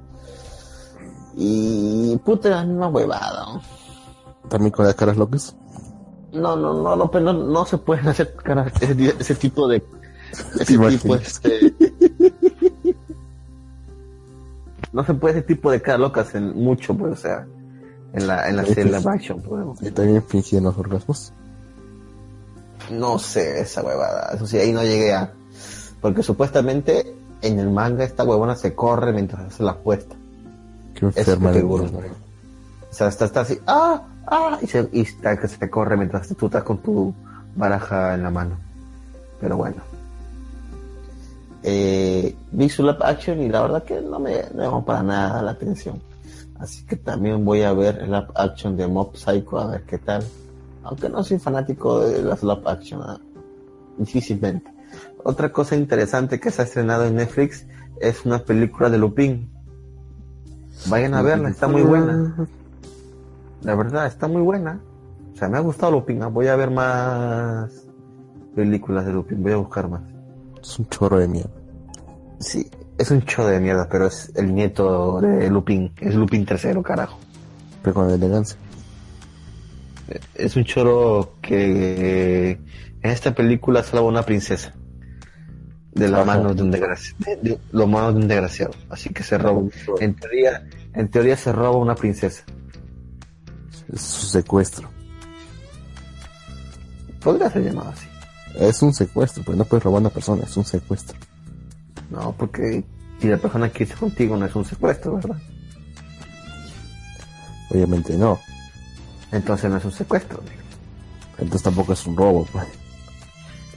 Y 1.35 2.15
puta, 2.23 2.49
la 2.49 2.63
misma 2.63 2.87
huevada. 2.89 3.61
También 4.51 4.71
con 4.71 4.85
las 4.85 4.95
caras 4.95 5.15
locas. 5.15 5.55
No, 6.33 6.57
no, 6.57 6.73
no, 6.73 6.95
no, 6.97 7.09
pero 7.09 7.23
no, 7.25 7.33
no 7.33 7.65
se 7.65 7.77
pueden 7.77 8.07
hacer 8.09 8.35
cara- 8.35 8.69
ese, 8.81 8.93
ti- 8.95 9.11
ese 9.17 9.35
tipo 9.35 9.67
de. 9.67 9.77
Ese 10.59 10.77
¿Te 10.77 10.87
tipo, 10.89 11.15
este. 11.15 11.73
No 14.93 15.05
se 15.05 15.13
puede 15.13 15.39
ese 15.39 15.47
tipo 15.47 15.71
de 15.71 15.81
cara 15.81 15.97
locas 15.97 16.35
en 16.35 16.55
mucho, 16.55 16.93
pues, 16.95 17.13
o 17.13 17.15
sea, 17.15 17.45
en 18.13 18.27
la, 18.27 18.49
en 18.49 18.57
la 18.57 18.65
serie 18.65 18.87
pues. 18.91 19.03
live 19.03 19.13
action, 19.13 19.41
pues. 19.41 19.81
Y 19.81 19.91
también 19.91 20.21
fingían 20.23 20.63
los 20.63 20.77
orgasmos. 20.77 21.31
No 22.91 23.17
sé, 23.19 23.61
esa 23.61 23.81
huevada. 23.83 24.31
Eso 24.35 24.45
sí, 24.47 24.57
ahí 24.57 24.71
no 24.73 24.83
llegué 24.83 25.13
a. 25.13 25.31
Porque 26.01 26.23
supuestamente 26.23 27.15
en 27.41 27.59
el 27.59 27.69
manga 27.69 28.03
esta 28.03 28.23
huevona 28.23 28.55
se 28.55 28.73
corre 28.75 29.13
mientras 29.13 29.47
hace 29.53 29.63
la 29.63 29.71
apuesta. 29.71 30.15
Qué 30.95 31.05
enferma 31.05 31.51
de 31.51 31.59
seguro. 31.59 31.85
O 31.85 32.93
sea, 32.93 33.07
está, 33.07 33.25
está 33.25 33.41
así, 33.41 33.59
¡ah! 33.67 34.03
¡Ah! 34.27 34.57
Y 34.61 34.67
se, 34.67 34.89
y 34.91 35.01
está 35.01 35.47
se 35.47 35.69
corre 35.69 35.97
mientras 35.97 36.27
tú 36.29 36.45
estás 36.45 36.63
con 36.63 36.77
tu 36.79 37.13
baraja 37.55 38.13
en 38.13 38.23
la 38.23 38.29
mano. 38.29 38.57
Pero 39.39 39.57
bueno. 39.57 39.77
Eh, 41.63 42.35
vi 42.51 42.69
su 42.69 42.81
live 42.81 42.97
action 43.01 43.39
y 43.41 43.49
la 43.49 43.61
verdad 43.61 43.83
que 43.83 44.01
no 44.01 44.19
me 44.19 44.41
no 44.51 44.57
me 44.57 44.63
llamó 44.63 44.83
para 44.83 45.03
nada 45.03 45.41
la 45.41 45.51
atención. 45.51 46.01
Así 46.59 46.85
que 46.85 46.95
también 46.95 47.43
voy 47.43 47.63
a 47.63 47.73
ver 47.73 47.99
el 48.01 48.11
live 48.11 48.27
action 48.35 48.77
de 48.77 48.87
Mob 48.87 49.15
Psycho 49.15 49.59
a 49.59 49.67
ver 49.67 49.83
qué 49.83 49.97
tal. 49.97 50.23
Aunque 50.83 51.09
no 51.09 51.23
soy 51.23 51.39
fanático 51.39 51.99
de 51.99 52.21
las 52.23 52.43
live 52.43 52.61
action, 52.65 53.01
ah, 53.03 53.19
difícilmente. 53.97 54.71
Otra 55.23 55.51
cosa 55.51 55.75
interesante 55.75 56.39
que 56.39 56.51
se 56.51 56.61
ha 56.61 56.65
estrenado 56.65 57.05
en 57.05 57.15
Netflix 57.15 57.65
es 57.99 58.25
una 58.25 58.39
película 58.39 58.89
de 58.89 58.97
Lupin. 58.97 59.49
Vayan 60.87 61.13
a 61.13 61.21
verla, 61.21 61.49
está 61.49 61.67
muy 61.67 61.83
buena. 61.83 62.47
La 63.63 63.75
verdad, 63.75 64.07
está 64.07 64.27
muy 64.27 64.41
buena. 64.41 64.81
O 65.33 65.37
sea, 65.37 65.47
me 65.47 65.57
ha 65.57 65.61
gustado 65.61 65.91
Lupin. 65.91 66.19
Voy 66.31 66.47
a 66.47 66.55
ver 66.55 66.71
más 66.71 67.71
películas 68.55 69.05
de 69.05 69.13
Lupin. 69.13 69.41
Voy 69.41 69.53
a 69.53 69.57
buscar 69.57 69.87
más. 69.89 70.01
Es 70.61 70.79
un 70.79 70.87
chorro 70.89 71.19
de 71.19 71.27
mierda. 71.27 71.51
Sí, 72.39 72.69
es 72.97 73.11
un 73.11 73.21
show 73.21 73.45
de 73.45 73.59
mierda, 73.59 73.87
pero 73.89 74.07
es 74.07 74.31
el 74.35 74.53
nieto 74.53 75.21
de 75.21 75.49
Lupin. 75.49 75.93
Es 75.99 76.15
Lupin 76.15 76.45
tercero, 76.45 76.81
carajo. 76.81 77.17
Pero 77.81 77.93
con 77.93 78.09
elegancia. 78.09 78.57
Es 80.35 80.55
un 80.55 80.65
choro 80.65 81.35
que 81.41 82.51
en 82.51 83.11
esta 83.11 83.33
película 83.33 83.83
salva 83.83 84.05
a 84.05 84.09
una 84.09 84.23
princesa. 84.23 84.73
De 85.93 86.07
la 86.07 86.23
mano 86.23 86.53
de 86.53 86.63
un 86.63 86.71
desgraciado. 86.71 87.17
De, 87.25 87.35
de 87.35 87.59
los 87.71 87.87
manos 87.87 88.15
de 88.15 88.21
un 88.21 88.27
desgraciado. 88.27 88.73
Así 88.89 89.09
que 89.09 89.23
se 89.23 89.37
roba. 89.37 89.61
En 89.99 90.15
teoría, 90.15 90.67
en 90.93 91.09
teoría 91.09 91.37
se 91.37 91.51
roba 91.51 91.77
una 91.77 91.95
princesa. 91.95 92.43
Es 93.93 94.01
su 94.01 94.27
secuestro. 94.27 94.89
Podría 97.21 97.49
ser 97.49 97.63
llamado 97.63 97.89
así. 97.89 98.07
Es 98.55 98.81
un 98.81 98.93
secuestro, 98.93 99.43
pues 99.43 99.57
no 99.57 99.65
puedes 99.65 99.83
robar 99.83 99.99
a 99.99 100.01
una 100.01 100.09
persona, 100.09 100.43
es 100.43 100.57
un 100.57 100.65
secuestro. 100.65 101.17
No, 102.09 102.33
porque 102.37 102.83
si 103.19 103.27
la 103.27 103.37
persona 103.37 103.69
quiere 103.69 103.85
irse 103.85 103.99
contigo 103.99 104.35
no 104.35 104.45
es 104.45 104.55
un 104.55 104.65
secuestro, 104.65 105.15
¿verdad? 105.15 105.37
Obviamente 107.69 108.17
no. 108.17 108.39
Entonces 109.31 109.69
no 109.71 109.77
es 109.77 109.85
un 109.85 109.91
secuestro. 109.91 110.39
amigo. 110.39 110.61
Entonces 111.37 111.63
tampoco 111.63 111.93
es 111.93 112.05
un 112.05 112.17
robo, 112.17 112.45
pues. 112.51 112.65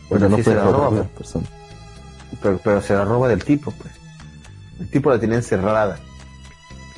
Pero 0.08 0.20
Pero 0.20 0.28
no 0.28 0.36
puedes 0.36 0.46
la 0.48 0.64
robar 0.64 0.74
a 0.74 0.78
roba, 0.78 0.88
una 0.88 1.04
persona. 1.04 1.46
Pero, 2.42 2.60
pero 2.62 2.82
se 2.82 2.94
la 2.94 3.04
roba 3.04 3.28
del 3.28 3.44
tipo, 3.44 3.70
pues. 3.70 3.92
El 4.80 4.88
tipo 4.90 5.10
la 5.10 5.18
tiene 5.18 5.36
encerrada 5.36 5.98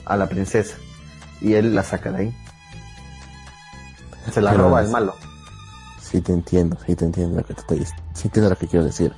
a 0.07 0.17
la 0.17 0.29
princesa 0.29 0.77
y 1.43 1.53
él 1.55 1.75
la 1.75 1.83
saca 1.83 2.11
de 2.13 2.19
ahí. 2.19 2.37
Se 4.33 4.41
la 4.41 4.51
Pero 4.51 4.65
roba 4.65 4.83
el 4.83 4.89
malo. 4.91 5.15
Sí 6.01 6.21
te 6.21 6.33
entiendo, 6.33 6.77
sí 6.87 6.95
te 6.95 7.05
entiendo 7.05 7.37
lo 7.37 7.45
que 7.45 7.55
te 7.55 7.61
estoy 7.61 7.85
sí 7.85 8.23
entiendo 8.25 8.51
lo 8.51 8.57
que 8.57 8.67
quiero 8.69 8.85
decir. 8.85 9.13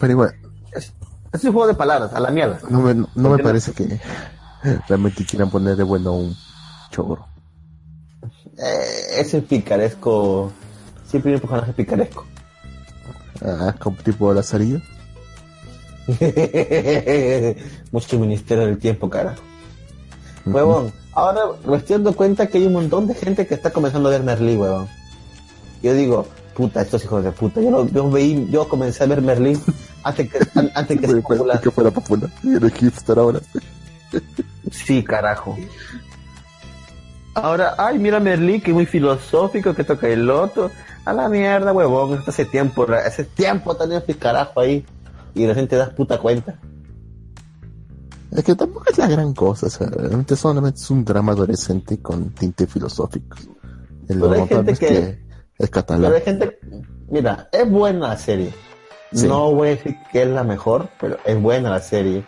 Pero 0.00 0.12
igual, 0.12 0.34
Es, 0.72 0.92
es 1.32 1.44
un 1.44 1.52
juego 1.52 1.66
de 1.68 1.74
palabras, 1.74 2.12
a 2.12 2.20
la 2.20 2.30
mierda. 2.30 2.58
no 2.68 2.80
me, 2.80 2.94
no 2.94 3.30
me 3.30 3.38
parece 3.42 3.72
que 3.72 4.00
realmente 4.88 5.24
quieran 5.24 5.50
poner 5.50 5.76
de 5.76 5.82
bueno 5.82 6.10
a 6.10 6.12
un 6.14 6.36
chogro. 6.90 7.26
Eh, 8.58 9.20
es 9.20 9.34
el 9.34 9.42
picaresco. 9.42 10.50
Siempre 11.06 11.30
hay 11.32 11.34
un 11.36 11.40
personaje 11.42 11.72
picaresco. 11.72 12.24
Ah, 13.42 13.74
como 13.78 13.96
tipo 13.98 14.32
Lazarillo. 14.32 14.80
Mucho 17.92 18.18
ministerio 18.18 18.66
del 18.66 18.78
tiempo, 18.78 19.10
carajo. 19.10 19.42
Huevón, 20.46 20.92
ahora 21.16 21.40
me 21.66 21.76
estoy 21.78 21.94
dando 21.96 22.12
cuenta 22.14 22.46
que 22.46 22.58
hay 22.58 22.66
un 22.66 22.74
montón 22.74 23.06
de 23.08 23.14
gente 23.14 23.46
que 23.46 23.54
está 23.54 23.70
comenzando 23.72 24.08
a 24.08 24.12
ver 24.12 24.22
Merlí, 24.22 24.56
huevón. 24.56 24.86
Yo 25.82 25.92
digo, 25.94 26.26
puta, 26.54 26.82
estos 26.82 27.02
hijos 27.04 27.24
de 27.24 27.32
puta. 27.32 27.60
Yo, 27.60 27.70
lo- 27.70 27.86
yo 27.88 28.08
veí, 28.10 28.46
yo 28.50 28.68
comencé 28.68 29.02
a 29.04 29.06
ver 29.06 29.20
Merlí 29.22 29.58
antes 30.04 30.30
que, 30.30 30.38
an- 30.58 30.70
antes 30.74 31.00
que 31.00 31.06
se 31.08 31.16
popular. 31.20 31.60
que 31.60 31.70
fuera 31.70 31.90
popular. 31.90 32.30
Era 32.44 32.68
hipster 32.70 33.18
ahora. 33.18 33.40
Sí, 34.70 35.02
carajo. 35.02 35.56
Ahora, 37.34 37.74
ay, 37.76 37.98
mira 37.98 38.18
Merlí, 38.20 38.60
que 38.60 38.72
muy 38.72 38.86
filosófico, 38.86 39.74
que 39.74 39.84
toca 39.84 40.08
el 40.08 40.26
loto. 40.26 40.70
A 41.04 41.12
la 41.12 41.28
mierda, 41.28 41.72
huevón. 41.72 42.22
Hace 42.26 42.44
tiempo, 42.46 42.86
hace 42.92 43.24
tiempo 43.24 43.76
tenía 43.76 43.98
este 43.98 44.16
carajo 44.16 44.60
ahí. 44.60 44.84
Y 45.34 45.46
recién 45.46 45.68
te 45.68 45.76
das 45.76 45.90
puta 45.90 46.18
cuenta. 46.18 46.54
Es 48.36 48.44
que 48.44 48.54
tampoco 48.54 48.84
es 48.90 48.98
la 48.98 49.08
gran 49.08 49.32
cosa, 49.34 49.66
o 49.66 49.70
sea, 49.70 49.86
realmente 49.88 50.36
solamente 50.36 50.78
es 50.80 50.90
un 50.90 51.04
drama 51.04 51.32
adolescente 51.32 52.00
con 52.02 52.30
tinte 52.34 52.66
filosófico. 52.66 53.36
El 54.08 54.20
Pero 54.20 54.32
hay 54.32 54.46
gente 54.46 54.72
es 54.72 54.78
que- 54.78 54.86
que 54.86 55.18
es 55.58 55.70
catalán. 55.70 56.02
Pero 56.02 56.14
hay 56.16 56.22
gente, 56.22 56.58
mira, 57.08 57.48
es 57.50 57.70
buena 57.70 58.08
la 58.08 58.16
serie. 58.18 58.52
Sí. 59.12 59.26
No 59.26 59.52
voy 59.54 59.68
a 59.68 59.70
decir 59.72 59.96
que 60.12 60.22
es 60.22 60.28
la 60.28 60.44
mejor, 60.44 60.88
pero 61.00 61.16
es 61.24 61.40
buena 61.40 61.70
la 61.70 61.80
serie. 61.80 62.24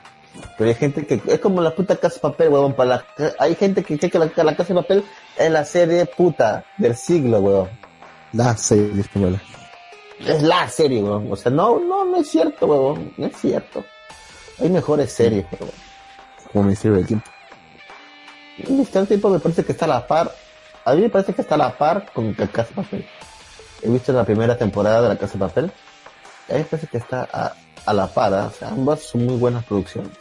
Pero 0.56 0.70
hay 0.70 0.76
gente 0.76 1.04
que 1.06 1.20
es 1.26 1.40
como 1.40 1.60
la 1.60 1.74
puta 1.74 1.96
Casa 1.96 2.14
de 2.14 2.20
Papel, 2.20 2.48
huevón. 2.48 2.74
Para 2.74 2.88
la, 3.18 3.34
hay 3.38 3.54
gente 3.56 3.82
que 3.82 3.98
cree 3.98 4.10
que 4.10 4.18
la, 4.18 4.30
la 4.34 4.56
Casa 4.56 4.72
de 4.72 4.80
Papel 4.80 5.04
es 5.36 5.50
la 5.50 5.64
serie 5.64 6.06
puta 6.06 6.64
del 6.78 6.94
siglo, 6.96 7.40
huevón. 7.40 7.68
La 8.32 8.56
serie 8.56 9.00
española. 9.00 9.42
Es 10.20 10.42
la 10.42 10.68
serie, 10.68 11.02
huevón. 11.02 11.30
O 11.30 11.36
sea, 11.36 11.50
no, 11.52 11.78
no, 11.80 12.04
no 12.04 12.16
es 12.18 12.28
cierto, 12.28 12.66
huevón. 12.66 13.12
No 13.18 13.26
es 13.26 13.36
cierto. 13.36 13.84
Hay 14.60 14.70
mejores 14.70 15.12
series, 15.12 15.44
huevón. 15.52 15.74
Como 16.52 16.64
Ministerio 16.64 16.96
del 16.96 17.06
Tiempo. 17.06 17.30
El 18.58 18.70
Ministerio 18.70 19.00
del 19.00 19.08
Tiempo 19.08 19.30
me 19.30 19.38
parece 19.38 19.64
que 19.64 19.72
está 19.72 19.84
a 19.84 19.88
la 19.88 20.06
par. 20.06 20.32
A 20.84 20.94
mí 20.94 21.02
me 21.02 21.10
parece 21.10 21.34
que 21.34 21.42
está 21.42 21.54
a 21.54 21.58
la 21.58 21.76
par 21.76 22.10
con 22.12 22.34
la 22.36 22.46
Casa 22.48 22.70
de 22.70 22.74
Papel. 22.82 23.06
He 23.82 23.90
visto 23.90 24.12
la 24.12 24.24
primera 24.24 24.56
temporada 24.56 25.02
de 25.02 25.08
la 25.08 25.16
Casa 25.16 25.34
de 25.34 25.38
Papel. 25.40 25.64
A 26.48 26.52
mí 26.52 26.58
me 26.58 26.64
parece 26.64 26.88
que 26.88 26.98
está 26.98 27.28
a, 27.32 27.52
a 27.84 27.92
la 27.92 28.06
par. 28.06 28.34
¿ah? 28.34 28.46
O 28.46 28.50
sea, 28.50 28.68
ambas 28.68 29.00
son 29.02 29.26
muy 29.26 29.36
buenas 29.36 29.64
producciones. 29.64 30.12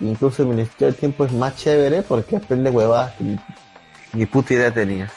Incluso 0.00 0.42
el 0.42 0.48
Ministerio 0.48 0.86
del 0.86 0.96
Tiempo 0.96 1.24
es 1.24 1.32
más 1.32 1.56
chévere 1.56 2.02
porque 2.02 2.36
aprende 2.36 2.70
huevadas 2.70 3.12
que 3.14 3.24
ni, 3.24 3.38
ni 4.12 4.26
puta 4.26 4.54
idea 4.54 4.72
tenías. 4.72 5.12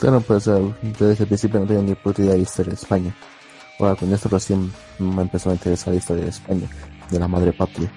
Claro, 0.00 0.20
pues 0.20 0.46
eh, 0.46 0.74
yo 0.98 1.06
desde 1.06 1.24
el 1.24 1.28
principio 1.28 1.60
no 1.60 1.66
tenía 1.66 1.82
ni 1.82 1.94
puta 1.94 2.22
idea 2.22 2.34
de 2.34 2.40
historia 2.40 2.70
de 2.70 2.76
España. 2.76 3.14
Ahora 3.78 3.94
con 3.94 4.12
esto 4.12 4.28
recién 4.28 4.72
me 4.98 5.22
empezó 5.22 5.50
a 5.50 5.52
interesar 5.52 5.92
la 5.92 5.98
historia 5.98 6.24
de 6.24 6.30
España, 6.30 6.68
de 7.10 7.18
la 7.18 7.28
madre 7.28 7.52
patria. 7.52 7.90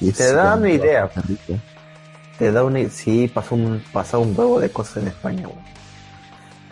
Y 0.00 0.12
Te 0.12 0.32
da 0.32 0.54
una 0.56 0.70
idea. 0.70 1.10
Te 2.38 2.52
da 2.52 2.64
una... 2.64 2.88
Sí, 2.88 3.28
pasó 3.32 3.54
un, 3.54 3.82
pasó 3.92 4.20
un 4.20 4.34
huevo 4.36 4.60
de 4.60 4.70
cosas 4.70 4.98
en 4.98 5.08
España, 5.08 5.48
huevón. 5.48 5.64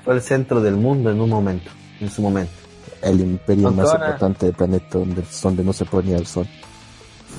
Fue 0.05 0.15
el 0.15 0.23
centro 0.23 0.61
del 0.61 0.77
mundo 0.77 1.11
en 1.11 1.21
un 1.21 1.31
momento, 1.31 1.71
en 2.01 2.11
su 2.11 2.21
momento. 2.21 2.53
El 3.01 3.21
imperio 3.21 3.71
más 3.71 3.93
importante 3.93 4.47
del 4.47 4.55
planeta 4.55 4.99
donde, 4.99 5.23
donde 5.43 5.65
no 5.65 5.73
se 5.73 5.85
ponía 5.85 6.17
el 6.17 6.27
sol. 6.27 6.47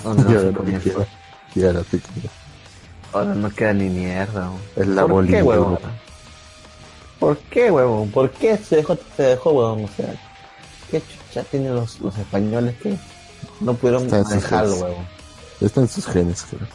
Donde 0.03 0.23
no 0.23 0.29
Y 0.33 0.33
se 0.33 0.45
ahora 0.47 0.57
ponía 0.57 0.71
no 0.73 0.77
el 0.77 0.91
sol. 0.91 1.07
queda. 1.91 2.29
Ahora 3.13 3.33
no 3.33 3.73
ni 3.73 3.89
mierda. 3.89 4.51
Es 4.75 4.87
la 4.87 5.07
¿Por 5.07 5.25
qué, 5.25 5.41
huevón? 5.41 5.79
¿Por 7.19 7.37
qué, 7.37 7.71
huevón? 7.71 8.09
¿Por 8.09 8.29
qué 8.31 8.57
se 8.57 8.77
dejó, 8.77 8.97
se 9.15 9.23
dejó, 9.23 9.51
huevón? 9.51 9.85
O 9.85 9.87
sea, 9.95 10.13
¿qué 10.91 11.01
chucha 11.01 11.43
tienen 11.43 11.75
los, 11.75 11.99
los 12.01 12.17
españoles 12.17 12.75
que 12.81 12.97
no 13.61 13.73
pudieron 13.75 14.09
manejarlo, 14.09 14.75
huevón? 14.75 15.15
Está 15.61 15.81
en 15.81 15.87
sus 15.87 16.05
genes, 16.07 16.45
creo. 16.49 16.67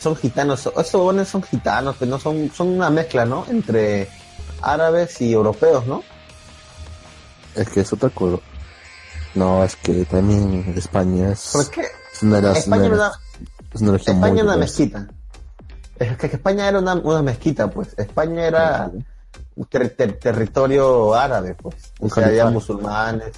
Son 0.00 0.16
gitanos, 0.16 0.66
esos 0.66 0.94
huevones 0.94 1.28
son 1.28 1.42
gitanos, 1.42 1.96
que 1.96 2.04
no 2.06 2.18
son, 2.18 2.50
son 2.54 2.68
una 2.68 2.90
mezcla, 2.90 3.24
¿no? 3.24 3.46
Entre 3.48 4.08
árabes 4.60 5.20
y 5.20 5.32
europeos, 5.32 5.86
¿no? 5.86 6.02
Es 7.54 7.68
que 7.70 7.80
es 7.80 7.92
otra 7.92 8.10
cosa. 8.10 8.38
No, 9.34 9.64
es 9.64 9.76
que 9.76 10.04
también 10.04 10.74
España 10.76 11.30
es, 11.32 11.50
¿Por 11.52 11.70
qué? 11.70 11.82
es 12.12 12.22
una, 12.22 12.36
de 12.36 12.42
las- 12.42 12.58
España 12.58 12.84
una 12.86 12.94
era 12.96 13.12
es 13.72 13.80
una 13.80 13.96
España 13.96 14.32
era 14.34 14.42
una 14.44 14.56
mezquita. 14.56 15.06
Es 15.98 16.16
que 16.18 16.26
España 16.26 16.68
era 16.68 16.78
una, 16.80 16.94
una 16.94 17.22
mezquita, 17.22 17.70
pues. 17.70 17.94
España 17.96 18.44
era 18.46 18.90
un 19.56 19.64
ter- 19.66 19.90
ter- 19.96 20.18
territorio 20.18 21.14
árabe, 21.14 21.54
pues. 21.54 21.76
O 22.00 22.04
Un 22.04 22.10
sea, 22.10 22.26
había 22.26 22.46
musulmanes, 22.46 23.32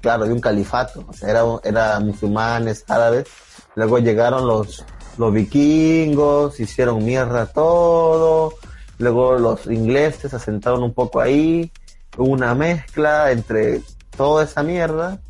claro, 0.00 0.26
de 0.26 0.32
un 0.32 0.40
califato. 0.40 1.04
O 1.08 1.12
sea, 1.12 1.30
era, 1.30 1.44
era 1.64 2.00
musulmanes, 2.00 2.84
árabes. 2.88 3.26
Luego 3.74 3.98
llegaron 3.98 4.46
los, 4.46 4.84
los 5.16 5.32
vikingos, 5.32 6.58
hicieron 6.60 7.04
mierda 7.04 7.46
todo. 7.46 8.54
Luego 8.98 9.38
los 9.38 9.66
ingleses 9.66 10.30
se 10.30 10.36
asentaron 10.36 10.82
un 10.82 10.92
poco 10.92 11.20
ahí. 11.20 11.70
Hubo 12.16 12.30
una 12.30 12.54
mezcla 12.54 13.30
entre 13.30 13.82
toda 14.16 14.44
esa 14.44 14.62
mierda 14.62 15.20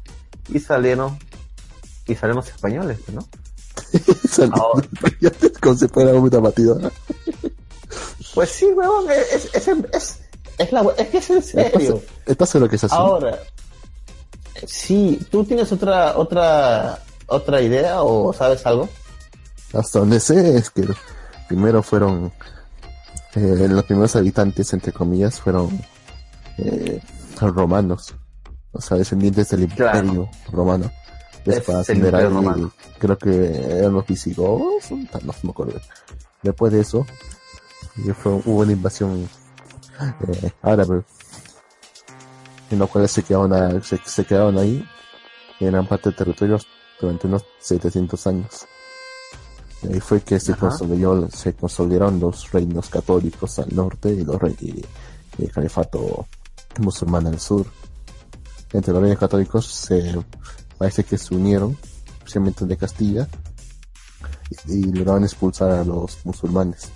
y 0.49 0.59
salieron, 0.59 1.19
y 2.07 2.15
salieron 2.15 2.37
los 2.37 2.49
españoles, 2.49 2.99
¿no? 3.13 3.27
Ahora. 4.53 4.89
como 5.61 5.75
si 5.77 5.89
fuera 5.89 6.13
una 6.13 6.39
batidora. 6.39 6.91
Pues 8.35 8.51
sí, 8.51 8.67
huevón, 8.67 9.11
es, 9.11 9.55
es, 9.55 9.69
es, 9.69 10.19
es, 10.59 10.73
la, 10.73 10.87
es 10.97 11.09
que 11.09 11.19
es 11.19 11.31
en 11.31 11.43
serio. 11.43 12.03
¿Estás 12.27 12.51
seguro 12.51 12.71
que 12.71 12.77
es 12.77 12.85
así? 12.85 12.95
Ahora, 12.97 13.39
sí, 14.67 15.19
¿tú 15.31 15.45
tienes 15.45 15.71
otra, 15.73 16.17
otra, 16.17 16.99
otra 17.27 17.61
idea 17.63 18.03
o 18.03 18.33
sabes 18.33 18.65
algo? 18.67 18.89
Hasta 19.73 19.99
donde 20.01 20.19
sé 20.21 20.57
es 20.57 20.71
que 20.71 20.89
primero 21.47 21.83
fueron 21.83 22.33
eh, 23.35 23.67
los 23.69 23.85
primeros 23.85 24.17
habitantes, 24.17 24.73
entre 24.73 24.93
comillas, 24.93 25.41
fueron 25.41 25.81
eh, 26.59 27.01
romanos, 27.41 28.15
o 28.73 28.81
sea, 28.81 28.97
descendientes 28.97 29.49
del 29.51 29.69
Claro. 29.69 29.99
imperio 29.99 30.29
romano. 30.51 30.91
Es 31.45 31.55
Después 31.65 31.89
Romano. 32.33 32.73
creo 32.99 33.17
que 33.17 33.79
eran 33.79 33.93
los 33.95 34.07
visigodos, 34.07 34.91
no, 34.91 35.35
me 35.43 35.51
acuerdo. 35.51 35.81
Después 36.43 36.73
de 36.73 36.81
eso, 36.81 37.07
y 37.97 38.11
fue, 38.11 38.33
hubo 38.33 38.61
una 38.61 38.73
invasión 38.73 39.29
eh, 40.29 40.51
árabe, 40.63 41.03
en 42.71 42.79
los 42.79 42.91
cuales 42.91 43.11
se 43.11 43.23
quedaron, 43.23 43.53
a- 43.53 43.83
se, 43.83 43.99
se 44.05 44.25
quedaron 44.25 44.59
ahí, 44.59 44.87
en 45.61 45.67
gran 45.73 45.87
parte 45.87 46.11
de 46.11 46.17
territorios, 46.17 46.67
durante 47.01 47.27
unos 47.27 47.45
700 47.61 48.27
años. 48.27 48.67
Y 49.83 49.93
ahí 49.95 50.01
fue 50.01 50.21
que 50.23 50.41
se 50.41 50.55
consolidó, 50.57 51.29
se 51.31 51.55
consolidaron 51.55 52.19
los 52.19 52.51
reinos 52.51 52.89
católicos 52.89 53.59
al 53.61 53.75
norte 53.75 54.11
y 54.11 54.25
los 54.25 54.37
y, 54.61 54.85
y 55.39 55.45
el 55.45 55.53
califato 55.53 56.27
musulmán 56.81 57.27
al 57.29 57.39
sur. 57.39 57.65
Entre 58.73 58.93
los 58.93 59.01
reinos 59.01 59.19
católicos 59.21 59.67
se 59.67 60.17
parece 60.77 61.05
que 61.05 61.17
se 61.17 61.35
unieron, 61.35 61.77
especialmente 62.19 62.65
de 62.67 62.77
Castilla, 62.77 63.29
y, 64.67 64.73
y 64.73 64.83
lograron 64.93 65.25
expulsar 65.25 65.71
a 65.71 65.85
los 65.85 66.19
musulmanes. 66.25 66.89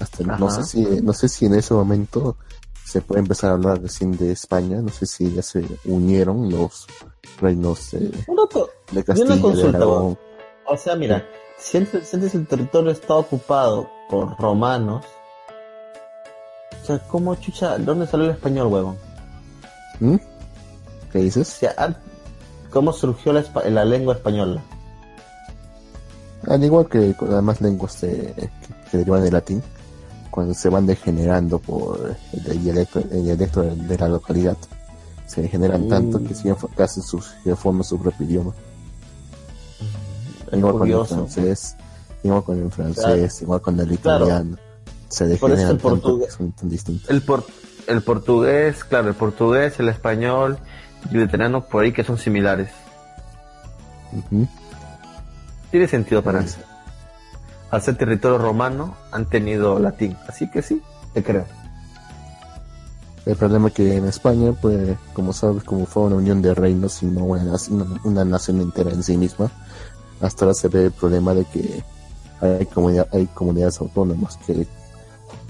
Hasta, 0.00 0.24
no 0.24 0.50
sé 0.50 0.64
si, 0.64 0.82
no 1.02 1.12
sé 1.12 1.28
si 1.28 1.46
en 1.46 1.54
ese 1.54 1.72
momento 1.74 2.36
se 2.88 3.02
puede 3.02 3.20
empezar 3.20 3.50
a 3.50 3.54
hablar 3.54 3.82
recién 3.82 4.16
de 4.16 4.32
España, 4.32 4.80
no 4.80 4.88
sé 4.88 5.04
si 5.04 5.30
ya 5.34 5.42
se 5.42 5.62
unieron 5.84 6.50
los 6.50 6.86
reinos 7.38 7.90
de 7.90 8.10
Yo 8.26 8.32
una 8.32 9.04
Castilla, 9.04 9.36
de 9.36 9.68
Aragón. 9.68 10.18
o 10.66 10.76
sea, 10.78 10.96
mira, 10.96 11.26
si 11.58 11.76
antes, 11.76 12.14
el 12.14 12.46
territorio 12.46 12.90
estaba 12.90 13.20
ocupado 13.20 13.90
por 14.08 14.38
romanos, 14.38 15.04
o 16.82 16.86
sea, 16.86 16.98
¿cómo 17.08 17.34
chucha, 17.34 17.76
dónde 17.76 18.06
salió 18.06 18.24
el 18.24 18.32
español, 18.32 18.68
huevón? 18.68 18.96
¿Mm? 20.00 20.16
¿Qué 21.12 21.18
dices? 21.18 21.46
O 21.46 21.58
sea, 21.58 22.00
¿cómo 22.70 22.94
surgió 22.94 23.34
la, 23.34 23.44
la 23.68 23.84
lengua 23.84 24.14
española? 24.14 24.62
Al 26.46 26.64
igual 26.64 26.88
que 26.88 27.14
con 27.14 27.28
las 27.28 27.38
demás 27.38 27.60
lenguas 27.60 27.96
que, 27.96 28.50
derivan 28.92 29.22
del 29.22 29.34
latín, 29.34 29.62
cuando 30.30 30.54
se 30.54 30.68
van 30.68 30.86
degenerando 30.86 31.58
por 31.58 32.16
el 32.32 32.62
dialecto, 32.62 33.00
el 33.10 33.24
dialecto 33.24 33.62
de 33.62 33.98
la 33.98 34.08
localidad, 34.08 34.56
se 35.26 35.42
degeneran 35.42 35.88
tanto 35.88 36.22
que 36.22 36.34
siguen 36.34 36.56
casi 36.76 37.02
sus, 37.02 37.34
que 37.44 37.54
forman 37.54 37.84
su 37.84 37.98
propio 38.00 38.26
idioma. 38.26 38.52
igual 40.52 40.78
con 40.78 40.90
el 40.90 41.06
francés, 41.06 41.76
igual 42.22 42.42
con 42.42 42.62
el 42.62 42.70
francés, 42.70 43.42
igual 43.42 43.60
con 43.60 43.80
el 43.80 43.92
italiano. 43.92 44.56
Se 45.08 45.26
degeneran 45.26 45.70
el 45.70 45.78
portugués, 45.78 46.34
son 46.34 46.52
tan 46.52 46.68
distintos. 46.68 47.08
El, 47.10 47.22
el 47.86 48.02
portugués, 48.02 48.84
claro, 48.84 49.08
el 49.08 49.14
portugués, 49.14 49.78
el 49.80 49.88
español 49.88 50.58
y 51.10 51.16
el 51.16 51.24
italiano 51.24 51.64
por 51.64 51.84
ahí 51.84 51.92
que 51.92 52.04
son 52.04 52.18
similares. 52.18 52.70
Tiene 55.70 55.88
sentido 55.88 56.22
para 56.22 56.40
eso. 56.40 56.58
Al 57.70 57.82
ser 57.82 57.96
territorio 57.96 58.38
romano 58.38 58.96
han 59.12 59.26
tenido 59.26 59.78
latín, 59.78 60.16
así 60.26 60.50
que 60.50 60.62
sí, 60.62 60.82
te 61.12 61.22
creo. 61.22 61.44
El 63.26 63.36
problema 63.36 63.68
es 63.68 63.74
que 63.74 63.94
en 63.94 64.06
España, 64.06 64.52
pues, 64.58 64.96
como 65.12 65.34
sabes, 65.34 65.62
como 65.62 65.84
fue 65.84 66.04
una 66.04 66.16
unión 66.16 66.40
de 66.40 66.54
reinos 66.54 67.02
y 67.02 67.06
no 67.06 67.24
una, 67.24 68.24
nación 68.24 68.62
entera 68.62 68.90
en 68.90 69.02
sí 69.02 69.18
misma, 69.18 69.50
hasta 70.22 70.46
ahora 70.46 70.54
se 70.54 70.68
ve 70.68 70.86
el 70.86 70.92
problema 70.92 71.34
de 71.34 71.44
que 71.44 71.84
hay, 72.40 72.66
hay 73.12 73.26
comunidades 73.26 73.80
autónomas 73.80 74.38
que, 74.46 74.66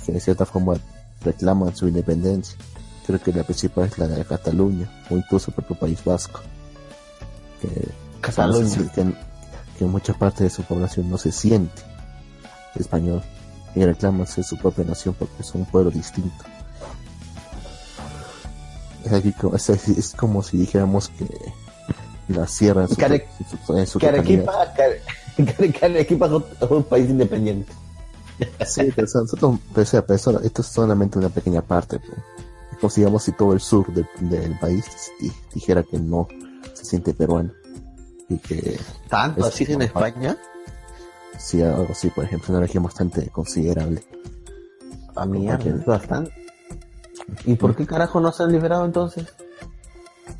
de 0.08 0.20
cierta 0.20 0.44
forma 0.44 0.74
reclaman 1.22 1.76
su 1.76 1.86
independencia. 1.86 2.58
Creo 3.06 3.20
que 3.20 3.32
la 3.32 3.44
principal 3.44 3.84
es 3.84 3.96
la 3.96 4.08
de 4.08 4.24
Cataluña, 4.24 4.90
o 5.08 5.16
incluso 5.16 5.52
el 5.52 5.54
propio 5.54 5.78
País 5.78 6.02
Vasco. 6.04 6.40
Que, 7.62 7.88
Cataluña. 8.20 8.90
Que, 8.92 9.14
que 9.78 9.84
mucha 9.84 10.14
parte 10.14 10.42
de 10.42 10.50
su 10.50 10.64
población 10.64 11.08
no 11.08 11.16
se 11.16 11.30
siente 11.30 11.97
español 12.74 13.22
y 13.74 13.84
reclaman 13.84 14.26
ser 14.26 14.44
su 14.44 14.56
propia 14.56 14.84
nación 14.84 15.14
porque 15.18 15.42
son 15.42 15.62
un 15.62 15.66
pueblo 15.66 15.90
distinto. 15.90 16.44
Es, 19.04 19.70
es, 19.70 20.14
como 20.14 20.42
si 20.42 20.58
dijéramos 20.58 21.08
que 21.08 21.26
la 22.28 22.46
sierra 22.46 22.82
en 22.82 22.88
su, 22.88 23.76
en 23.76 23.86
su, 23.86 23.98
Carequipa, 23.98 24.74
es 25.38 26.70
un 26.70 26.82
país 26.84 27.08
independiente. 27.08 27.72
Sí, 28.66 28.92
pero, 28.94 29.08
nosotros, 29.14 29.58
pero, 29.74 30.40
esto 30.42 30.62
es 30.62 30.68
solamente 30.68 31.18
una 31.18 31.28
pequeña 31.28 31.62
parte. 31.62 31.96
Es 32.72 32.78
como 32.78 32.90
si, 32.90 33.00
digamos, 33.00 33.22
si 33.22 33.32
todo 33.32 33.52
el 33.52 33.60
sur 33.60 33.92
del 33.92 34.58
país 34.60 34.84
dijera 35.54 35.82
que 35.82 35.98
no 35.98 36.28
se 36.74 36.84
siente 36.84 37.14
peruano. 37.14 37.50
Y 38.28 38.36
que 38.38 38.78
¿Tanto 39.08 39.46
así 39.46 39.64
en 39.68 39.82
España? 39.82 40.36
Sí, 41.38 41.62
algo 41.62 41.88
así, 41.90 42.10
por 42.10 42.24
ejemplo, 42.24 42.54
una 42.54 42.60
región 42.60 42.82
bastante 42.82 43.28
considerable. 43.30 44.02
A 45.14 45.24
mí 45.24 45.48
es 45.48 45.84
bastante. 45.84 46.32
¿Y 47.44 47.54
por 47.54 47.74
qué 47.74 47.86
carajo 47.86 48.20
no 48.20 48.32
se 48.32 48.42
han 48.42 48.52
liberado 48.52 48.84
entonces? 48.84 49.26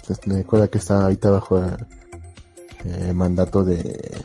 Pues 0.07 0.27
me 0.27 0.37
recuerda 0.37 0.69
que 0.69 0.79
está 0.79 1.03
ahorita 1.03 1.31
bajo 1.31 1.59
el, 1.59 1.77
eh, 2.85 3.13
mandato 3.13 3.65
de 3.65 4.25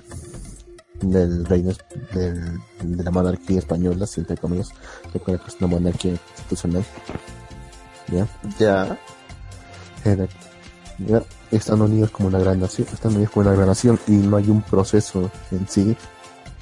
del 1.01 1.45
reino 1.45 1.73
del, 2.13 2.59
de 2.81 3.03
la 3.03 3.11
monarquía 3.11 3.59
española, 3.59 4.05
entre 4.15 4.37
comillas. 4.37 4.69
Recuerda 5.13 5.43
que 5.43 5.49
es 5.51 5.57
una 5.59 5.67
monarquía 5.67 6.11
institucional. 6.11 6.85
¿Ya? 8.07 8.27
Ya. 8.57 8.97
ya. 10.99 11.23
Están 11.51 11.81
unidos 11.81 12.11
como 12.11 12.29
una 12.29 12.39
gran 12.39 12.59
nación, 12.59 12.87
están 12.91 13.13
unidos 13.13 13.31
como 13.31 13.47
una 13.47 13.55
gran 13.55 13.67
nación 13.67 13.99
y 14.07 14.13
no 14.13 14.37
hay 14.37 14.49
un 14.49 14.61
proceso 14.61 15.29
en 15.51 15.67
sí. 15.67 15.95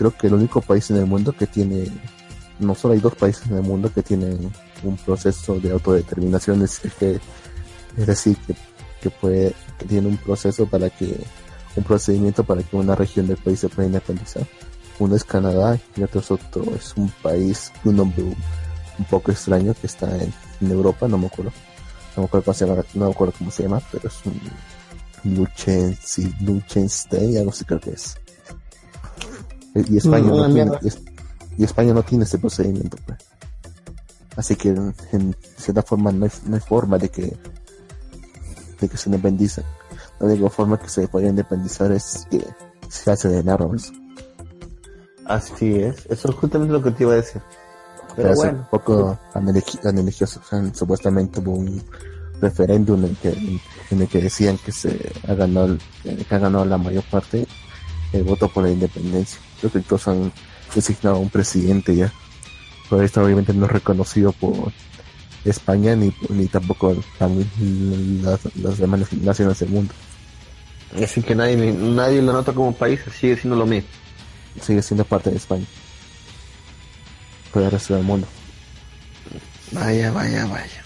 Creo 0.01 0.17
que 0.17 0.25
el 0.25 0.33
único 0.33 0.61
país 0.61 0.89
en 0.89 0.97
el 0.97 1.05
mundo 1.05 1.31
que 1.31 1.45
tiene, 1.45 1.85
no 2.57 2.73
solo 2.73 2.95
hay 2.95 2.99
dos 2.99 3.13
países 3.13 3.45
en 3.45 3.57
el 3.57 3.61
mundo 3.61 3.93
que 3.93 4.01
tienen 4.01 4.51
un 4.81 4.97
proceso 4.97 5.59
de 5.59 5.69
autodeterminación, 5.69 6.63
es, 6.63 6.79
que, 6.97 7.19
es 7.95 8.07
decir, 8.07 8.35
que, 8.47 8.55
que, 8.99 9.11
puede, 9.11 9.53
que 9.77 9.85
tiene 9.85 10.07
un 10.07 10.17
proceso 10.17 10.65
para 10.65 10.89
que, 10.89 11.23
un 11.75 11.83
procedimiento 11.83 12.43
para 12.43 12.63
que 12.63 12.75
una 12.75 12.95
región 12.95 13.27
del 13.27 13.37
país 13.37 13.59
se 13.59 13.69
pueda 13.69 13.85
independizar. 13.85 14.43
Uno 14.97 15.15
es 15.15 15.23
Canadá 15.23 15.79
y 15.95 16.01
otro 16.01 16.19
es 16.19 16.31
otro, 16.31 16.63
es 16.73 16.97
un 16.97 17.07
país, 17.21 17.71
un 17.83 17.97
nombre 17.97 18.23
un 18.23 19.05
poco 19.07 19.29
extraño 19.29 19.75
que 19.79 19.85
está 19.85 20.09
en, 20.17 20.33
Europa, 20.61 21.07
no 21.07 21.19
me 21.19 21.27
acuerdo. 21.27 21.51
No 22.15 22.23
me 22.23 22.25
acuerdo 22.25 22.45
cómo 22.45 22.55
se 22.55 22.65
llama, 22.65 22.83
no 22.95 23.05
me 23.05 23.11
acuerdo 23.11 23.35
cómo 23.37 23.51
se 23.51 23.61
llama, 23.61 23.79
pero 23.91 24.07
es 24.07 24.15
un 24.25 25.45
Luchenstein, 26.41 27.37
algo 27.37 27.51
así 27.51 27.65
creo 27.65 27.79
que 27.79 27.91
es. 27.91 28.15
Y 29.75 29.97
España, 29.97 30.27
no, 30.27 30.53
tiene, 30.53 30.71
y, 31.57 31.63
España 31.63 31.93
no 31.93 32.03
tiene 32.03 32.25
este 32.25 32.37
procedimiento. 32.37 32.97
Pues. 33.05 33.19
Así 34.35 34.55
que 34.55 34.69
en, 34.69 35.35
cierta 35.57 35.81
forma 35.81 36.11
no 36.11 36.25
hay, 36.25 36.59
forma 36.59 36.97
de 36.97 37.09
que 37.09 37.37
de 38.79 38.89
que 38.89 38.97
se 38.97 39.09
independicen. 39.09 39.63
La 40.19 40.27
única 40.27 40.49
forma 40.49 40.79
que 40.79 40.89
se 40.89 41.07
puede 41.07 41.29
independizar 41.29 41.91
es 41.91 42.27
que 42.29 42.45
se 42.89 43.11
hace 43.11 43.29
de 43.29 43.51
armas. 43.51 43.91
Así 45.25 45.75
es, 45.75 46.05
eso 46.09 46.29
es 46.29 46.35
justamente 46.35 46.73
lo 46.73 46.81
que 46.81 46.91
te 46.91 47.03
iba 47.03 47.13
a 47.13 47.17
decir. 47.17 47.41
Pero, 48.15 48.35
bueno. 48.35 48.59
un 48.59 48.65
poco 48.65 49.19
han 49.33 50.73
supuestamente 50.73 51.39
hubo 51.39 51.53
un 51.53 51.81
referéndum 52.41 53.05
en 53.05 53.11
el 53.11 53.17
que, 53.17 53.59
en 53.91 54.01
el 54.01 54.07
que 54.07 54.21
decían 54.21 54.57
que 54.57 54.71
se 54.71 55.11
ha 55.27 55.33
ganado, 55.33 55.77
que 56.03 56.25
ha 56.29 56.39
ganado 56.39 56.65
la 56.65 56.77
mayor 56.77 57.03
parte 57.09 57.47
el 58.11 58.23
voto 58.23 58.49
por 58.49 58.63
la 58.63 58.71
independencia. 58.71 59.39
Todos 59.69 60.07
han 60.07 60.31
designado 60.73 61.19
un 61.19 61.29
presidente 61.29 61.95
ya 61.95 62.11
pero 62.91 63.03
esto 63.03 63.23
obviamente 63.23 63.53
no 63.53 63.67
es 63.67 63.71
reconocido 63.71 64.33
por 64.33 64.73
España 65.45 65.95
ni, 65.95 66.13
ni 66.27 66.47
tampoco 66.47 66.93
las, 67.19 68.55
las 68.57 68.77
demás 68.77 69.13
naciones 69.13 69.59
del 69.59 69.69
mundo. 69.69 69.93
Así 71.01 71.23
que 71.23 71.33
nadie, 71.33 71.55
nadie 71.55 72.21
lo 72.21 72.33
nota 72.33 72.51
como 72.51 72.75
país, 72.75 72.99
sigue 73.17 73.37
siendo 73.37 73.55
lo 73.55 73.65
mismo. 73.65 73.87
Sigue 74.61 74.81
siendo 74.81 75.05
parte 75.05 75.29
de 75.29 75.37
España. 75.37 75.65
Por 77.53 77.63
el 77.63 77.71
resto 77.71 77.95
del 77.95 78.03
mundo. 78.03 78.27
Vaya, 79.71 80.11
vaya, 80.11 80.45
vaya. 80.47 80.83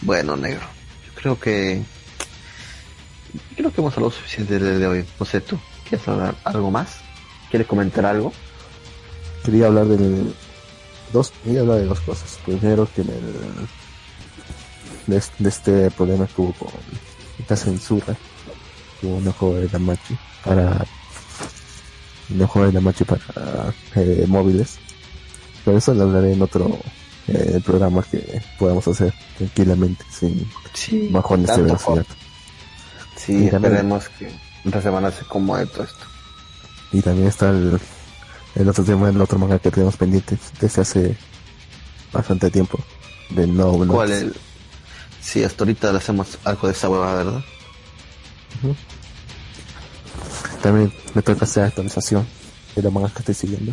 Bueno, 0.00 0.38
negro. 0.38 0.66
Yo 1.06 1.12
creo 1.20 1.38
que. 1.38 1.82
Creo 3.56 3.70
que 3.70 3.80
hemos 3.82 3.92
hablado 3.92 4.10
suficiente 4.10 4.58
de 4.58 4.86
hoy. 4.86 5.04
No 5.20 5.26
sé, 5.26 5.42
tú. 5.42 5.58
¿Quieres 5.86 6.08
hablar 6.08 6.34
algo 6.44 6.70
más? 6.70 7.07
¿Quieres 7.50 7.66
comentar 7.66 8.06
algo? 8.06 8.32
Quería 9.44 9.66
hablar 9.66 9.86
del, 9.86 10.34
dos, 11.12 11.32
y 11.44 11.56
habla 11.56 11.76
de 11.76 11.86
dos 11.86 12.00
cosas. 12.00 12.38
Primero 12.44 12.88
que 12.94 13.02
de, 15.06 15.48
este 15.48 15.90
problema 15.90 16.26
que 16.26 16.42
hubo 16.42 16.52
con 16.52 16.70
esta 17.38 17.56
censura, 17.56 18.16
hubo 19.02 19.16
un 19.16 19.28
ojo 19.28 19.54
de 19.54 19.68
la 19.72 19.78
machi 19.78 20.16
para 20.44 20.84
un 22.30 22.42
ojo 22.42 22.66
de 22.66 22.72
la 22.72 22.80
machi 22.80 23.04
para 23.04 23.74
eh, 23.94 24.24
móviles. 24.28 24.78
Pero 25.64 25.78
eso 25.78 25.94
lo 25.94 26.04
hablaré 26.04 26.32
en 26.32 26.42
otro 26.42 26.78
eh, 27.26 27.60
programa 27.64 28.02
que 28.02 28.42
podamos 28.58 28.86
hacer 28.88 29.12
tranquilamente 29.36 30.04
sin 30.10 30.48
bajones 31.10 31.56
de 31.56 31.62
velocidad. 31.62 32.06
Sí, 33.16 33.46
esperemos 33.46 34.08
que 34.10 34.30
esta 34.64 34.82
semana 34.82 35.10
se 35.10 35.22
de 35.22 35.66
todo 35.66 35.84
esto. 35.84 36.17
Y 36.92 37.02
también 37.02 37.28
está 37.28 37.50
el 37.50 37.78
el 38.58 38.68
otro 38.68 38.84
tema, 38.84 39.08
el 39.08 39.20
otro 39.20 39.38
manga 39.38 39.58
que 39.58 39.70
tenemos 39.70 39.96
pendiente 39.96 40.36
desde 40.60 40.82
hace 40.82 41.16
bastante 42.12 42.50
tiempo. 42.50 42.78
De 43.30 43.46
No 43.46 43.72
¿Cuál 43.86 44.10
es? 44.10 44.32
Sí, 45.20 45.44
hasta 45.44 45.64
ahorita 45.64 45.92
le 45.92 45.98
hacemos 45.98 46.38
algo 46.44 46.66
de 46.66 46.72
esa 46.72 46.88
hueva, 46.88 47.14
¿verdad? 47.14 47.44
También 50.62 50.92
me 51.14 51.22
toca 51.22 51.44
hacer 51.44 51.64
actualización 51.64 52.26
de 52.74 52.82
los 52.82 52.92
mangas 52.92 53.12
que 53.12 53.18
estoy 53.20 53.34
siguiendo. 53.34 53.72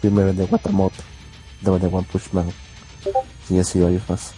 Primero 0.00 0.32
de 0.32 0.44
Watamoto, 0.44 1.02
luego 1.62 1.78
de 1.78 1.86
One 1.86 2.06
Push 2.10 2.32
Man. 2.32 2.50
Y 3.48 3.58
así 3.58 3.78
varios 3.78 4.08
más. 4.08 4.32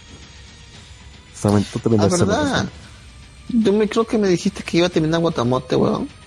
¿Tú 1.71 1.79
también 1.79 2.03
ah, 2.03 2.07
¿verdad? 2.07 2.69
Yo 3.47 3.73
me 3.73 3.89
creo 3.89 4.05
que 4.05 4.17
me 4.17 4.27
dijiste 4.27 4.61
que 4.61 4.77
iba 4.77 4.87
a 4.87 4.89
terminar 4.89 5.21
Guatamote, 5.21 5.75
weón. 5.75 6.18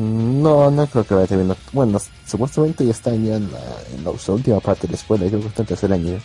No, 0.00 0.70
no 0.70 0.86
creo 0.86 1.04
que 1.04 1.14
vaya 1.14 1.24
a 1.24 1.28
terminar. 1.28 1.56
Bueno, 1.72 2.00
supuestamente 2.26 2.86
ya 2.86 2.92
está 2.92 3.10
ya 3.10 3.36
en 3.36 3.52
la, 3.52 3.60
en 3.94 4.02
la, 4.04 4.10
última 4.10 4.58
parte 4.60 4.86
de 4.86 4.92
la 4.92 4.98
escuela, 4.98 5.24
yo 5.24 5.30
creo 5.32 5.42
que 5.42 5.48
está 5.48 5.62
en 5.62 5.68
tercer 5.68 5.92
año. 5.92 6.18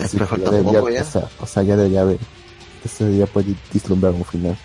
Así 0.00 0.16
que 0.16 0.24
ya 0.24 0.50
debería, 0.50 0.72
ya. 0.72 1.02
O, 1.02 1.04
sea, 1.04 1.28
o 1.40 1.46
sea, 1.46 1.62
ya 1.64 2.04
ver. 2.04 2.18
Este 2.84 3.08
día 3.08 3.26
puede 3.26 3.56
vislumbrar 3.72 4.12
un 4.12 4.24
final. 4.24 4.56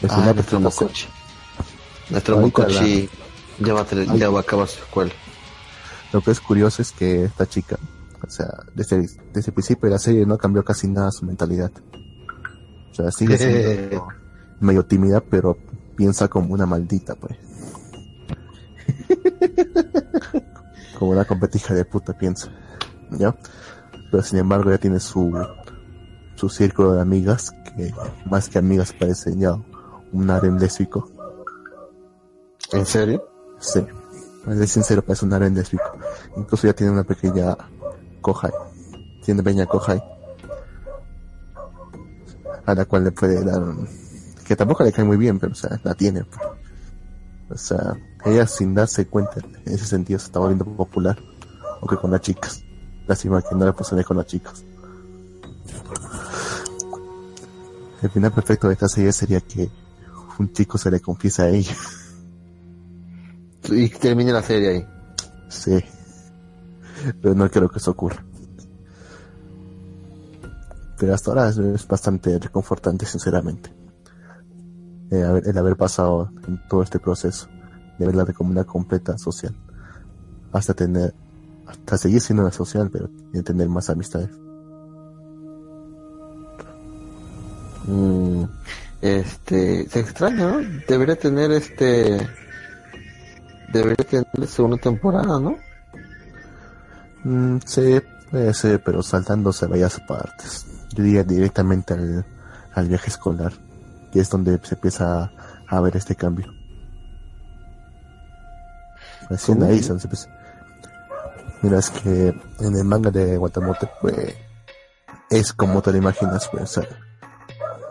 El 0.00 0.10
ah, 0.10 0.32
nuestro 0.32 0.58
Mocochi. 0.60 1.06
Nuestro 2.08 2.40
Mokoshi 2.40 3.10
ya 3.58 3.74
va, 3.74 3.82
a 3.82 4.16
ya 4.16 4.30
va 4.30 4.38
a 4.38 4.42
acabar 4.42 4.66
su 4.66 4.78
escuela. 4.78 5.12
Lo 6.12 6.22
que 6.22 6.30
es 6.30 6.40
curioso 6.40 6.80
es 6.80 6.92
que 6.92 7.24
esta 7.24 7.46
chica, 7.46 7.78
o 8.26 8.30
sea, 8.30 8.48
desde, 8.74 9.02
desde 9.34 9.50
el 9.50 9.52
principio 9.52 9.88
de 9.88 9.90
la 9.90 9.98
serie 9.98 10.24
no 10.24 10.38
cambió 10.38 10.64
casi 10.64 10.88
nada 10.88 11.10
su 11.10 11.26
mentalidad. 11.26 11.70
O 12.92 12.94
sea, 12.94 13.10
sigue 13.10 13.36
siendo 13.36 14.08
medio 14.60 14.86
tímida, 14.86 15.20
pero 15.20 15.58
piensa 15.98 16.28
como 16.28 16.54
una 16.54 16.64
maldita, 16.64 17.16
pues. 17.16 17.36
como 20.98 21.10
una 21.10 21.24
competija 21.24 21.74
de 21.74 21.84
puta 21.84 22.16
piensa. 22.16 22.48
¿Ya? 23.10 23.34
Pero 24.10 24.22
sin 24.22 24.38
embargo 24.38 24.70
ya 24.70 24.78
tiene 24.78 25.00
su, 25.00 25.36
su 26.36 26.48
círculo 26.48 26.94
de 26.94 27.00
amigas, 27.00 27.50
que 27.76 27.92
más 28.26 28.48
que 28.48 28.58
amigas 28.58 28.92
parecen 28.92 29.40
ya 29.40 29.58
un 30.12 30.30
harem 30.30 30.56
lésbico. 30.56 31.10
¿En 32.72 32.86
serio? 32.86 33.28
Sí. 33.58 33.84
De 34.46 34.66
sincero, 34.68 35.02
parece 35.02 35.26
un 35.26 35.32
harem 35.32 35.52
lésbico. 35.52 35.98
Incluso 36.36 36.68
ya 36.68 36.74
tiene 36.74 36.92
una 36.92 37.02
pequeña 37.02 37.56
kohai. 38.20 38.52
Tiene 39.24 39.42
pequeña 39.42 39.66
kohai. 39.66 40.00
A 42.66 42.74
la 42.74 42.84
cual 42.84 43.02
le 43.02 43.10
puede 43.10 43.44
dar 43.44 43.62
que 44.48 44.56
tampoco 44.56 44.82
le 44.82 44.92
cae 44.92 45.04
muy 45.04 45.18
bien, 45.18 45.38
pero 45.38 45.52
o 45.52 45.54
sea, 45.54 45.78
la 45.84 45.94
tiene. 45.94 46.24
Pues. 46.24 46.40
O 47.50 47.56
sea, 47.56 47.96
ella 48.24 48.46
sin 48.46 48.74
darse 48.74 49.06
cuenta, 49.06 49.40
en 49.40 49.74
ese 49.74 49.84
sentido 49.84 50.18
se 50.18 50.26
está 50.26 50.38
volviendo 50.38 50.64
popular. 50.64 51.18
Aunque 51.80 51.96
con 51.96 52.10
las 52.10 52.22
chicas. 52.22 52.64
Lástima 53.06 53.42
que 53.42 53.54
no 53.54 53.66
le 53.66 53.72
pasó 53.72 53.96
con 54.04 54.16
las 54.16 54.26
chicas. 54.26 54.64
El 58.02 58.10
final 58.10 58.32
perfecto 58.32 58.68
de 58.68 58.74
esta 58.74 58.88
serie 58.88 59.12
sería 59.12 59.40
que 59.40 59.70
un 60.38 60.52
chico 60.52 60.78
se 60.78 60.90
le 60.90 61.00
confiesa 61.00 61.44
a 61.44 61.48
ella. 61.50 61.74
Y 63.70 63.88
termine 63.90 64.32
la 64.32 64.42
serie 64.42 64.68
ahí. 64.68 64.86
Sí. 65.48 65.84
Pero 67.20 67.34
no 67.34 67.50
creo 67.50 67.68
que 67.68 67.78
eso 67.78 67.90
ocurra. 67.90 68.24
Pero 70.98 71.14
hasta 71.14 71.30
ahora 71.30 71.48
es, 71.50 71.86
bastante 71.86 72.38
reconfortante, 72.38 73.06
sinceramente. 73.06 73.77
Eh, 75.10 75.42
el 75.46 75.58
haber 75.58 75.76
pasado 75.76 76.30
en 76.46 76.60
todo 76.68 76.82
este 76.82 76.98
proceso 76.98 77.48
de 77.98 78.06
verla 78.06 78.26
como 78.26 78.50
una 78.50 78.64
completa 78.64 79.16
social. 79.18 79.54
Hasta 80.52 80.74
tener, 80.74 81.14
hasta 81.66 81.98
seguir 81.98 82.20
siendo 82.20 82.42
una 82.42 82.52
social, 82.52 82.90
pero 82.90 83.08
tener 83.42 83.68
más 83.68 83.88
amistades. 83.90 84.30
Mm, 87.86 88.44
este, 89.00 89.88
se 89.88 90.00
extraña, 90.00 90.52
¿no? 90.52 90.60
Debería 90.86 91.16
tener 91.16 91.52
este, 91.52 92.28
debería 93.72 94.04
tener 94.04 94.46
segunda 94.46 94.76
temporada, 94.76 95.40
¿no? 95.40 95.56
Mm, 97.24 97.58
sí, 97.64 98.00
puede 98.30 98.52
ser, 98.52 98.82
pero 98.82 99.02
saltándose 99.02 99.66
varias 99.66 99.98
partes. 100.00 100.66
Yo 100.94 101.02
diría 101.02 101.24
directamente 101.24 101.94
al, 101.94 102.26
al 102.74 102.88
viaje 102.88 103.08
escolar, 103.08 103.52
es 104.18 104.30
donde 104.30 104.58
se 104.62 104.74
empieza 104.74 105.32
a 105.66 105.80
ver 105.80 105.96
este 105.96 106.14
cambio. 106.14 106.52
Recién 109.28 109.62
ahí 109.62 109.82
se 109.82 109.92
empieza. 109.92 110.28
Mira, 111.62 111.78
es 111.78 111.90
que 111.90 112.28
en 112.60 112.76
el 112.76 112.84
manga 112.84 113.10
de 113.10 113.36
Guatamote, 113.36 113.90
pues, 114.00 114.34
es 115.30 115.52
como 115.52 115.82
te 115.82 115.92
lo 115.92 115.98
imaginas, 115.98 116.48
pues, 116.48 116.80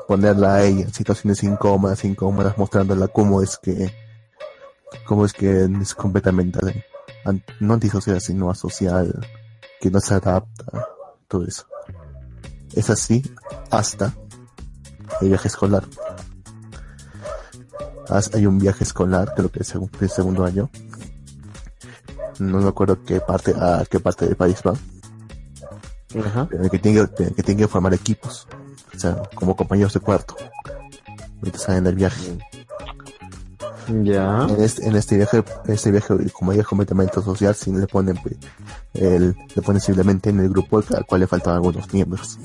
ponerla 0.07 0.55
a 0.55 0.63
ella 0.63 0.85
en 0.85 0.93
situaciones 0.93 1.43
incómodas, 1.43 2.03
incómodas, 2.05 2.57
mostrándola 2.57 3.09
cómo 3.09 3.41
es 3.41 3.57
que, 3.57 3.93
cómo 5.05 5.25
es 5.25 5.33
que 5.33 5.69
es 5.81 5.93
completamente 5.93 6.85
no 7.59 7.73
antisocial, 7.73 8.21
sino 8.21 8.49
asocial, 8.49 9.13
que 9.79 9.91
no 9.91 9.99
se 9.99 10.13
adapta, 10.13 10.87
todo 11.27 11.45
eso. 11.45 11.65
Es 12.73 12.89
así 12.89 13.21
hasta 13.69 14.13
el 15.21 15.29
viaje 15.29 15.47
escolar. 15.47 15.83
Hay 18.09 18.45
un 18.45 18.57
viaje 18.59 18.83
escolar, 18.83 19.33
creo 19.35 19.51
que 19.51 19.61
es 19.61 19.73
el 19.75 20.09
segundo 20.09 20.45
año. 20.45 20.69
No 22.39 22.59
me 22.59 22.67
acuerdo 22.67 23.03
qué 23.03 23.19
parte, 23.19 23.53
a 23.59 23.83
qué 23.89 23.99
parte 23.99 24.25
del 24.25 24.35
país 24.35 24.61
va. 24.65 24.73
que 26.69 26.79
tiene 26.79 27.07
que 27.07 27.43
tiene 27.43 27.61
que 27.61 27.67
formar 27.67 27.93
equipos 27.93 28.47
o 28.97 28.99
sea, 28.99 29.21
como 29.35 29.55
compañeros 29.55 29.93
de 29.93 29.99
cuarto, 29.99 30.35
mientras 31.41 31.61
están 31.61 31.77
en 31.77 31.87
el 31.87 31.95
viaje. 31.95 32.37
Ya. 34.03 34.47
En 34.49 34.61
este, 34.61 34.87
en 34.87 34.95
este 34.95 35.17
viaje, 35.17 35.43
este 35.67 35.91
viaje, 35.91 36.15
como 36.31 36.51
es 36.51 36.65
completamente 36.65 37.21
social, 37.21 37.53
si 37.53 37.71
le 37.71 37.85
ponen, 37.87 38.17
pues, 38.21 38.35
el, 38.95 39.35
le 39.55 39.61
ponen 39.61 39.79
simplemente 39.79 40.31
en 40.31 40.39
el 40.39 40.49
grupo 40.49 40.79
al 40.79 41.05
cual 41.05 41.21
le 41.21 41.27
faltaban 41.27 41.57
algunos 41.57 41.93
miembros. 41.93 42.39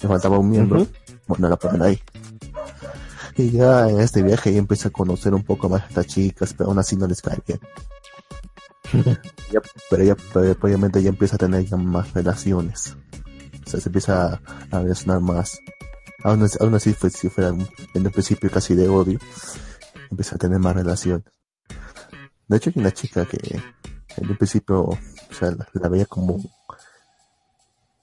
Le 0.00 0.08
faltaba 0.08 0.38
un 0.38 0.50
miembro, 0.50 0.86
bueno, 1.28 1.48
la 1.48 1.56
ponen 1.56 1.82
ahí. 1.82 2.00
Y 3.36 3.50
ya 3.50 3.88
en 3.88 4.00
este 4.00 4.22
viaje 4.22 4.50
ella 4.50 4.60
empieza 4.60 4.88
a 4.88 4.92
conocer 4.92 5.34
un 5.34 5.44
poco 5.44 5.68
más 5.68 5.82
a 5.82 5.86
estas 5.88 6.06
chicas, 6.06 6.54
pero 6.54 6.70
aún 6.70 6.78
así 6.78 6.96
no 6.96 7.06
les 7.06 7.20
cae 7.20 7.38
bien. 7.46 7.60
pero 9.90 10.02
ella, 10.02 10.16
pero 10.32 10.56
obviamente 10.60 11.02
ya 11.02 11.10
empieza 11.10 11.36
a 11.36 11.38
tener 11.38 11.64
ya 11.64 11.76
más 11.76 12.14
relaciones. 12.14 12.96
O 13.66 13.70
sea, 13.70 13.80
se 13.80 13.88
empieza 13.88 14.40
a 14.70 14.78
relacionar 14.80 15.20
más. 15.20 15.58
Aún, 16.22 16.42
así, 16.74 16.92
fue, 16.94 17.10
si 17.10 17.28
fuera 17.28 17.50
en 17.50 18.06
el 18.06 18.10
principio 18.10 18.50
casi 18.50 18.74
de 18.74 18.88
odio, 18.88 19.18
empieza 20.10 20.36
a 20.36 20.38
tener 20.38 20.58
más 20.58 20.74
relaciones. 20.74 21.24
De 22.48 22.56
hecho, 22.56 22.70
hay 22.70 22.80
una 22.80 22.92
chica 22.92 23.26
que 23.26 23.60
en 24.16 24.30
el 24.30 24.36
principio, 24.36 24.82
o 24.82 24.98
sea, 25.30 25.50
la, 25.74 25.88
veía 25.88 26.06
como 26.06 26.38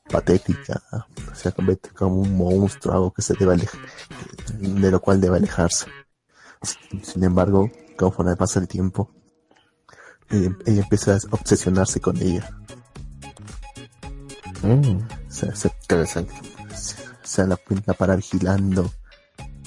patética, 0.09 0.81
o 1.31 1.35
sea, 1.35 1.53
como 1.95 2.21
un 2.21 2.37
monstruo, 2.37 2.93
algo 2.93 3.13
que 3.13 3.21
se 3.21 3.33
debe 3.33 3.53
alejar, 3.53 3.81
de 4.59 4.91
lo 4.91 5.01
cual 5.01 5.21
debe 5.21 5.37
alejarse. 5.37 5.87
Sin 7.01 7.23
embargo, 7.23 7.69
conforme 7.97 8.35
pasa 8.35 8.59
el 8.59 8.67
tiempo, 8.67 9.11
ella, 10.29 10.55
empieza 10.65 11.13
a 11.13 11.19
obsesionarse 11.31 11.99
con 11.99 12.17
ella. 12.17 12.49
Mm 14.61 14.99
se, 15.33 15.55
se, 15.55 15.71
se, 17.23 17.47
la 17.47 17.55
pinta 17.55 17.93
para 17.93 18.15
vigilando. 18.15 18.91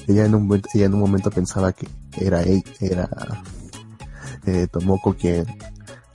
Ella 0.07 0.25
en 0.25 0.35
un 0.37 0.63
ella 0.73 0.87
en 0.87 0.95
un 0.95 1.01
momento 1.01 1.31
pensaba 1.31 1.73
que 1.73 1.89
era 2.19 2.43
ella, 2.43 2.63
era 2.81 3.09
eh, 4.47 4.69
Tomoko 4.69 5.15
quien 5.15 5.47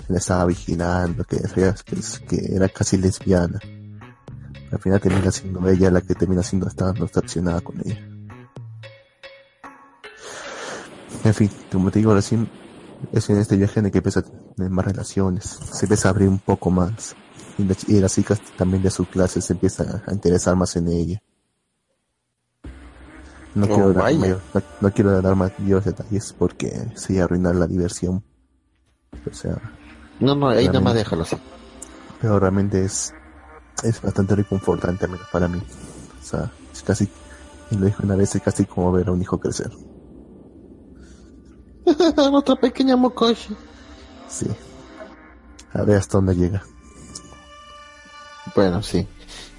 le 0.07 0.17
estaba 0.17 0.45
vigilando, 0.45 1.25
que, 1.25 1.37
que 2.27 2.55
era 2.55 2.69
casi 2.69 2.97
lesbiana. 2.97 3.59
Al 4.71 4.79
final 4.79 5.01
termina 5.01 5.31
siendo 5.31 5.67
ella 5.67 5.91
la 5.91 6.01
que 6.01 6.15
termina 6.15 6.43
siendo 6.43 6.67
estando 6.67 7.03
obsesionada 7.03 7.61
con 7.61 7.79
ella. 7.83 7.99
En 11.23 11.33
fin, 11.33 11.49
como 11.71 11.91
te 11.91 11.99
digo 11.99 12.13
recién, 12.13 12.49
es 13.11 13.29
en 13.29 13.37
este 13.37 13.57
viaje 13.57 13.79
en 13.79 13.87
el 13.87 13.91
que 13.91 13.99
empieza 13.99 14.21
a 14.21 14.23
tener 14.23 14.71
más 14.71 14.85
relaciones, 14.85 15.45
se 15.45 15.85
empieza 15.85 16.07
a 16.07 16.11
abrir 16.11 16.29
un 16.29 16.39
poco 16.39 16.71
más 16.71 17.15
y, 17.87 17.99
las 17.99 18.15
chicas 18.15 18.41
también 18.57 18.81
de 18.81 18.89
su 18.89 19.05
clase 19.05 19.41
se 19.41 19.53
empiezan 19.53 20.01
a 20.05 20.13
interesar 20.13 20.55
más 20.55 20.75
en 20.75 20.87
ella. 20.87 21.21
No, 23.53 23.65
oh, 23.65 23.67
quiero, 23.67 23.93
dar 23.93 24.13
no, 24.79 24.91
quiero 24.93 25.21
dar 25.21 25.35
mayores 25.35 25.85
detalles 25.85 26.33
porque 26.37 26.71
sería 26.95 27.25
arruinar 27.25 27.55
la 27.55 27.67
diversión. 27.67 28.23
O 29.29 29.33
sea. 29.33 29.57
No, 30.21 30.35
no, 30.35 30.49
ahí 30.49 30.67
nada 30.67 30.79
más 30.79 30.95
déjalo 30.95 31.23
así. 31.23 31.35
Pero 32.21 32.39
realmente 32.39 32.85
es, 32.85 33.13
es 33.83 34.01
bastante 34.01 34.35
reconfortante 34.35 35.07
para 35.31 35.47
mí. 35.47 35.59
O 35.59 36.23
sea, 36.23 36.51
es 36.71 36.81
casi, 36.83 37.09
y 37.71 37.75
lo 37.75 37.85
dije 37.85 38.03
una 38.03 38.15
vez, 38.15 38.35
es 38.35 38.41
casi 38.41 38.65
como 38.65 38.91
ver 38.91 39.07
a 39.09 39.11
un 39.11 39.21
hijo 39.21 39.39
crecer. 39.39 39.71
Nuestra 42.31 42.55
pequeña 42.55 42.95
Mokoshi. 42.95 43.55
Sí. 44.27 44.47
A 45.73 45.83
ver 45.83 45.97
hasta 45.97 46.17
dónde 46.17 46.35
llega. 46.35 46.63
Bueno, 48.55 48.81
sí. 48.81 49.07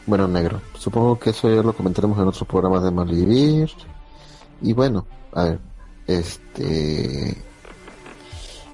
Bueno, 0.07 0.29
negro. 0.29 0.61
Supongo 0.79 1.19
que 1.19 1.31
eso 1.31 1.49
ya 1.49 1.63
lo 1.63 1.73
comentaremos 1.73 2.19
en 2.19 2.29
otros 2.29 2.47
programas 2.47 2.83
de 2.83 2.91
Malvivir. 2.91 3.71
Y 4.61 4.73
bueno, 4.73 5.07
a 5.33 5.45
ver. 5.45 5.61
Este. 6.07 7.43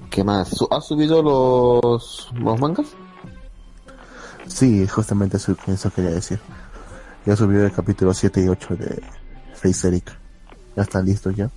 ¿Qué 0.09 0.23
más? 0.23 0.51
¿Has 0.71 0.87
subido 0.87 1.21
los, 1.21 2.29
los 2.33 2.59
mangas? 2.59 2.87
Sí, 4.49 4.87
justamente 4.87 5.37
eso, 5.37 5.55
quería 5.95 6.11
decir. 6.11 6.39
Ya 7.25 7.35
subido 7.35 7.65
el 7.65 7.71
capítulo 7.71 8.13
7 8.13 8.41
y 8.43 8.47
8 8.47 8.75
de 8.75 9.03
Face 9.53 9.87
Erika. 9.87 10.17
Ya 10.75 10.83
están 10.83 11.05
listos 11.05 11.35
ya. 11.35 11.49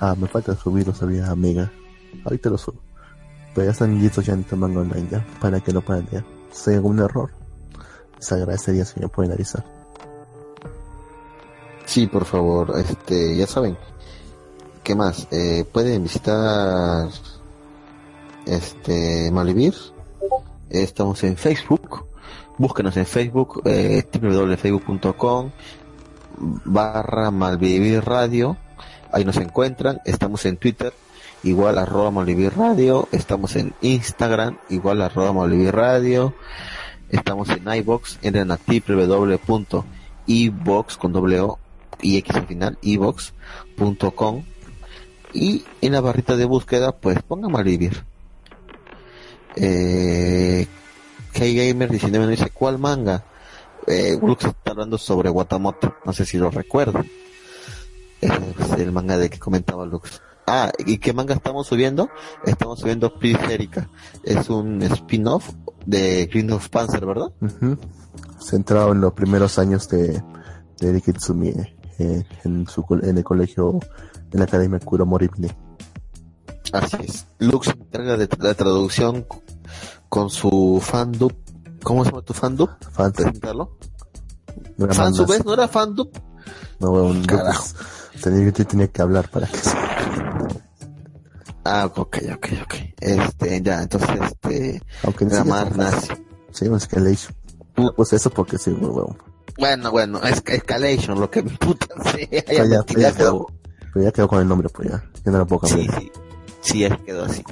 Ah, 0.00 0.14
me 0.16 0.28
falta 0.28 0.54
subirlos 0.54 0.98
todavía 0.98 1.30
a 1.30 1.34
Mega. 1.34 1.72
Ahorita 2.24 2.50
los 2.50 2.60
subo. 2.60 2.80
Pero 3.54 3.64
ya 3.64 3.72
están 3.72 3.98
listos 3.98 4.26
ya 4.26 4.34
en 4.34 4.44
tu 4.44 4.56
manga 4.56 4.80
online 4.80 5.08
ya. 5.10 5.26
Para 5.40 5.60
que 5.60 5.72
no 5.72 5.80
puedan 5.80 6.06
leer. 6.10 6.24
Si 6.52 6.70
hay 6.70 6.76
algún 6.76 6.98
error, 6.98 7.30
se 8.18 8.34
agradecería 8.34 8.84
si 8.84 9.00
me 9.00 9.08
pueden 9.08 9.32
avisar. 9.32 9.64
Sí, 11.86 12.06
por 12.06 12.24
favor, 12.24 12.74
este, 12.78 13.36
ya 13.36 13.46
saben, 13.46 13.76
¿qué 14.82 14.94
más? 14.94 15.28
Eh, 15.30 15.64
pueden 15.70 16.02
visitar 16.02 17.08
este 18.46 19.30
Malvivir. 19.30 19.74
Estamos 20.70 21.22
en 21.24 21.36
Facebook. 21.36 22.13
Búsquenos 22.56 22.96
en 22.96 23.06
Facebook, 23.06 23.62
eh, 23.64 24.04
www.facebook.com 24.12 25.50
barra 26.38 27.30
Malvivir 27.30 28.04
Radio. 28.04 28.56
Ahí 29.12 29.24
nos 29.24 29.36
encuentran. 29.36 30.00
Estamos 30.04 30.44
en 30.46 30.56
Twitter, 30.56 30.92
igual 31.42 31.78
arroba 31.78 32.10
Malvivir 32.10 32.56
Radio. 32.56 33.08
Estamos 33.12 33.56
en 33.56 33.72
Instagram, 33.80 34.58
igual 34.68 35.02
arroba 35.02 35.32
Malvivir 35.32 35.74
Radio. 35.74 36.34
Estamos 37.10 37.48
en 37.50 37.72
iBox, 37.72 38.18
entren 38.22 38.50
a 38.50 38.58
www.ebox 38.66 39.86
con 40.96 41.12
doble 41.12 41.40
O 41.40 41.58
y 42.02 42.16
X 42.18 42.36
al 42.36 42.46
final, 42.46 42.78
ebox.com 42.82 44.42
y 45.32 45.64
en 45.80 45.92
la 45.92 46.00
barrita 46.00 46.36
de 46.36 46.44
búsqueda 46.44 46.92
pues 46.92 47.22
pongan 47.22 47.52
Malvivir. 47.52 48.04
Eh, 49.56 50.66
K-Gamer 51.34 51.90
19 51.90 52.28
dice, 52.28 52.50
¿cuál 52.50 52.78
manga? 52.78 53.24
Eh, 53.86 54.16
Lux 54.22 54.44
está 54.44 54.70
hablando 54.70 54.96
sobre 54.96 55.28
Watamoto, 55.28 55.96
no 56.04 56.12
sé 56.12 56.24
si 56.24 56.38
lo 56.38 56.50
recuerdan. 56.50 57.06
Es 58.20 58.32
el 58.78 58.92
manga 58.92 59.18
de 59.18 59.28
que 59.28 59.38
comentaba 59.38 59.84
Lux. 59.84 60.22
Ah, 60.46 60.70
¿y 60.78 60.98
qué 60.98 61.12
manga 61.12 61.34
estamos 61.34 61.66
subiendo? 61.66 62.08
Estamos 62.46 62.80
subiendo 62.80 63.18
Prisérica. 63.18 63.90
Es 64.22 64.48
un 64.48 64.82
spin-off 64.82 65.50
de 65.84 66.26
Green 66.26 66.52
of 66.52 66.68
Panzer, 66.68 67.04
¿verdad? 67.04 67.32
Centrado 68.38 68.92
en 68.92 69.00
los 69.00 69.12
primeros 69.12 69.58
años 69.58 69.88
de, 69.88 70.22
de 70.78 70.88
Eric 70.88 71.08
eh, 71.98 72.24
en, 72.44 72.66
su, 72.68 72.84
en 73.02 73.18
el 73.18 73.24
colegio, 73.24 73.78
en 74.32 74.38
la 74.38 74.44
Academia 74.44 74.78
Kuro 74.80 75.04
Moribne. 75.04 75.54
Así 76.72 76.96
es. 77.00 77.26
Lux 77.38 77.68
encarga 77.68 78.16
de 78.16 78.28
la 78.38 78.54
traducción 78.54 79.26
con 80.14 80.30
su 80.30 80.80
fandub. 80.80 81.34
¿Cómo 81.82 82.04
se 82.04 82.10
llama 82.12 82.22
tu 82.22 82.32
fandub? 82.32 82.70
Fan 82.92 83.10
presentarlo. 83.10 83.76
No 84.76 84.86
¿No 84.86 85.54
era 85.54 85.66
fandub? 85.66 86.08
No, 86.78 86.92
un 86.92 87.24
Carajo. 87.24 87.64
Tenía, 88.22 88.52
tenía 88.52 88.86
que 88.86 89.02
hablar 89.02 89.28
para 89.28 89.48
que 89.48 89.56
se... 89.58 89.76
Ah, 91.64 91.90
ok, 91.92 92.18
ok, 92.32 92.46
ok. 92.62 92.74
Este, 93.00 93.60
ya, 93.60 93.82
entonces, 93.82 94.10
este... 94.22 94.82
Aunque 95.02 95.24
Gramar 95.24 95.76
nazi. 95.76 96.12
Sí, 96.52 96.66
escalation. 96.66 97.34
Pues 97.96 98.12
eso 98.12 98.30
porque 98.30 98.56
sí, 98.56 98.70
muy 98.70 98.90
bueno. 98.90 99.16
Bueno, 99.58 99.90
bueno, 99.90 100.22
es 100.22 100.44
escalation, 100.46 101.18
lo 101.18 101.28
que 101.28 101.42
puta 101.42 101.88
sea. 102.04 102.44
Ya, 102.46 102.64
ya, 102.64 102.84
ya, 102.86 103.12
quedó, 103.12 103.48
pero 103.92 104.04
ya 104.04 104.12
quedó 104.12 104.28
con 104.28 104.40
el 104.40 104.46
nombre, 104.46 104.68
pues 104.68 104.90
ya. 104.90 105.04
Ya 105.24 105.32
no 105.32 105.38
lo 105.38 105.46
puedo 105.48 105.62
cambiar. 105.62 105.98
Sí, 105.98 106.12
sí. 106.14 106.20
Sí, 106.60 106.78
ya 106.78 106.96
quedó 106.98 107.24
así. 107.24 107.42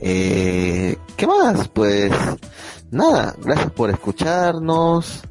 Eh, 0.00 0.96
¿Qué 1.16 1.26
más? 1.26 1.68
Pues 1.68 2.12
nada, 2.90 3.34
gracias 3.38 3.72
por 3.72 3.90
escucharnos. 3.90 5.22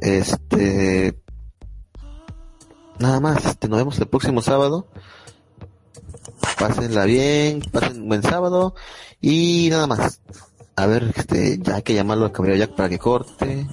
Este, 0.00 1.18
nada 2.98 3.20
más, 3.20 3.44
este, 3.44 3.68
nos 3.68 3.78
vemos 3.78 3.98
el 3.98 4.06
próximo 4.08 4.42
sábado. 4.42 4.88
Pásenla 6.58 7.04
bien, 7.04 7.62
pasen 7.72 8.02
un 8.02 8.08
buen 8.08 8.22
sábado 8.22 8.74
y 9.20 9.68
nada 9.70 9.86
más. 9.86 10.20
A 10.76 10.86
ver, 10.86 11.12
este, 11.16 11.58
ya 11.58 11.76
hay 11.76 11.82
que 11.82 11.94
llamarlo 11.94 12.24
al 12.24 12.32
caballero 12.32 12.58
Jack 12.58 12.74
para 12.74 12.88
que 12.88 12.98
corte. 12.98 13.66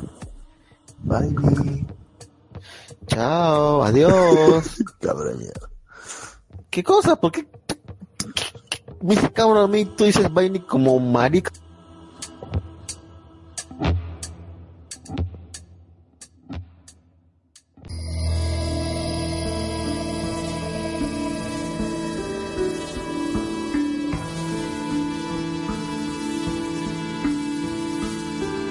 Bye. 1.00 1.86
Chao, 3.08 3.84
adiós. 3.84 4.78
Cabrón, 5.00 5.40
¿Qué 6.70 6.84
cosa? 6.84 7.16
¿Por 7.16 7.32
qué? 7.32 7.48
Me 9.02 9.16
cabrón 9.32 9.58
a 9.58 9.68
mí, 9.68 9.86
tú 9.86 10.06
dices 10.06 10.32
Bye 10.34 10.62
como 10.62 11.00
marica. 11.00 11.52